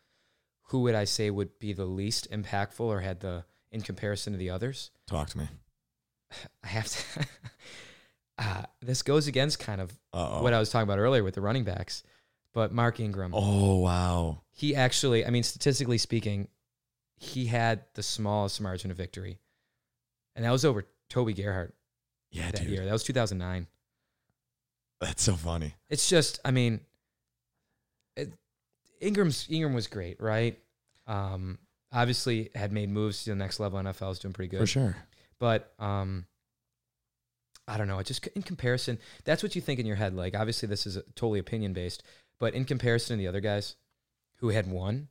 Who 0.69 0.81
would 0.83 0.95
I 0.95 1.05
say 1.05 1.29
would 1.29 1.59
be 1.59 1.73
the 1.75 1.85
least 1.85 2.31
impactful 2.31 2.81
or 2.81 3.01
had 3.01 3.21
the 3.21 3.45
in 3.71 3.83
comparison 3.83 4.33
to 4.33 4.39
the 4.39 4.51
others? 4.51 4.91
Talk 5.07 5.29
to 5.31 5.39
me. 5.39 5.49
I 6.65 6.69
have 6.69 6.87
to. 6.89 7.27
uh, 8.39 8.63
this 8.81 9.03
goes 9.03 9.27
against 9.27 9.59
kind 9.59 9.81
of 9.81 9.93
Uh 10.13 10.41
what. 10.41 10.55
I 10.55 10.59
was 10.59 10.71
talking 10.71 10.85
about 10.89 10.99
earlier 10.99 11.23
with 11.25 11.35
the 11.35 11.41
running 11.41 11.65
backs, 11.65 12.03
but 12.55 12.73
Mark 12.73 13.01
Ingram, 13.01 13.33
Oh 13.35 13.77
wow. 13.79 14.43
he 14.51 14.75
actually, 14.75 15.27
I 15.27 15.31
mean, 15.31 15.43
statistically 15.43 15.99
speaking, 15.99 16.49
he 17.17 17.47
had 17.47 17.85
the 17.95 18.03
smallest 18.03 18.61
margin 18.61 18.91
of 18.91 18.97
victory, 18.97 19.39
and 20.37 20.45
that 20.45 20.51
was 20.51 20.65
over 20.65 20.87
Toby 21.11 21.35
Gerhart 21.35 21.75
Yeah, 22.31 22.51
that 22.51 22.61
dude. 22.63 22.71
year. 22.71 22.85
That 22.85 22.93
was 22.93 23.05
2009. 23.05 23.67
That's 25.03 25.23
so 25.23 25.35
funny. 25.35 25.75
It's 25.91 26.09
just, 26.09 26.41
I 26.45 26.51
mean, 26.51 26.81
it, 28.17 28.33
Ingram's 29.01 29.47
Ingram 29.51 29.75
was 29.75 29.87
great, 29.87 30.21
right? 30.21 30.59
Um, 31.07 31.59
obviously, 31.93 32.51
had 32.55 32.73
made 32.73 32.89
moves 32.89 33.25
to 33.25 33.31
the 33.31 33.37
next 33.37 33.61
level. 33.61 33.79
NFL 33.81 34.13
is 34.13 34.19
doing 34.21 34.33
pretty 34.33 34.49
good. 34.49 34.61
For 34.61 34.67
sure. 34.67 34.97
but 35.39 35.73
um 35.79 36.25
i 37.69 37.77
don't 37.77 37.87
know 37.89 37.99
it 38.01 38.07
just 38.07 38.27
in 38.29 38.43
comparison 38.43 38.99
that's 39.25 39.43
what 39.43 39.55
you 39.55 39.61
think 39.63 39.79
in 39.81 39.87
your 39.87 39.97
head 39.97 40.15
like 40.15 40.37
obviously 40.37 40.69
this 40.69 40.85
is 40.87 40.99
totally 41.15 41.39
opinion 41.39 41.73
based 41.73 42.03
but 42.41 42.55
in 42.55 42.65
comparison 42.65 43.17
to 43.17 43.19
the 43.23 43.29
other 43.29 43.41
guys 43.41 43.77
who 44.39 44.49
had 44.51 44.69
won 44.71 45.07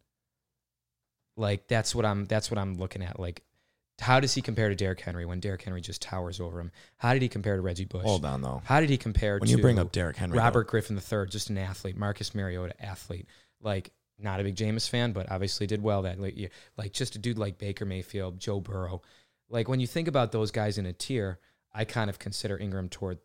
like 1.37 1.67
that's 1.69 1.95
what 1.95 2.05
i'm 2.05 2.25
that's 2.25 2.51
what 2.51 2.57
i'm 2.57 2.75
looking 2.75 3.01
at 3.01 3.19
like 3.19 3.41
how 3.99 4.19
does 4.19 4.33
he 4.33 4.41
compare 4.41 4.69
to 4.69 4.75
Derrick 4.75 4.99
Henry 5.01 5.25
when 5.25 5.39
Derrick 5.39 5.61
Henry 5.61 5.81
just 5.81 6.01
towers 6.01 6.39
over 6.39 6.59
him? 6.59 6.71
How 6.97 7.13
did 7.13 7.21
he 7.21 7.29
compare 7.29 7.55
to 7.55 7.61
Reggie 7.61 7.85
Bush? 7.85 8.03
Hold 8.03 8.25
on 8.25 8.41
though. 8.41 8.61
How 8.65 8.79
did 8.79 8.89
he 8.89 8.97
compare 8.97 9.37
When 9.37 9.47
to 9.47 9.55
you 9.55 9.61
bring 9.61 9.79
up 9.79 9.91
Derrick 9.91 10.17
Henry, 10.17 10.37
though, 10.37 10.43
Robert 10.43 10.67
Griffin 10.67 10.95
III, 10.95 11.27
just 11.27 11.49
an 11.49 11.57
athlete, 11.57 11.97
Marcus 11.97 12.33
Mariota, 12.33 12.73
athlete. 12.83 13.27
Like, 13.61 13.91
not 14.17 14.39
a 14.39 14.43
big 14.43 14.55
Jameis 14.55 14.89
fan, 14.89 15.11
but 15.11 15.31
obviously 15.31 15.67
did 15.67 15.81
well 15.83 16.03
that 16.03 16.19
late 16.19 16.35
year. 16.35 16.49
Like, 16.77 16.93
just 16.93 17.15
a 17.15 17.19
dude 17.19 17.37
like 17.37 17.57
Baker 17.57 17.85
Mayfield, 17.85 18.39
Joe 18.39 18.59
Burrow. 18.59 19.01
Like, 19.49 19.67
when 19.67 19.79
you 19.79 19.87
think 19.87 20.07
about 20.07 20.31
those 20.31 20.51
guys 20.51 20.77
in 20.77 20.85
a 20.85 20.93
tier, 20.93 21.39
I 21.73 21.85
kind 21.85 22.09
of 22.09 22.19
consider 22.19 22.57
Ingram 22.57 22.89
toward 22.89 23.19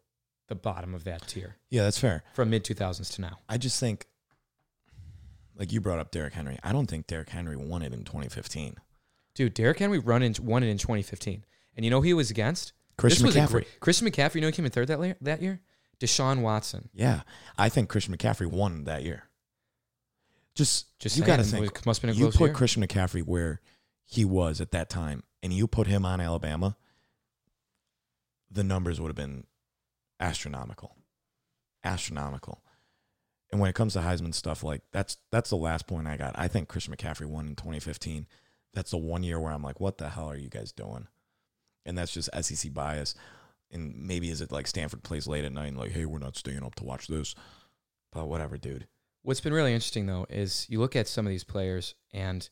the 0.48 0.54
bottom 0.54 0.94
of 0.94 1.04
that 1.04 1.26
tier 1.26 1.56
yeah, 1.70 1.82
that's 1.82 1.98
fair. 1.98 2.22
from 2.34 2.50
mid 2.50 2.64
2000s 2.64 3.14
to 3.14 3.20
now. 3.20 3.38
I 3.48 3.58
just 3.58 3.80
think, 3.80 4.06
like 5.56 5.72
you 5.72 5.80
brought 5.80 5.98
up 5.98 6.10
Derrick 6.10 6.34
Henry. 6.34 6.58
I 6.62 6.72
don't 6.72 6.86
think 6.86 7.06
Derrick 7.06 7.30
Henry 7.30 7.56
won 7.56 7.82
it 7.82 7.92
in 7.92 8.04
2015. 8.04 8.76
Dude, 9.36 9.52
Derrick 9.52 9.78
Henry 9.78 9.98
run 9.98 10.22
in, 10.22 10.34
won 10.40 10.62
it 10.62 10.68
in 10.68 10.78
2015. 10.78 11.44
And 11.76 11.84
you 11.84 11.90
know 11.90 12.00
who 12.00 12.06
he 12.06 12.14
was 12.14 12.30
against? 12.30 12.72
Christian 12.96 13.26
this 13.26 13.36
McCaffrey. 13.36 13.50
Great, 13.50 13.80
Christian 13.80 14.08
McCaffrey, 14.08 14.36
you 14.36 14.40
know 14.40 14.46
who 14.48 14.52
came 14.52 14.64
in 14.64 14.70
third 14.70 14.88
that, 14.88 14.98
la- 14.98 15.12
that 15.20 15.42
year? 15.42 15.60
Deshaun 16.00 16.40
Watson. 16.40 16.88
Yeah, 16.94 17.20
I 17.58 17.68
think 17.68 17.90
Christian 17.90 18.16
McCaffrey 18.16 18.46
won 18.46 18.84
that 18.84 19.02
year. 19.04 19.24
Just, 20.54 20.98
Just 20.98 21.18
you 21.18 21.24
got 21.24 21.36
to 21.36 21.44
think. 21.44 21.84
must 21.84 22.00
have 22.00 22.08
been 22.08 22.16
a 22.16 22.18
you 22.18 22.30
put 22.30 22.46
year. 22.46 22.54
Christian 22.54 22.82
McCaffrey 22.82 23.22
where 23.22 23.60
he 24.06 24.24
was 24.24 24.62
at 24.62 24.70
that 24.70 24.88
time, 24.88 25.22
and 25.42 25.52
you 25.52 25.66
put 25.66 25.86
him 25.86 26.06
on 26.06 26.18
Alabama, 26.18 26.76
the 28.50 28.64
numbers 28.64 28.98
would 28.98 29.08
have 29.08 29.16
been 29.16 29.44
astronomical, 30.18 30.96
astronomical. 31.84 32.62
And 33.52 33.60
when 33.60 33.68
it 33.68 33.74
comes 33.74 33.92
to 33.92 34.00
Heisman 34.00 34.32
stuff, 34.34 34.64
like 34.64 34.80
that's 34.92 35.18
that's 35.30 35.50
the 35.50 35.56
last 35.56 35.86
point 35.86 36.06
I 36.06 36.16
got. 36.16 36.34
I 36.38 36.48
think 36.48 36.68
Christian 36.68 36.94
McCaffrey 36.94 37.26
won 37.26 37.48
in 37.48 37.54
2015. 37.54 38.26
That's 38.76 38.90
the 38.90 38.98
one 38.98 39.22
year 39.22 39.40
where 39.40 39.52
I'm 39.52 39.62
like, 39.62 39.80
what 39.80 39.96
the 39.96 40.10
hell 40.10 40.26
are 40.30 40.36
you 40.36 40.50
guys 40.50 40.70
doing? 40.70 41.06
And 41.86 41.96
that's 41.96 42.12
just 42.12 42.28
SEC 42.42 42.74
bias. 42.74 43.14
And 43.72 43.96
maybe 43.96 44.28
is 44.28 44.42
it 44.42 44.52
like 44.52 44.66
Stanford 44.66 45.02
plays 45.02 45.26
late 45.26 45.46
at 45.46 45.52
night 45.52 45.68
and 45.68 45.78
like, 45.78 45.92
hey, 45.92 46.04
we're 46.04 46.18
not 46.18 46.36
staying 46.36 46.62
up 46.62 46.74
to 46.74 46.84
watch 46.84 47.06
this. 47.06 47.34
But 48.12 48.28
whatever, 48.28 48.58
dude. 48.58 48.86
What's 49.22 49.40
been 49.40 49.54
really 49.54 49.72
interesting 49.72 50.04
though 50.04 50.26
is 50.28 50.66
you 50.68 50.78
look 50.78 50.94
at 50.94 51.08
some 51.08 51.24
of 51.26 51.30
these 51.30 51.42
players 51.42 51.94
and, 52.12 52.46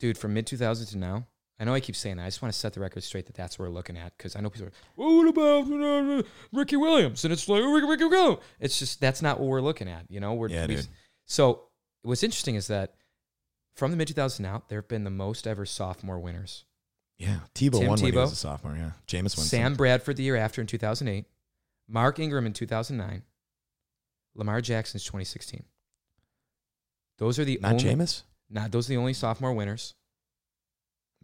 dude, 0.00 0.18
from 0.18 0.34
mid 0.34 0.46
2000s 0.46 0.90
to 0.90 0.98
now, 0.98 1.26
I 1.58 1.64
know 1.64 1.72
I 1.72 1.80
keep 1.80 1.96
saying 1.96 2.18
that. 2.18 2.24
I 2.24 2.26
just 2.26 2.42
want 2.42 2.52
to 2.52 2.58
set 2.58 2.74
the 2.74 2.80
record 2.80 3.02
straight 3.02 3.24
that 3.24 3.34
that's 3.34 3.58
what 3.58 3.68
we're 3.68 3.74
looking 3.74 3.96
at 3.96 4.14
because 4.18 4.36
I 4.36 4.40
know 4.40 4.50
people 4.50 4.68
are, 4.68 4.72
well, 4.96 5.16
what 5.16 5.28
about 5.28 5.72
uh, 5.72 6.22
Ricky 6.52 6.76
Williams? 6.76 7.24
And 7.24 7.32
it's 7.32 7.48
like, 7.48 7.62
oh, 7.62 7.72
Ricky, 7.72 7.86
Ricky, 7.86 8.08
go. 8.10 8.40
It's 8.60 8.78
just 8.78 9.00
that's 9.00 9.22
not 9.22 9.40
what 9.40 9.48
we're 9.48 9.62
looking 9.62 9.88
at. 9.88 10.04
You 10.10 10.20
know, 10.20 10.34
we're 10.34 10.50
Yeah, 10.50 10.66
we- 10.66 10.76
dude. 10.76 10.88
So 11.24 11.62
what's 12.02 12.22
interesting 12.22 12.54
is 12.56 12.66
that 12.66 12.94
from 13.80 13.90
the 13.90 13.96
mid 13.96 14.08
2000s 14.08 14.40
now, 14.40 14.62
there 14.68 14.76
have 14.78 14.88
been 14.88 15.04
the 15.04 15.10
most 15.10 15.46
ever 15.46 15.64
sophomore 15.64 16.18
winners. 16.18 16.66
Yeah, 17.16 17.38
Tebow 17.54 17.78
Tim 17.78 17.88
won 17.88 18.00
when 18.02 18.12
he 18.12 18.18
was 18.18 18.30
a 18.30 18.36
sophomore. 18.36 18.76
Yeah, 18.76 18.90
Jameis 19.06 19.22
Winston. 19.22 19.44
Sam 19.44 19.74
Bradford 19.74 20.18
the 20.18 20.22
year 20.22 20.36
after 20.36 20.60
in 20.60 20.66
2008, 20.66 21.24
Mark 21.88 22.18
Ingram 22.18 22.44
in 22.44 22.52
2009, 22.52 23.22
Lamar 24.34 24.60
Jackson's 24.60 25.02
2016. 25.04 25.64
Those 27.16 27.38
are 27.38 27.44
the 27.46 27.58
not 27.62 27.72
only, 27.72 27.84
Jameis. 27.84 28.22
Not 28.50 28.70
those 28.70 28.86
are 28.86 28.90
the 28.92 28.98
only 28.98 29.14
sophomore 29.14 29.54
winners. 29.54 29.94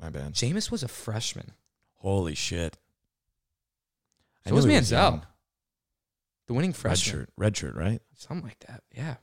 My 0.00 0.08
bad. 0.08 0.32
Jameis 0.32 0.70
was 0.70 0.82
a 0.82 0.88
freshman. 0.88 1.52
Holy 1.96 2.34
shit. 2.34 2.78
I 4.46 4.48
So 4.48 4.54
was 4.54 4.64
knew 4.64 4.72
he 4.72 4.78
was 4.78 4.90
Manziel. 4.92 5.22
The 6.46 6.54
winning 6.54 6.72
freshman. 6.72 7.18
Red 7.18 7.20
shirt, 7.20 7.30
red 7.36 7.56
shirt, 7.58 7.74
right? 7.74 8.00
Something 8.14 8.46
like 8.46 8.60
that. 8.60 8.82
Yeah. 8.94 9.16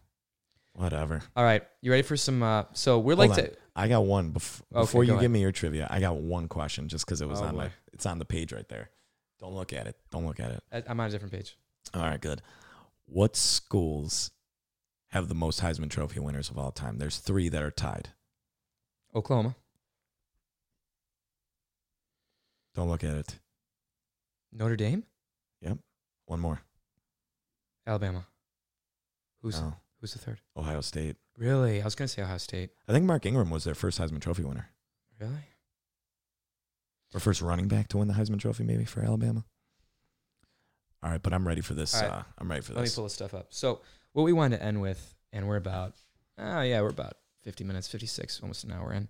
Whatever. 0.76 1.22
All 1.36 1.44
right. 1.44 1.64
You 1.82 1.92
ready 1.92 2.04
for 2.04 2.18
some 2.18 2.42
uh 2.44 2.64
so 2.74 3.00
we're 3.00 3.16
Hold 3.16 3.30
like 3.30 3.38
on. 3.40 3.46
to 3.46 3.54
I 3.76 3.88
got 3.88 4.06
one 4.06 4.32
bef- 4.32 4.62
Okay, 4.74 4.82
before 4.82 5.04
you 5.04 5.12
ahead. 5.14 5.22
give 5.22 5.32
me 5.32 5.42
your 5.42 5.52
trivia. 5.52 5.88
I 5.90 6.00
got 6.00 6.18
one 6.18 6.48
question 6.48 6.88
just 6.90 7.06
because 7.06 7.22
it 7.22 7.28
was 7.28 7.42
Oh, 7.42 7.46
on 7.46 7.56
my. 7.56 7.70
It's 7.92 8.06
on 8.06 8.20
the 8.20 8.26
page 8.26 8.52
right 8.54 8.68
there. 8.70 8.90
Don't 9.40 9.54
look 9.54 9.74
at 9.74 9.88
it. 9.88 9.96
Don't 10.12 10.26
look 10.26 10.40
at 10.40 10.52
it. 10.52 10.64
I'm 10.88 11.00
on 11.00 11.08
a 11.08 11.12
different 11.12 11.32
page. 11.34 11.58
All 11.94 12.02
right, 12.02 12.20
good. 12.22 12.42
What 13.06 13.36
schools 13.36 14.32
have 15.10 15.28
the 15.28 15.36
most 15.36 15.60
Heisman 15.62 15.90
Trophy 15.90 16.20
winners 16.20 16.50
of 16.50 16.58
all 16.58 16.72
time? 16.72 16.98
There's 16.98 17.18
three 17.18 17.50
that 17.50 17.62
are 17.62 17.72
tied. 17.72 18.10
Oklahoma, 19.16 19.56
Don't 22.76 22.90
look 22.90 23.04
at 23.04 23.16
it. 23.16 23.40
Notre 24.52 24.76
Dame, 24.76 25.04
Yep. 25.62 25.78
One 26.26 26.40
more. 26.40 26.62
Alabama. 27.86 28.26
Who's 29.42 29.60
No, 29.60 29.76
who's 30.04 30.12
the 30.14 30.20
third? 30.20 30.42
Ohio 30.58 30.82
State. 30.82 31.16
Really? 31.38 31.82
I 31.82 31.86
was 31.86 31.96
gonna 31.96 32.10
say 32.10 32.22
Ohio 32.22 32.38
State. 32.38 32.72
I 32.90 32.92
think 32.92 33.06
Mark 33.06 33.26
Ingram 33.26 33.50
was 33.50 33.64
their 33.64 33.74
first 33.74 34.00
Heisman 34.02 34.20
Trophy 34.22 34.44
winner, 34.44 34.70
Really? 35.20 35.48
or 37.14 37.20
first 37.22 37.42
running 37.42 37.68
back 37.70 37.88
to 37.90 37.98
win 37.98 38.08
the 38.10 38.14
Heisman 38.16 38.40
Trophy, 38.40 38.64
maybe 38.66 38.84
for 38.86 39.02
Alabama. 39.02 39.46
All 41.02 41.10
right, 41.10 41.22
but 41.22 41.34
I'm 41.34 41.48
ready 41.48 41.62
for 41.62 41.74
this. 41.74 41.96
All 41.96 42.02
right. 42.02 42.12
Uh, 42.20 42.24
I'm 42.38 42.50
ready 42.50 42.62
for 42.62 42.74
this. 42.74 42.78
Let 42.78 42.84
me 42.84 42.90
pull 42.96 43.04
this 43.06 43.14
stuff 43.14 43.34
up. 43.34 43.48
So 43.52 43.82
what 44.14 44.24
we 44.24 44.34
wanted 44.34 44.58
to 44.58 44.64
end 44.64 44.82
with, 44.82 45.14
and 45.32 45.48
we're 45.48 45.56
about 45.58 45.94
oh 46.38 46.62
yeah, 46.62 46.82
we're 46.82 46.90
about 46.90 47.14
50 47.44 47.64
minutes, 47.64 47.88
56, 47.88 48.42
almost 48.42 48.64
an 48.66 48.72
hour 48.72 48.92
in. 48.94 49.08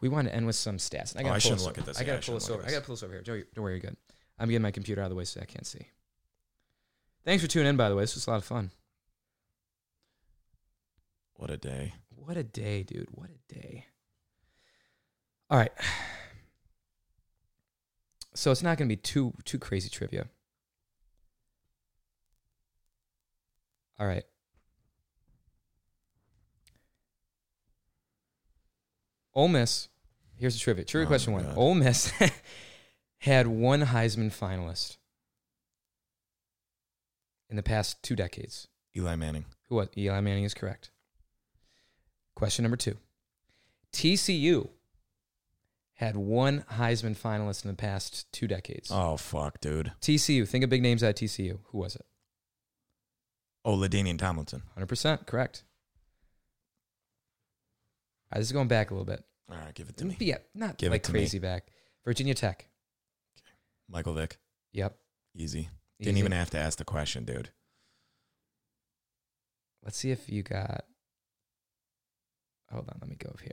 We 0.00 0.08
wanted 0.08 0.30
to 0.30 0.36
end 0.36 0.46
with 0.46 0.56
some 0.56 0.76
stats. 0.78 1.14
And 1.14 1.20
I 1.20 1.22
Oh, 1.22 1.24
gotta 1.24 1.34
I 1.34 1.38
shouldn't 1.38 1.62
look 1.62 1.72
over. 1.72 1.80
at 1.80 1.86
this. 1.86 2.00
I 2.00 2.04
gotta 2.04 2.18
I 2.18 2.20
pull 2.20 2.34
this 2.34 2.50
over. 2.50 2.62
I 2.64 2.70
gotta 2.70 2.84
pull 2.84 2.94
this 2.94 3.02
over 3.02 3.12
here. 3.12 3.22
Don't, 3.22 3.54
don't 3.54 3.62
worry, 3.64 3.74
you're 3.74 3.80
good. 3.80 3.96
I'm 4.38 4.48
getting 4.48 4.62
my 4.62 4.70
computer 4.70 5.00
out 5.02 5.06
of 5.06 5.10
the 5.10 5.16
way 5.16 5.24
so 5.24 5.40
I 5.40 5.44
can't 5.44 5.66
see. 5.66 5.86
Thanks 7.24 7.42
for 7.42 7.48
tuning 7.48 7.68
in, 7.70 7.76
by 7.76 7.88
the 7.88 7.96
way. 7.96 8.02
This 8.02 8.14
was 8.14 8.26
a 8.26 8.30
lot 8.30 8.36
of 8.36 8.44
fun. 8.44 8.70
What 11.36 11.50
a 11.50 11.56
day. 11.56 11.94
What 12.14 12.36
a 12.36 12.42
day, 12.42 12.82
dude. 12.82 13.08
What 13.10 13.28
a 13.30 13.54
day. 13.54 13.86
All 15.50 15.58
right. 15.58 15.72
So 18.34 18.50
it's 18.50 18.62
not 18.62 18.76
going 18.76 18.86
to 18.86 18.94
be 18.94 19.00
too 19.00 19.32
too 19.46 19.58
crazy 19.58 19.88
trivia. 19.88 20.26
All 23.98 24.06
right. 24.06 24.24
Ole 29.32 29.48
Miss. 29.48 29.88
Here's 30.36 30.52
the 30.52 30.60
trivia. 30.60 30.84
Trivia 30.84 31.06
Oh 31.06 31.08
question 31.08 31.32
one. 31.32 31.44
God. 31.44 31.56
Ole 31.56 31.74
Miss 31.76 32.12
had 33.20 33.46
one 33.46 33.80
Heisman 33.84 34.30
finalist 34.30 34.98
in 37.48 37.56
the 37.56 37.62
past 37.62 38.02
two 38.02 38.16
decades. 38.16 38.68
Eli 38.94 39.16
Manning. 39.16 39.46
Who 39.70 39.76
was 39.76 39.88
Eli 39.96 40.20
Manning 40.20 40.44
is 40.44 40.52
correct. 40.52 40.90
Question 42.36 42.62
number 42.62 42.76
two. 42.76 42.96
TCU 43.92 44.68
had 45.94 46.14
one 46.16 46.64
Heisman 46.74 47.16
finalist 47.16 47.64
in 47.64 47.70
the 47.70 47.76
past 47.76 48.30
two 48.32 48.46
decades. 48.46 48.90
Oh 48.92 49.16
fuck, 49.16 49.60
dude. 49.60 49.90
TCU, 50.00 50.46
think 50.46 50.62
of 50.62 50.70
big 50.70 50.82
names 50.82 51.02
at 51.02 51.16
TCU. 51.16 51.58
Who 51.70 51.78
was 51.78 51.96
it? 51.96 52.04
Oh, 53.64 53.76
LaDainian 53.76 54.18
Tomlinson. 54.18 54.62
100% 54.78 55.26
correct. 55.26 55.64
All 58.30 58.36
right, 58.36 58.38
this 58.40 58.46
is 58.48 58.52
going 58.52 58.68
back 58.68 58.90
a 58.90 58.94
little 58.94 59.06
bit. 59.06 59.24
All 59.50 59.56
right, 59.56 59.74
give 59.74 59.88
it 59.88 59.96
to 59.96 60.04
me. 60.04 60.16
Yeah, 60.20 60.38
not 60.54 60.76
Give 60.78 60.92
like 60.92 61.02
to 61.04 61.12
me. 61.12 61.20
crazy 61.20 61.38
back. 61.40 61.66
Virginia 62.04 62.34
Tech. 62.34 62.68
Michael 63.88 64.12
Vick. 64.14 64.38
Yep. 64.72 64.96
Easy. 65.34 65.68
Didn't 65.98 66.14
Easy. 66.16 66.20
even 66.20 66.32
have 66.32 66.50
to 66.50 66.58
ask 66.58 66.78
the 66.78 66.84
question, 66.84 67.24
dude. 67.24 67.50
Let's 69.82 69.96
see 69.96 70.10
if 70.10 70.28
you 70.28 70.42
got. 70.42 70.84
Hold 72.72 72.88
on, 72.88 72.98
let 73.00 73.08
me 73.08 73.16
go 73.16 73.28
over 73.32 73.42
here. 73.42 73.52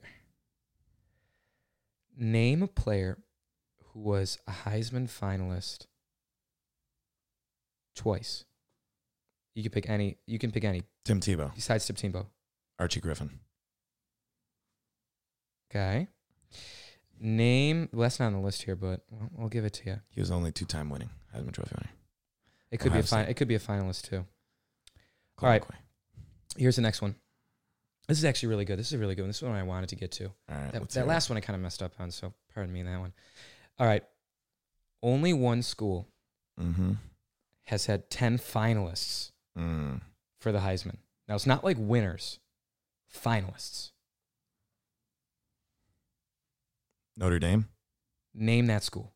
Name 2.17 2.61
a 2.63 2.67
player 2.67 3.17
who 3.91 3.99
was 4.01 4.37
a 4.47 4.51
Heisman 4.51 5.07
finalist 5.09 5.85
twice. 7.95 8.45
You 9.55 9.63
can 9.63 9.71
pick 9.71 9.89
any. 9.89 10.17
You 10.25 10.39
can 10.39 10.51
pick 10.51 10.63
any 10.63 10.83
Tim 11.05 11.19
Tebow. 11.19 11.53
besides 11.53 11.85
Tim 11.85 11.95
Tebow. 11.95 12.25
Archie 12.79 12.99
Griffin. 13.01 13.39
Okay. 15.71 16.07
Name. 17.19 17.89
Well, 17.93 18.01
that's 18.03 18.19
not 18.19 18.27
on 18.27 18.33
the 18.33 18.39
list 18.39 18.63
here, 18.63 18.75
but 18.75 19.01
well, 19.09 19.29
I'll 19.39 19.47
give 19.49 19.65
it 19.65 19.73
to 19.73 19.85
you. 19.89 19.99
He 20.09 20.19
was 20.19 20.31
only 20.31 20.51
two-time 20.51 20.89
winning 20.89 21.09
Heisman 21.35 21.51
Trophy 21.51 21.75
winner. 21.75 21.89
It 22.71 22.77
could 22.79 22.91
Ohio 22.91 23.01
be 23.01 23.05
a 23.05 23.07
fin- 23.07 23.29
It 23.29 23.33
could 23.35 23.47
be 23.47 23.55
a 23.55 23.59
finalist 23.59 24.09
too. 24.09 24.25
Colt 25.37 25.43
All 25.43 25.49
right. 25.49 25.61
McCoy. 25.61 25.75
Here's 26.57 26.75
the 26.75 26.81
next 26.81 27.01
one. 27.01 27.15
This 28.07 28.17
is 28.17 28.25
actually 28.25 28.49
really 28.49 28.65
good. 28.65 28.77
This 28.79 28.87
is 28.87 28.93
a 28.93 28.97
really 28.97 29.15
good 29.15 29.21
one. 29.23 29.29
This 29.29 29.37
is 29.37 29.43
one 29.43 29.53
I 29.53 29.63
wanted 29.63 29.89
to 29.89 29.95
get 29.95 30.11
to. 30.13 30.25
All 30.25 30.33
right. 30.49 30.71
That, 30.73 30.89
that 30.89 31.07
last 31.07 31.29
one 31.29 31.37
I 31.37 31.41
kind 31.41 31.55
of 31.55 31.61
messed 31.61 31.81
up 31.81 31.93
on, 31.99 32.11
so 32.11 32.33
pardon 32.53 32.73
me 32.73 32.83
that 32.83 32.99
one. 32.99 33.13
All 33.79 33.87
right. 33.87 34.03
Only 35.01 35.33
one 35.33 35.61
school 35.61 36.07
Mm-hmm. 36.61 36.91
has 37.63 37.87
had 37.87 38.09
10 38.11 38.37
finalists 38.37 39.31
Mm. 39.57 40.01
for 40.39 40.51
the 40.51 40.59
Heisman. 40.59 40.97
Now, 41.27 41.35
it's 41.35 41.45
not 41.47 41.63
like 41.63 41.77
winners, 41.79 42.39
finalists. 43.11 43.91
Notre 47.17 47.39
Dame. 47.39 47.67
Name 48.33 48.67
that 48.67 48.83
school. 48.83 49.13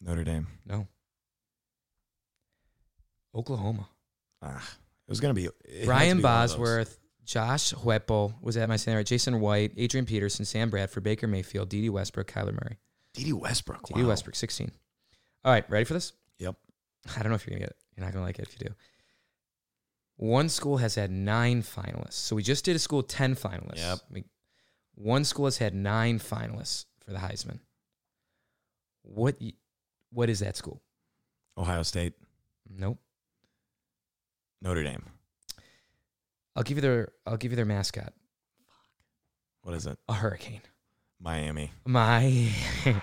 Notre 0.00 0.24
Dame. 0.24 0.46
No. 0.66 0.86
Oklahoma. 3.34 3.88
Ah, 4.40 4.62
it 5.06 5.10
was 5.10 5.20
gonna 5.20 5.34
be 5.34 5.46
it 5.64 5.86
had 5.86 5.98
to 6.00 6.08
be 6.08 6.12
those. 6.14 6.22
Bosworth, 6.22 6.98
Josh 7.24 7.72
Heupel, 7.72 8.34
was 8.40 8.56
at 8.56 8.68
my 8.68 8.76
center. 8.76 8.98
right? 8.98 9.06
Jason 9.06 9.40
White, 9.40 9.72
Adrian 9.76 10.06
Peterson, 10.06 10.44
Sam 10.44 10.70
Bradford, 10.70 11.04
Baker 11.04 11.26
Mayfield, 11.26 11.68
Dede 11.68 11.90
Westbrook, 11.90 12.30
Kyler 12.30 12.52
Murray. 12.52 12.78
Dede 13.14 13.32
Westbrook. 13.34 13.86
Dede 13.86 14.02
wow. 14.02 14.08
Westbrook, 14.08 14.34
16. 14.34 14.72
All 15.44 15.52
right, 15.52 15.68
ready 15.70 15.84
for 15.84 15.94
this? 15.94 16.12
Yep. 16.38 16.56
I 17.16 17.22
don't 17.22 17.30
know 17.30 17.36
if 17.36 17.46
you're 17.46 17.52
going 17.58 17.62
to 17.62 17.66
get 17.66 17.70
it. 17.70 17.76
You're 17.96 18.04
not 18.06 18.12
going 18.12 18.22
to 18.22 18.26
like 18.26 18.38
it 18.38 18.48
if 18.48 18.60
you 18.60 18.68
do. 18.68 18.74
One 20.16 20.48
school 20.48 20.76
has 20.78 20.94
had 20.94 21.10
nine 21.10 21.62
finalists. 21.62 22.12
So 22.14 22.36
we 22.36 22.42
just 22.42 22.64
did 22.64 22.76
a 22.76 22.78
school 22.78 23.02
10 23.02 23.34
finalists. 23.36 23.76
Yep. 23.78 23.98
We- 24.10 24.24
one 24.94 25.24
school 25.24 25.46
has 25.46 25.58
had 25.58 25.74
nine 25.74 26.18
finalists 26.18 26.84
for 27.04 27.12
the 27.12 27.18
Heisman. 27.18 27.60
What 29.02 29.36
what 30.10 30.28
is 30.28 30.40
that 30.40 30.56
school? 30.56 30.82
Ohio 31.56 31.82
State. 31.82 32.12
Nope. 32.68 32.98
Notre 34.60 34.82
Dame. 34.84 35.04
I'll 36.54 36.62
give 36.62 36.76
you 36.78 36.82
their 36.82 37.12
I'll 37.26 37.36
give 37.36 37.52
you 37.52 37.56
their 37.56 37.64
mascot. 37.64 38.12
What 39.62 39.74
is 39.74 39.86
it? 39.86 39.98
A 40.08 40.14
hurricane. 40.14 40.62
Miami. 41.20 41.70
My 41.86 42.50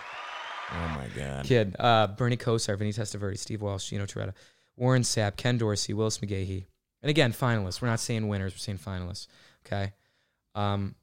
Oh 0.72 0.88
my 0.96 1.08
god. 1.16 1.46
kid. 1.46 1.76
Uh, 1.80 2.08
Bernie 2.08 2.38
Kosar, 2.38 2.78
Vinny 2.78 2.92
Testaverde, 2.94 3.40
Steve 3.40 3.62
Walsh, 3.62 3.90
Gino 3.90 4.06
Torretta, 4.06 4.34
Warren 4.76 5.02
Sapp, 5.02 5.36
Ken 5.36 5.58
Dorsey, 5.58 5.94
Willis 5.94 6.20
McGahee. 6.20 6.66
And 7.02 7.10
again, 7.10 7.32
finalists. 7.34 7.82
We're 7.82 7.88
not 7.88 8.00
saying 8.00 8.28
winners, 8.28 8.54
we're 8.54 8.58
saying 8.58 8.78
finalists. 8.78 9.28
Okay. 9.66 9.94
Um, 10.54 10.96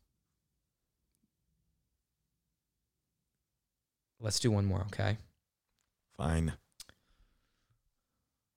let's 4.21 4.39
do 4.39 4.51
one 4.51 4.65
more. 4.67 4.83
Okay. 4.93 5.17
Fine. 6.17 6.53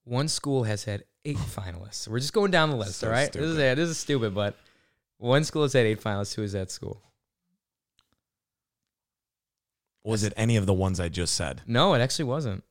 One 0.04 0.28
school 0.28 0.64
has 0.64 0.84
had 0.86 1.04
eight 1.26 1.38
finalists. 1.38 2.08
We're 2.08 2.20
just 2.20 2.34
going 2.34 2.52
down 2.52 2.70
the 2.70 2.76
list. 2.78 3.00
So 3.00 3.08
all 3.08 3.14
right. 3.14 3.32
This 3.32 3.42
is 3.44 3.54
stupid. 3.56 3.78
this 3.78 3.90
is 3.90 3.98
stupid, 3.98 4.36
but 4.36 4.56
one 5.18 5.44
school 5.44 5.64
has 5.64 5.74
had 5.74 5.86
eight 5.86 6.02
finalists. 6.02 6.36
Who 6.36 6.44
is 6.44 6.54
that 6.54 6.72
school? 6.72 7.02
Was 10.04 10.24
it 10.24 10.34
any 10.38 10.56
of 10.56 10.66
the 10.66 10.74
ones 10.74 11.00
I 11.00 11.10
just 11.10 11.36
said? 11.36 11.62
No, 11.68 11.94
it 11.94 12.00
actually 12.00 12.26
wasn't. 12.26 12.64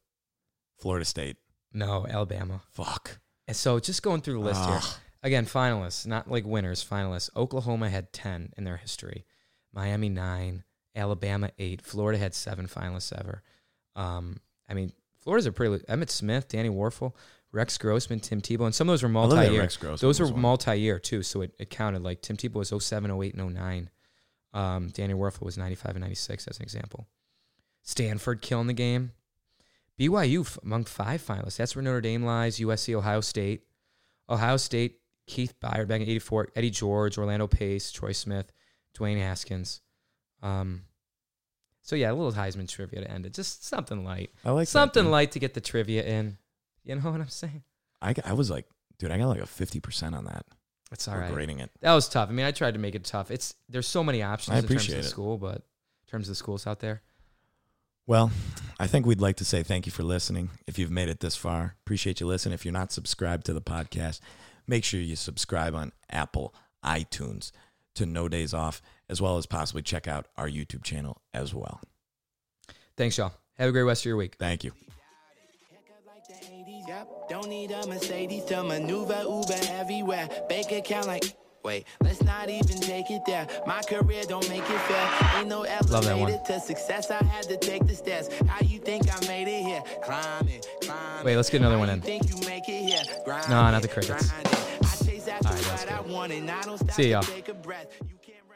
Florida 0.78 1.04
State. 1.04 1.36
No, 1.72 2.06
Alabama. 2.08 2.62
Fuck. 2.72 3.18
And 3.46 3.56
so 3.56 3.78
just 3.78 4.02
going 4.02 4.22
through 4.22 4.34
the 4.34 4.40
list 4.40 4.64
here. 4.64 4.80
Again, 5.22 5.46
finalists, 5.46 6.06
not 6.06 6.30
like 6.30 6.44
winners, 6.44 6.84
finalists. 6.84 7.30
Oklahoma 7.36 7.90
had 7.90 8.12
10 8.12 8.52
in 8.56 8.64
their 8.64 8.76
history. 8.76 9.24
Miami 9.72 10.08
9, 10.08 10.64
Alabama 10.94 11.50
8, 11.58 11.82
Florida 11.82 12.18
had 12.18 12.34
7 12.34 12.66
finalists 12.66 13.12
ever. 13.12 13.42
Um, 13.96 14.40
I 14.68 14.74
mean, 14.74 14.92
Florida's 15.20 15.46
a 15.46 15.52
pretty 15.52 15.84
Emmitt 15.86 16.10
Smith, 16.10 16.48
Danny 16.48 16.68
Wuerffel, 16.68 17.14
Rex 17.52 17.78
Grossman, 17.78 18.20
Tim 18.20 18.40
Tebow, 18.40 18.66
and 18.66 18.74
some 18.74 18.88
of 18.88 18.92
those 18.92 19.02
were 19.02 19.08
I 19.08 19.12
look 19.24 19.32
at 19.32 19.36
multi-year. 19.36 19.60
Rex 19.62 19.76
Grossman 19.76 20.06
Those 20.06 20.20
were 20.20 20.36
multi-year 20.36 20.98
too, 20.98 21.22
so 21.22 21.42
it, 21.42 21.54
it 21.58 21.70
counted. 21.70 22.02
Like 22.02 22.20
Tim 22.20 22.36
Tebow 22.36 22.54
was 22.56 22.72
07, 22.84 23.10
08, 23.10 23.34
and 23.34 23.54
09. 23.54 23.90
Um, 24.52 24.88
Danny 24.88 25.14
Wuerffel 25.14 25.42
was 25.42 25.56
95 25.56 25.92
and 25.92 26.00
96 26.02 26.48
as 26.48 26.58
an 26.58 26.62
example. 26.62 27.08
Stanford 27.82 28.42
killing 28.42 28.66
the 28.66 28.72
game. 28.74 29.12
BYU 29.98 30.42
f- 30.42 30.58
among 30.62 30.84
five 30.84 31.22
finalists. 31.24 31.56
That's 31.56 31.74
where 31.74 31.82
Notre 31.82 32.00
Dame 32.00 32.22
lies. 32.24 32.58
USC, 32.58 32.94
Ohio 32.94 33.20
State. 33.20 33.64
Ohio 34.28 34.56
State, 34.58 35.00
Keith 35.26 35.54
Byars 35.60 35.88
back 35.88 36.00
in 36.00 36.08
84, 36.08 36.48
Eddie 36.54 36.70
George, 36.70 37.16
Orlando 37.16 37.46
Pace, 37.46 37.90
Troy 37.90 38.12
Smith, 38.12 38.52
Dwayne 38.96 39.18
Haskins. 39.18 39.80
Um, 40.42 40.82
so 41.82 41.96
yeah, 41.96 42.10
a 42.10 42.14
little 42.14 42.32
Heisman 42.32 42.68
trivia 42.68 43.00
to 43.00 43.10
end 43.10 43.24
it. 43.26 43.32
Just 43.32 43.64
something 43.64 44.04
light. 44.04 44.30
I 44.44 44.50
like 44.50 44.68
something 44.68 45.06
light 45.06 45.32
to 45.32 45.38
get 45.38 45.54
the 45.54 45.60
trivia 45.60 46.04
in. 46.04 46.36
You 46.88 46.96
know 46.96 47.10
what 47.10 47.20
I'm 47.20 47.28
saying? 47.28 47.62
I, 48.00 48.14
I 48.24 48.32
was 48.32 48.50
like, 48.50 48.66
dude, 48.98 49.10
I 49.10 49.18
got 49.18 49.28
like 49.28 49.40
a 49.40 49.44
50% 49.44 50.16
on 50.16 50.24
that. 50.24 50.46
It's 50.90 51.06
all 51.06 51.18
right. 51.18 51.30
grading 51.30 51.60
it. 51.60 51.70
That 51.82 51.92
was 51.92 52.08
tough. 52.08 52.30
I 52.30 52.32
mean, 52.32 52.46
I 52.46 52.50
tried 52.50 52.72
to 52.72 52.80
make 52.80 52.94
it 52.94 53.04
tough. 53.04 53.30
It's 53.30 53.54
there's 53.68 53.86
so 53.86 54.02
many 54.02 54.22
options 54.22 54.56
I 54.56 54.60
in 54.60 54.66
terms 54.66 54.88
of 54.88 54.94
the 54.94 55.00
it. 55.00 55.04
school, 55.04 55.36
but 55.36 55.56
in 55.56 56.10
terms 56.10 56.28
of 56.28 56.32
the 56.32 56.36
schools 56.36 56.66
out 56.66 56.80
there. 56.80 57.02
Well, 58.06 58.30
I 58.80 58.86
think 58.86 59.04
we'd 59.04 59.20
like 59.20 59.36
to 59.36 59.44
say 59.44 59.62
thank 59.62 59.84
you 59.84 59.92
for 59.92 60.02
listening. 60.02 60.48
If 60.66 60.78
you've 60.78 60.90
made 60.90 61.10
it 61.10 61.20
this 61.20 61.36
far, 61.36 61.76
appreciate 61.84 62.20
you 62.20 62.26
listening. 62.26 62.54
If 62.54 62.64
you're 62.64 62.72
not 62.72 62.90
subscribed 62.90 63.44
to 63.46 63.52
the 63.52 63.60
podcast, 63.60 64.20
make 64.66 64.82
sure 64.82 64.98
you 64.98 65.14
subscribe 65.14 65.74
on 65.74 65.92
Apple, 66.08 66.54
iTunes 66.82 67.52
to 67.96 68.06
No 68.06 68.26
Days 68.26 68.54
Off, 68.54 68.80
as 69.10 69.20
well 69.20 69.36
as 69.36 69.44
possibly 69.44 69.82
check 69.82 70.08
out 70.08 70.26
our 70.38 70.48
YouTube 70.48 70.84
channel 70.84 71.20
as 71.34 71.52
well. 71.52 71.82
Thanks, 72.96 73.18
y'all. 73.18 73.34
Have 73.58 73.68
a 73.68 73.72
great 73.72 73.82
rest 73.82 74.02
of 74.02 74.06
your 74.06 74.16
week. 74.16 74.36
Thank 74.38 74.64
you. 74.64 74.72
Yep. 76.88 77.28
Don't 77.28 77.48
need 77.48 77.70
a 77.70 77.86
Mercedes 77.86 78.44
to 78.46 78.64
maneuver 78.64 79.22
Uber 79.22 79.60
everywhere. 79.72 80.28
Bank 80.48 80.72
account 80.72 81.06
like. 81.06 81.24
Wait, 81.64 81.86
let's 82.00 82.22
not 82.22 82.48
even 82.48 82.80
take 82.80 83.10
it 83.10 83.20
there. 83.26 83.46
My 83.66 83.82
career 83.82 84.22
don't 84.28 84.48
make 84.48 84.62
it 84.62 84.80
fair. 84.82 85.38
Ain't 85.38 85.48
no 85.48 85.64
elevator 85.64 86.38
to 86.46 86.60
success. 86.60 87.10
I 87.10 87.22
had 87.24 87.48
to 87.48 87.56
take 87.56 87.86
the 87.86 87.94
stairs. 87.94 88.30
How 88.46 88.64
you 88.64 88.78
think 88.78 89.06
I 89.12 89.26
made 89.26 89.48
it 89.48 89.64
here? 89.64 89.82
Climbing, 90.02 90.62
climbing. 90.80 91.24
Wait, 91.24 91.36
let's 91.36 91.50
get 91.50 91.60
another 91.60 91.78
one 91.78 91.90
in. 91.90 92.00
Think 92.00 92.30
you 92.30 92.36
make 92.48 92.68
it 92.68 92.88
here? 92.88 93.02
No, 93.26 93.70
not 93.70 93.82
the 93.82 93.88
crickets. 93.88 94.30
Grinding. 94.30 94.52
I 94.84 95.04
chase 95.04 95.28
after 95.28 95.48
right, 95.48 95.64
what 95.64 95.92
I 95.92 96.00
want 96.12 96.32
and 96.32 96.50
I 96.50 96.62
don't 96.62 96.78
stop 96.78 96.92
See 96.92 97.10
y'all. 97.10 97.24